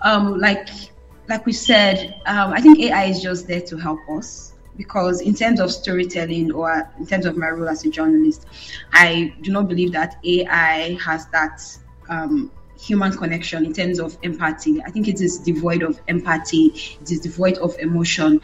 um, 0.03 0.39
like 0.39 0.69
like 1.29 1.45
we 1.45 1.53
said, 1.53 2.21
um, 2.27 2.53
I 2.53 2.61
think 2.61 2.81
AI 2.81 3.05
is 3.05 3.21
just 3.21 3.47
there 3.47 3.61
to 3.61 3.77
help 3.77 4.01
us 4.09 4.55
because 4.79 5.21
in 5.21 5.35
terms 5.35 5.61
of 5.61 5.71
storytelling 5.71 6.53
or 6.53 6.91
in 6.99 7.07
terms 7.07 7.27
of 7.27 7.37
my 7.37 7.49
role 7.49 7.69
as 7.69 7.85
a 7.85 7.91
journalist, 7.91 8.47
I 8.93 9.35
do 9.43 9.53
not 9.53 9.69
believe 9.69 9.93
that 9.93 10.17
AI 10.25 10.97
has 11.05 11.27
that 11.27 11.61
um, 12.09 12.51
human 12.81 13.13
connection 13.13 13.67
in 13.67 13.73
terms 13.73 13.99
of 13.99 14.17
empathy. 14.23 14.81
I 14.83 14.91
think 14.91 15.09
it 15.09 15.21
is 15.21 15.39
devoid 15.39 15.83
of 15.83 16.01
empathy. 16.09 16.67
It 17.03 17.11
is 17.11 17.21
devoid 17.21 17.59
of 17.59 17.77
emotion. 17.79 18.41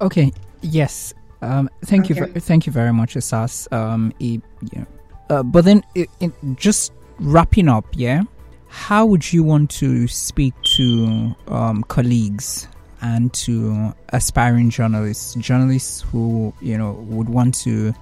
Okay. 0.00 0.32
Yes. 0.60 1.14
Um, 1.40 1.70
thank 1.84 2.10
okay. 2.10 2.20
you. 2.20 2.40
thank 2.40 2.66
you 2.66 2.72
very 2.72 2.92
much, 2.92 3.14
Osas. 3.14 3.72
Um, 3.72 4.12
it, 4.18 4.42
you 4.72 4.80
know, 4.80 4.86
uh, 5.30 5.42
but 5.42 5.64
then, 5.64 5.84
it, 5.94 6.08
it, 6.20 6.32
just 6.56 6.92
wrapping 7.20 7.68
up, 7.68 7.86
yeah. 7.92 8.22
How 8.68 9.06
would 9.06 9.32
you 9.32 9.42
want 9.42 9.70
to 9.72 10.06
speak 10.08 10.54
to 10.76 11.34
um, 11.48 11.82
colleagues 11.84 12.68
and 13.00 13.32
to 13.32 13.94
aspiring 14.10 14.70
journalists, 14.70 15.34
journalists 15.36 16.02
who 16.02 16.52
you 16.60 16.76
know 16.76 16.92
would 17.08 17.28
want 17.28 17.54
to 17.62 17.94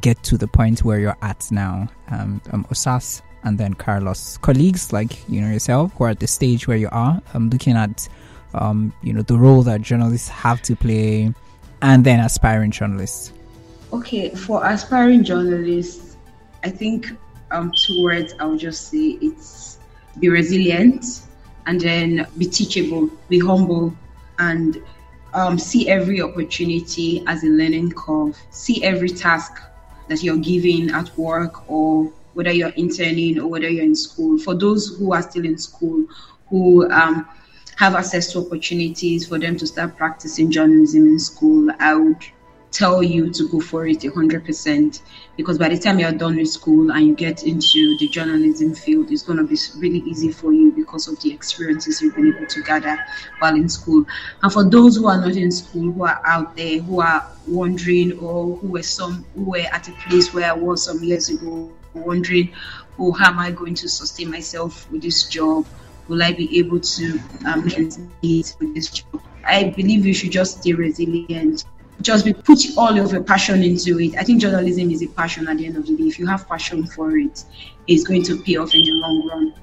get 0.00 0.22
to 0.24 0.36
the 0.36 0.48
point 0.48 0.84
where 0.84 0.98
you're 0.98 1.18
at 1.22 1.46
now? 1.50 1.88
Um, 2.08 2.40
um 2.52 2.64
Osas, 2.70 3.22
and 3.44 3.58
then 3.58 3.74
Carlos. 3.74 4.38
Colleagues 4.38 4.92
like 4.92 5.28
you 5.28 5.40
know 5.40 5.50
yourself 5.50 5.92
who 5.94 6.04
are 6.04 6.10
at 6.10 6.20
the 6.20 6.26
stage 6.26 6.66
where 6.66 6.76
you 6.76 6.88
are, 6.90 7.20
um, 7.34 7.50
looking 7.50 7.76
at 7.76 8.08
um, 8.54 8.92
you 9.02 9.12
know 9.12 9.22
the 9.22 9.36
role 9.36 9.62
that 9.62 9.82
journalists 9.82 10.28
have 10.28 10.60
to 10.62 10.74
play, 10.74 11.32
and 11.82 12.04
then 12.04 12.20
aspiring 12.20 12.70
journalists. 12.70 13.32
Okay, 13.92 14.30
for 14.30 14.64
aspiring 14.64 15.24
journalists, 15.24 16.16
I 16.62 16.70
think 16.70 17.10
um, 17.50 17.72
two 17.72 18.02
words 18.02 18.34
I 18.38 18.44
would 18.44 18.60
just 18.60 18.88
say 18.88 19.18
it's 19.20 19.78
be 20.18 20.28
resilient, 20.28 21.22
and 21.66 21.80
then 21.80 22.26
be 22.36 22.46
teachable, 22.46 23.10
be 23.28 23.38
humble, 23.38 23.94
and 24.38 24.82
um, 25.34 25.58
see 25.58 25.88
every 25.88 26.20
opportunity 26.20 27.22
as 27.26 27.44
a 27.44 27.46
learning 27.46 27.92
curve. 27.92 28.36
See 28.50 28.82
every 28.82 29.08
task 29.08 29.60
that 30.08 30.22
you're 30.22 30.38
given 30.38 30.92
at 30.92 31.16
work 31.16 31.70
or 31.70 32.12
whether 32.34 32.52
you're 32.52 32.70
interning 32.70 33.38
or 33.38 33.48
whether 33.48 33.68
you're 33.68 33.84
in 33.84 33.94
school. 33.94 34.38
For 34.38 34.54
those 34.54 34.96
who 34.96 35.12
are 35.12 35.22
still 35.22 35.44
in 35.44 35.58
school, 35.58 36.04
who 36.48 36.90
um, 36.90 37.28
have 37.80 37.94
access 37.94 38.30
to 38.30 38.40
opportunities 38.40 39.26
for 39.26 39.38
them 39.38 39.56
to 39.56 39.66
start 39.66 39.96
practicing 39.96 40.50
journalism 40.50 41.06
in 41.06 41.18
school, 41.18 41.70
I 41.78 41.94
would 41.94 42.22
tell 42.72 43.02
you 43.02 43.30
to 43.30 43.48
go 43.48 43.58
for 43.58 43.86
it 43.86 44.00
100% 44.00 45.02
because 45.38 45.58
by 45.58 45.70
the 45.70 45.78
time 45.78 45.98
you're 45.98 46.12
done 46.12 46.36
with 46.36 46.50
school 46.50 46.92
and 46.92 47.06
you 47.06 47.14
get 47.16 47.42
into 47.44 47.96
the 47.98 48.06
journalism 48.08 48.74
field 48.74 49.10
it's 49.10 49.22
going 49.22 49.38
to 49.38 49.44
be 49.44 49.56
really 49.78 49.98
easy 50.00 50.30
for 50.30 50.52
you 50.52 50.70
because 50.70 51.08
of 51.08 51.18
the 51.22 51.32
experiences 51.32 52.00
you've 52.00 52.14
been 52.14 52.32
able 52.32 52.46
to 52.46 52.62
gather 52.62 52.96
while 53.40 53.56
in 53.56 53.68
school 53.68 54.04
and 54.42 54.52
for 54.52 54.70
those 54.70 54.96
who 54.96 55.08
are 55.08 55.20
not 55.20 55.34
in 55.34 55.50
school 55.50 55.90
who 55.90 56.04
are 56.04 56.20
out 56.24 56.54
there 56.56 56.80
who 56.82 57.00
are 57.00 57.28
wondering 57.48 58.16
or 58.20 58.56
who 58.58 58.68
were 58.68 58.84
some 58.84 59.26
who 59.34 59.50
were 59.50 59.66
at 59.72 59.88
a 59.88 59.92
place 60.08 60.32
where 60.32 60.48
i 60.48 60.52
was 60.54 60.84
some 60.84 61.02
years 61.02 61.28
ago 61.28 61.72
wondering, 61.94 62.52
oh, 62.98 63.12
how 63.12 63.30
am 63.30 63.38
I 63.38 63.50
going 63.50 63.74
to 63.74 63.88
sustain 63.88 64.30
myself 64.30 64.90
with 64.90 65.02
this 65.02 65.28
job? 65.28 65.66
Will 66.10 66.22
I 66.22 66.32
be 66.32 66.58
able 66.58 66.80
to 66.80 67.20
um, 67.46 67.62
with 67.62 68.74
this 68.74 68.90
job? 68.90 69.22
I 69.44 69.70
believe 69.70 70.04
you 70.04 70.12
should 70.12 70.32
just 70.32 70.60
stay 70.60 70.72
resilient. 70.72 71.64
Just 72.02 72.24
be 72.24 72.32
put 72.32 72.58
all 72.76 72.98
of 72.98 73.12
your 73.12 73.22
passion 73.22 73.62
into 73.62 74.00
it. 74.00 74.16
I 74.16 74.24
think 74.24 74.40
journalism 74.40 74.90
is 74.90 75.02
a 75.02 75.06
passion 75.06 75.46
at 75.46 75.58
the 75.58 75.66
end 75.66 75.76
of 75.76 75.86
the 75.86 75.96
day. 75.96 76.04
If 76.04 76.18
you 76.18 76.26
have 76.26 76.48
passion 76.48 76.84
for 76.84 77.16
it, 77.16 77.44
it's 77.86 78.02
going 78.02 78.24
to 78.24 78.42
pay 78.42 78.56
off 78.56 78.74
in 78.74 78.82
the 78.84 78.90
long 78.90 79.28
run 79.28 79.54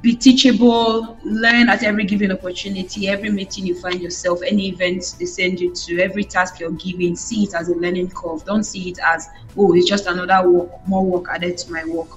be 0.00 0.16
teachable, 0.16 1.18
learn 1.24 1.68
at 1.68 1.82
every 1.82 2.04
given 2.04 2.32
opportunity, 2.32 3.08
every 3.08 3.28
meeting 3.30 3.66
you 3.66 3.78
find 3.78 4.00
yourself, 4.00 4.40
any 4.42 4.68
event 4.68 5.14
they 5.18 5.26
send 5.26 5.60
you 5.60 5.74
to, 5.74 6.00
every 6.00 6.24
task 6.24 6.58
you're 6.58 6.70
given, 6.72 7.14
see 7.14 7.44
it 7.44 7.54
as 7.54 7.68
a 7.68 7.74
learning 7.74 8.08
curve. 8.10 8.44
Don't 8.46 8.64
see 8.64 8.88
it 8.88 8.98
as, 9.04 9.28
oh, 9.58 9.74
it's 9.74 9.86
just 9.86 10.06
another 10.06 10.48
work, 10.48 10.70
more 10.88 11.04
work 11.04 11.26
added 11.30 11.58
to 11.58 11.70
my 11.70 11.84
work. 11.84 12.08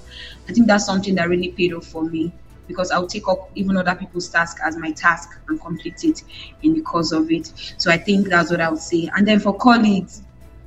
I 0.47 0.53
think 0.53 0.67
that's 0.67 0.85
something 0.85 1.13
that 1.15 1.27
really 1.27 1.49
paid 1.49 1.73
off 1.73 1.85
for 1.85 2.03
me 2.03 2.31
because 2.67 2.91
I'll 2.91 3.07
take 3.07 3.27
up 3.27 3.49
even 3.55 3.77
other 3.77 3.95
people's 3.95 4.29
task 4.29 4.57
as 4.63 4.77
my 4.77 4.91
task 4.91 5.39
and 5.47 5.59
complete 5.59 6.03
it 6.03 6.23
in 6.63 6.73
the 6.73 6.81
course 6.81 7.11
of 7.11 7.31
it. 7.31 7.51
So 7.77 7.91
I 7.91 7.97
think 7.97 8.27
that's 8.27 8.51
what 8.51 8.61
I 8.61 8.69
would 8.69 8.79
say. 8.79 9.09
And 9.15 9.27
then 9.27 9.39
for 9.39 9.55
colleagues 9.57 10.23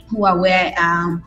who 0.08 0.24
are 0.24 0.38
where 0.38 0.74
um, 0.78 1.24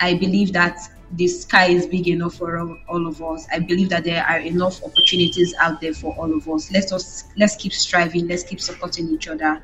I 0.00 0.14
believe 0.14 0.52
that 0.52 0.78
the 1.12 1.28
sky 1.28 1.66
is 1.66 1.86
big 1.86 2.08
enough 2.08 2.34
for 2.34 2.58
all, 2.58 2.76
all 2.88 3.06
of 3.06 3.22
us. 3.22 3.46
I 3.52 3.58
believe 3.58 3.90
that 3.90 4.04
there 4.04 4.24
are 4.24 4.38
enough 4.38 4.82
opportunities 4.82 5.54
out 5.60 5.80
there 5.80 5.92
for 5.92 6.14
all 6.16 6.34
of 6.34 6.48
us. 6.48 6.72
Let's 6.72 6.92
us 6.92 7.24
let's 7.36 7.56
keep 7.56 7.72
striving. 7.72 8.28
Let's 8.28 8.42
keep 8.42 8.60
supporting 8.60 9.08
each 9.10 9.28
other. 9.28 9.62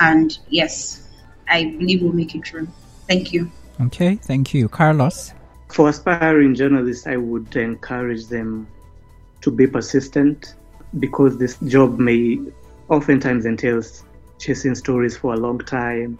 And 0.00 0.36
yes, 0.48 1.08
I 1.48 1.64
believe 1.78 2.02
we'll 2.02 2.12
make 2.12 2.34
it 2.34 2.46
through. 2.46 2.68
Thank 3.06 3.32
you. 3.32 3.50
Okay, 3.80 4.16
thank 4.16 4.52
you, 4.54 4.68
Carlos. 4.68 5.32
For 5.68 5.88
aspiring 5.88 6.54
journalists, 6.54 7.06
I 7.06 7.16
would 7.16 7.54
encourage 7.56 8.26
them 8.26 8.66
to 9.40 9.50
be 9.50 9.66
persistent 9.66 10.54
because 10.98 11.38
this 11.38 11.58
job 11.60 11.98
may 11.98 12.38
oftentimes 12.88 13.44
entails 13.44 14.04
chasing 14.38 14.74
stories 14.74 15.16
for 15.16 15.34
a 15.34 15.36
long 15.36 15.58
time, 15.58 16.18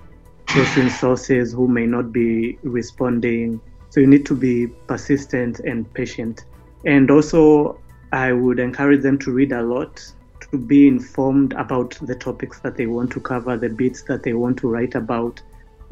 chasing 0.49 0.91
sources 0.91 1.53
who 1.53 1.69
may 1.69 1.87
not 1.87 2.13
be 2.13 2.59
responding. 2.63 3.61
So 3.91 4.01
you 4.01 4.07
need 4.07 4.27
to 4.27 4.35
be 4.35 4.67
persistent 4.87 5.61
and 5.61 5.93
patient. 5.95 6.45
And 6.85 7.11
also, 7.11 7.81
I 8.13 8.33
would 8.33 8.59
encourage 8.59 9.03
them 9.03 9.19
to 9.21 9.33
read 9.33 9.53
a 9.53 9.63
lot, 9.63 10.03
to 10.51 10.59
be 10.59 10.89
informed 10.89 11.53
about 11.55 11.99
the 12.03 12.15
topics 12.15 12.61
that 12.61 12.77
they 12.77 12.87
want 12.87 13.11
to 13.13 13.21
cover, 13.21 13.57
the 13.57 13.69
bits 13.69 14.03
that 14.03 14.23
they 14.23 14.35
want 14.35 14.59
to 14.59 14.69
write 14.69 14.95
about, 14.95 15.41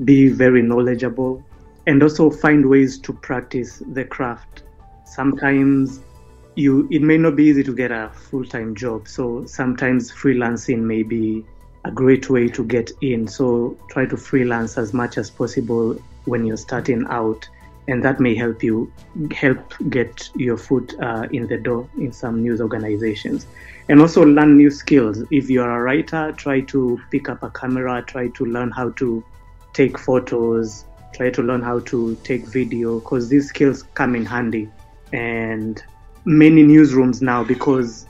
be 0.05 0.29
very 0.29 0.63
knowledgeable, 0.63 1.43
and 1.87 2.03
also 2.03 2.31
find 2.31 2.69
ways 2.69 2.99
to 2.99 3.13
practice 3.13 3.83
the 3.93 4.05
craft. 4.05 4.63
Sometimes 5.05 6.01
you 6.57 6.89
it 6.91 7.03
may 7.03 7.19
not 7.19 7.37
be 7.37 7.45
easy 7.45 7.63
to 7.63 7.75
get 7.75 7.93
a 7.93 8.11
full-time 8.15 8.75
job. 8.75 9.07
So 9.07 9.45
sometimes 9.47 10.11
freelancing 10.11 10.81
may 10.81 11.03
be 11.03 11.45
a 11.85 11.91
great 11.91 12.29
way 12.29 12.49
to 12.49 12.65
get 12.65 12.91
in. 13.01 13.29
So 13.29 13.79
try 13.91 14.07
to 14.07 14.17
freelance 14.17 14.77
as 14.77 14.93
much 14.93 15.19
as 15.19 15.31
possible 15.31 15.97
when 16.25 16.45
you're 16.45 16.57
starting 16.57 17.07
out 17.09 17.49
and 17.89 18.03
that 18.03 18.19
may 18.19 18.35
help 18.35 18.65
you 18.65 18.93
help 19.31 19.73
get 19.91 20.29
your 20.35 20.57
foot 20.57 20.93
uh, 21.01 21.29
in 21.31 21.47
the 21.47 21.57
door 21.57 21.89
in 21.99 22.13
some 22.13 22.43
news 22.43 22.61
organizations. 22.61 23.47
And 23.89 24.01
also 24.01 24.25
learn 24.25 24.57
new 24.57 24.71
skills. 24.71 25.23
If 25.31 25.49
you're 25.49 25.71
a 25.71 25.81
writer 25.83 26.33
try 26.33 26.63
to 26.63 27.01
pick 27.13 27.29
up 27.29 27.43
a 27.43 27.51
camera 27.51 28.03
try 28.03 28.29
to 28.29 28.45
learn 28.45 28.73
how 28.73 28.91
to 28.91 29.25
take 29.73 29.99
photos 29.99 30.87
try 31.13 31.31
to 31.31 31.43
learn 31.43 31.63
how 31.63 31.81
to 31.81 32.15
take 32.25 32.47
video 32.47 33.01
because 33.01 33.29
these 33.29 33.49
skills 33.49 33.85
come 33.95 34.15
in 34.15 34.25
handy. 34.25 34.69
And 35.13 35.83
many 36.27 36.65
newsrooms 36.65 37.23
now 37.23 37.45
because 37.45 38.07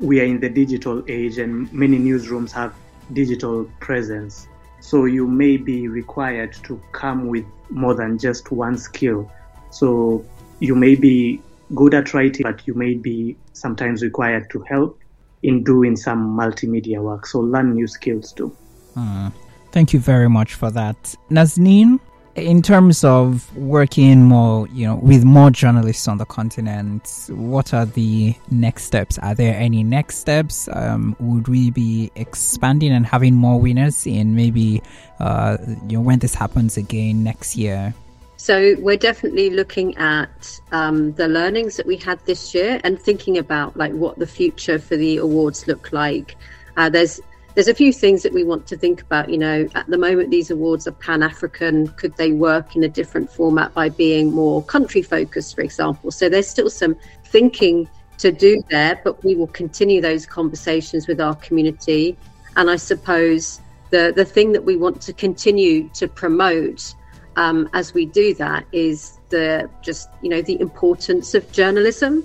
we 0.00 0.20
are 0.20 0.24
in 0.24 0.40
the 0.40 0.48
digital 0.48 1.04
age 1.08 1.38
and 1.38 1.70
many 1.72 1.98
newsrooms 1.98 2.52
have 2.52 2.72
digital 3.12 3.64
presence. 3.80 4.46
So 4.80 5.04
you 5.04 5.26
may 5.26 5.56
be 5.56 5.88
required 5.88 6.54
to 6.64 6.80
come 6.92 7.26
with 7.26 7.44
more 7.68 7.94
than 7.94 8.18
just 8.18 8.52
one 8.52 8.78
skill. 8.78 9.30
So 9.70 10.24
you 10.60 10.76
may 10.76 10.94
be 10.94 11.42
good 11.74 11.92
at 11.92 12.14
writing, 12.14 12.44
but 12.44 12.66
you 12.66 12.74
may 12.74 12.94
be 12.94 13.36
sometimes 13.52 14.02
required 14.02 14.48
to 14.50 14.60
help 14.60 15.00
in 15.42 15.64
doing 15.64 15.96
some 15.96 16.36
multimedia 16.36 17.02
work. 17.02 17.26
So 17.26 17.40
learn 17.40 17.74
new 17.74 17.88
skills 17.88 18.32
too. 18.32 18.56
Uh, 18.96 19.30
thank 19.72 19.92
you 19.92 19.98
very 19.98 20.28
much 20.28 20.54
for 20.54 20.70
that. 20.70 20.96
Nazneen, 21.30 21.98
in 22.36 22.60
terms 22.60 23.02
of 23.02 23.54
working 23.56 24.24
more, 24.24 24.68
you 24.68 24.86
know, 24.86 24.96
with 24.96 25.24
more 25.24 25.50
journalists 25.50 26.06
on 26.06 26.18
the 26.18 26.26
continent, 26.26 27.28
what 27.30 27.72
are 27.72 27.86
the 27.86 28.34
next 28.50 28.84
steps? 28.84 29.18
Are 29.18 29.34
there 29.34 29.54
any 29.58 29.82
next 29.82 30.18
steps? 30.18 30.68
Um, 30.72 31.16
would 31.18 31.48
we 31.48 31.70
be 31.70 32.12
expanding 32.14 32.92
and 32.92 33.06
having 33.06 33.34
more 33.34 33.58
winners 33.58 34.06
in 34.06 34.36
maybe, 34.36 34.82
uh, 35.18 35.56
you 35.88 35.96
know, 35.96 36.02
when 36.02 36.18
this 36.18 36.34
happens 36.34 36.76
again 36.76 37.24
next 37.24 37.56
year? 37.56 37.94
So 38.36 38.76
we're 38.80 38.98
definitely 38.98 39.48
looking 39.48 39.96
at 39.96 40.60
um, 40.72 41.12
the 41.12 41.28
learnings 41.28 41.78
that 41.78 41.86
we 41.86 41.96
had 41.96 42.20
this 42.26 42.54
year 42.54 42.80
and 42.84 43.00
thinking 43.00 43.38
about 43.38 43.76
like 43.78 43.92
what 43.92 44.18
the 44.18 44.26
future 44.26 44.78
for 44.78 44.96
the 44.96 45.16
awards 45.16 45.66
look 45.66 45.90
like. 45.90 46.36
Uh, 46.76 46.90
there's 46.90 47.18
there's 47.56 47.68
a 47.68 47.74
few 47.74 47.90
things 47.90 48.22
that 48.22 48.34
we 48.34 48.44
want 48.44 48.66
to 48.66 48.76
think 48.76 49.00
about. 49.00 49.30
You 49.30 49.38
know, 49.38 49.66
at 49.74 49.86
the 49.86 49.96
moment, 49.96 50.30
these 50.30 50.50
awards 50.50 50.86
are 50.86 50.92
Pan 50.92 51.22
African. 51.22 51.88
Could 51.88 52.14
they 52.18 52.32
work 52.32 52.76
in 52.76 52.84
a 52.84 52.88
different 52.88 53.32
format 53.32 53.72
by 53.72 53.88
being 53.88 54.30
more 54.30 54.62
country 54.62 55.00
focused, 55.00 55.54
for 55.54 55.62
example? 55.62 56.10
So 56.10 56.28
there's 56.28 56.46
still 56.46 56.68
some 56.68 56.96
thinking 57.24 57.88
to 58.18 58.30
do 58.30 58.62
there, 58.70 59.00
but 59.02 59.24
we 59.24 59.36
will 59.36 59.46
continue 59.46 60.02
those 60.02 60.26
conversations 60.26 61.08
with 61.08 61.18
our 61.18 61.34
community. 61.36 62.18
And 62.56 62.68
I 62.68 62.76
suppose 62.76 63.58
the, 63.88 64.12
the 64.14 64.26
thing 64.26 64.52
that 64.52 64.64
we 64.64 64.76
want 64.76 65.00
to 65.02 65.14
continue 65.14 65.88
to 65.94 66.08
promote 66.08 66.94
um, 67.36 67.70
as 67.72 67.94
we 67.94 68.04
do 68.04 68.34
that 68.34 68.66
is 68.72 69.18
the 69.30 69.70
just, 69.80 70.10
you 70.20 70.28
know, 70.28 70.42
the 70.42 70.60
importance 70.60 71.34
of 71.34 71.50
journalism 71.52 72.22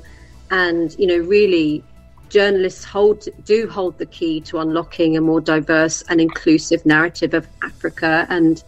and, 0.49 0.93
you 0.99 1.07
know, 1.07 1.19
really 1.19 1.85
journalists 2.31 2.85
hold 2.85 3.25
do 3.43 3.69
hold 3.69 3.97
the 3.97 4.05
key 4.05 4.39
to 4.39 4.59
unlocking 4.59 5.17
a 5.17 5.21
more 5.21 5.41
diverse 5.41 6.01
and 6.03 6.21
inclusive 6.21 6.83
narrative 6.85 7.33
of 7.33 7.47
Africa 7.61 8.25
and 8.29 8.63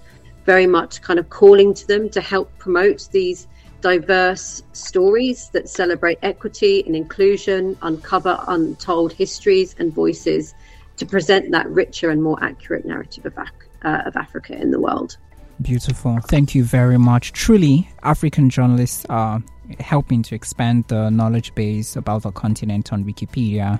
very 0.45 0.67
much 0.67 1.01
kind 1.01 1.17
of 1.17 1.29
calling 1.29 1.73
to 1.73 1.87
them 1.87 2.09
to 2.09 2.19
help 2.19 2.55
promote 2.57 3.07
these 3.11 3.47
diverse 3.79 4.63
stories 4.73 5.49
that 5.53 5.69
celebrate 5.69 6.19
equity 6.21 6.83
and 6.85 6.95
inclusion, 6.95 7.77
uncover 7.81 8.37
untold 8.47 9.13
histories 9.13 9.75
and 9.79 9.93
voices 9.93 10.53
to 10.97 11.05
present 11.05 11.51
that 11.51 11.69
richer 11.69 12.09
and 12.09 12.21
more 12.21 12.41
accurate 12.43 12.85
narrative 12.85 13.25
of, 13.25 13.33
uh, 13.37 14.01
of 14.05 14.15
Africa 14.17 14.53
in 14.53 14.71
the 14.71 14.79
world. 14.79 15.17
Beautiful. 15.61 16.19
Thank 16.27 16.55
you 16.55 16.63
very 16.63 16.97
much. 16.97 17.31
Truly, 17.31 17.89
African 18.03 18.49
journalists 18.49 19.05
are 19.09 19.41
helping 19.79 20.21
to 20.23 20.35
expand 20.35 20.85
the 20.87 21.09
knowledge 21.09 21.55
base 21.55 21.95
about 21.95 22.23
the 22.23 22.31
continent 22.31 22.91
on 22.91 23.05
Wikipedia. 23.05 23.79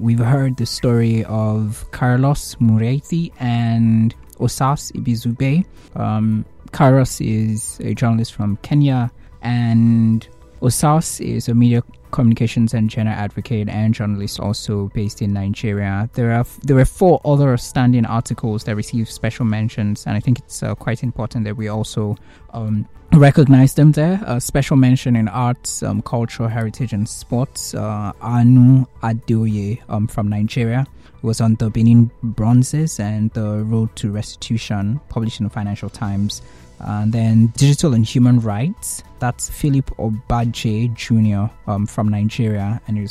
We've 0.00 0.18
heard 0.18 0.56
the 0.56 0.66
story 0.66 1.24
of 1.24 1.88
Carlos 1.92 2.56
Mureithi 2.56 3.32
and 3.38 4.14
Osas 4.38 4.92
Ibizugbe. 4.92 5.64
Um, 5.94 6.44
Carlos 6.72 7.20
is 7.20 7.78
a 7.80 7.94
journalist 7.94 8.32
from 8.32 8.56
Kenya, 8.58 9.10
and 9.42 10.26
Osas 10.62 11.20
is 11.20 11.48
a 11.48 11.54
media 11.54 11.82
communications 12.10 12.74
and 12.74 12.90
gender 12.90 13.12
advocate 13.12 13.68
and 13.68 13.94
journalist 13.94 14.40
also 14.40 14.90
based 14.94 15.22
in 15.22 15.32
Nigeria. 15.32 16.08
There 16.14 16.32
are 16.32 16.44
there 16.62 16.76
were 16.76 16.84
four 16.84 17.20
other 17.24 17.56
standing 17.56 18.04
articles 18.04 18.64
that 18.64 18.76
received 18.76 19.08
special 19.08 19.44
mentions, 19.44 20.06
and 20.06 20.16
I 20.16 20.20
think 20.20 20.38
it's 20.38 20.62
uh, 20.62 20.74
quite 20.74 21.02
important 21.02 21.44
that 21.44 21.56
we 21.56 21.68
also 21.68 22.16
um, 22.52 22.86
recognize 23.12 23.74
them 23.74 23.92
there. 23.92 24.20
A 24.26 24.40
special 24.40 24.76
mention 24.76 25.16
in 25.16 25.28
arts, 25.28 25.82
um, 25.82 26.02
culture, 26.02 26.48
heritage, 26.48 26.92
and 26.92 27.08
sports. 27.08 27.74
Uh, 27.74 28.12
Anu 28.20 28.84
Adeoye 29.02 29.80
um, 29.88 30.06
from 30.06 30.28
Nigeria 30.28 30.86
was 31.22 31.40
on 31.40 31.54
the 31.56 31.70
Benin 31.70 32.10
Bronzes 32.22 32.98
and 32.98 33.30
the 33.32 33.62
Road 33.64 33.94
to 33.96 34.10
Restitution, 34.10 35.00
published 35.08 35.40
in 35.40 35.44
the 35.44 35.50
Financial 35.50 35.90
Times. 35.90 36.42
And 36.80 37.12
then 37.12 37.48
Digital 37.56 37.94
and 37.94 38.04
Human 38.04 38.40
Rights. 38.40 39.02
That's 39.18 39.48
Philip 39.50 39.86
Obaje 39.98 40.94
Jr. 40.94 41.52
Um, 41.70 41.86
from 41.86 42.08
Nigeria, 42.08 42.80
and 42.88 42.96
he 42.96 43.06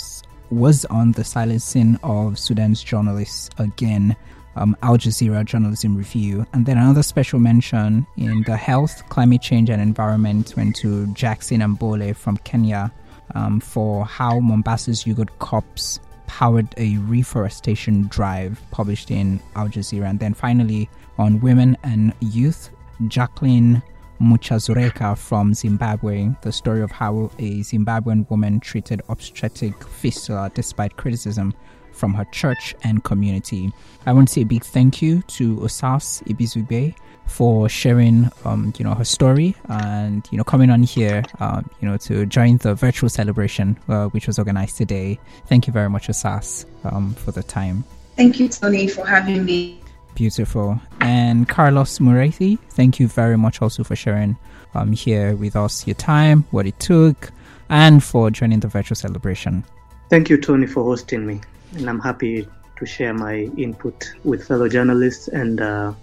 was 0.49 0.85
on 0.85 1.11
the 1.11 1.23
silencing 1.23 1.99
of 2.01 2.39
Sudan's 2.39 2.83
journalists 2.83 3.49
again 3.59 4.15
um, 4.55 4.75
Al 4.83 4.97
Jazeera 4.97 5.45
Journalism 5.45 5.95
Review. 5.95 6.45
And 6.53 6.65
then 6.65 6.77
another 6.77 7.03
special 7.03 7.39
mention 7.39 8.05
in 8.17 8.43
the 8.43 8.57
health, 8.57 9.07
climate 9.09 9.41
change, 9.41 9.69
and 9.69 9.81
environment 9.81 10.53
went 10.55 10.75
to 10.77 11.07
Jackson 11.13 11.61
Ambole 11.61 12.15
from 12.15 12.37
Kenya 12.37 12.91
um, 13.35 13.59
for 13.59 14.05
how 14.05 14.39
Mombasa's 14.39 15.07
yogurt 15.07 15.37
Cops 15.39 15.99
powered 16.27 16.67
a 16.77 16.97
reforestation 16.97 18.07
drive 18.07 18.61
published 18.71 19.09
in 19.09 19.39
Al 19.55 19.67
Jazeera. 19.67 20.09
And 20.09 20.19
then 20.19 20.33
finally, 20.33 20.89
on 21.17 21.39
women 21.41 21.77
and 21.83 22.13
youth, 22.19 22.69
Jacqueline 23.07 23.81
Muchazureka 24.21 25.17
from 25.17 25.53
Zimbabwe, 25.53 26.29
the 26.41 26.51
story 26.51 26.81
of 26.81 26.91
how 26.91 27.31
a 27.39 27.59
Zimbabwean 27.61 28.29
woman 28.29 28.59
treated 28.59 29.01
obstetric 29.07 29.81
fistula 29.83 30.51
despite 30.53 30.97
criticism 30.97 31.53
from 31.93 32.13
her 32.13 32.25
church 32.25 32.75
and 32.83 33.03
community. 33.03 33.71
I 34.05 34.13
want 34.13 34.27
to 34.29 34.33
say 34.33 34.41
a 34.41 34.45
big 34.45 34.63
thank 34.63 35.01
you 35.01 35.21
to 35.23 35.57
Osas 35.57 36.23
Ibizugbe 36.23 36.95
for 37.27 37.69
sharing, 37.69 38.29
um, 38.43 38.73
you 38.77 38.83
know, 38.83 38.93
her 38.95 39.05
story 39.05 39.55
and 39.67 40.27
you 40.31 40.37
know 40.37 40.43
coming 40.43 40.69
on 40.69 40.83
here, 40.83 41.23
uh, 41.39 41.61
you 41.79 41.87
know, 41.87 41.97
to 41.97 42.25
join 42.25 42.57
the 42.57 42.73
virtual 42.73 43.09
celebration 43.09 43.77
uh, 43.87 44.07
which 44.07 44.27
was 44.27 44.39
organized 44.39 44.77
today. 44.77 45.19
Thank 45.47 45.67
you 45.67 45.73
very 45.73 45.89
much, 45.89 46.07
Osas, 46.07 46.65
um, 46.85 47.13
for 47.13 47.31
the 47.31 47.43
time. 47.43 47.83
Thank 48.15 48.39
you, 48.39 48.49
Tony, 48.49 48.87
for 48.87 49.05
having 49.05 49.45
me. 49.45 49.81
Beautiful. 50.15 50.79
And 51.01 51.47
Carlos 51.47 51.99
Mureithi, 51.99 52.59
thank 52.71 52.99
you 52.99 53.07
very 53.07 53.37
much 53.37 53.61
also 53.61 53.83
for 53.83 53.95
sharing 53.95 54.37
um, 54.73 54.91
here 54.91 55.35
with 55.35 55.55
us 55.55 55.87
your 55.87 55.95
time, 55.95 56.45
what 56.51 56.67
it 56.67 56.79
took, 56.79 57.31
and 57.69 58.03
for 58.03 58.29
joining 58.29 58.59
the 58.59 58.67
virtual 58.67 58.95
celebration. 58.95 59.63
Thank 60.09 60.29
you, 60.29 60.37
Tony, 60.37 60.67
for 60.67 60.83
hosting 60.83 61.25
me 61.25 61.41
and 61.75 61.89
I'm 61.89 61.99
happy 61.99 62.47
to 62.77 62.85
share 62.85 63.13
my 63.13 63.49
input 63.57 64.11
with 64.23 64.47
fellow 64.47 64.67
journalists 64.69 65.27
and 65.27 65.61
uh, 65.61 65.93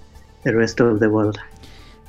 the 0.44 0.54
rest 0.54 0.80
of 0.80 1.00
the 1.00 1.10
world. 1.10 1.38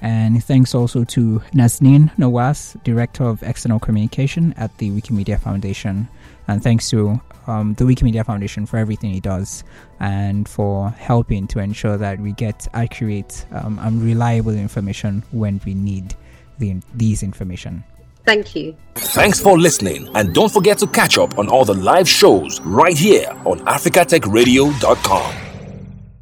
And 0.01 0.43
thanks 0.43 0.75
also 0.75 1.03
to 1.05 1.41
Nazneen 1.53 2.15
Nawaz, 2.17 2.81
Director 2.83 3.23
of 3.23 3.41
External 3.41 3.79
Communication 3.79 4.53
at 4.57 4.77
the 4.77 4.91
Wikimedia 4.91 5.39
Foundation. 5.39 6.07
And 6.47 6.63
thanks 6.63 6.89
to 6.91 7.19
um, 7.47 7.73
the 7.75 7.83
Wikimedia 7.83 8.25
Foundation 8.25 8.65
for 8.65 8.77
everything 8.77 9.15
it 9.15 9.23
does 9.23 9.63
and 9.99 10.47
for 10.47 10.89
helping 10.91 11.47
to 11.47 11.59
ensure 11.59 11.97
that 11.97 12.19
we 12.19 12.31
get 12.33 12.67
accurate 12.73 13.45
um, 13.51 13.79
and 13.79 14.01
reliable 14.01 14.53
information 14.53 15.23
when 15.31 15.59
we 15.65 15.73
need 15.73 16.15
the, 16.59 16.77
these 16.93 17.23
information. 17.23 17.83
Thank 18.25 18.55
you. 18.55 18.75
Thanks 18.95 19.39
for 19.39 19.57
listening, 19.57 20.09
and 20.13 20.33
don't 20.33 20.51
forget 20.51 20.77
to 20.79 20.87
catch 20.87 21.17
up 21.17 21.39
on 21.39 21.47
all 21.47 21.63
the 21.63 21.73
live 21.73 22.09
shows 22.09 22.59
right 22.61 22.97
here 22.97 23.29
on 23.45 23.59
africatechradio.com. 23.61 25.46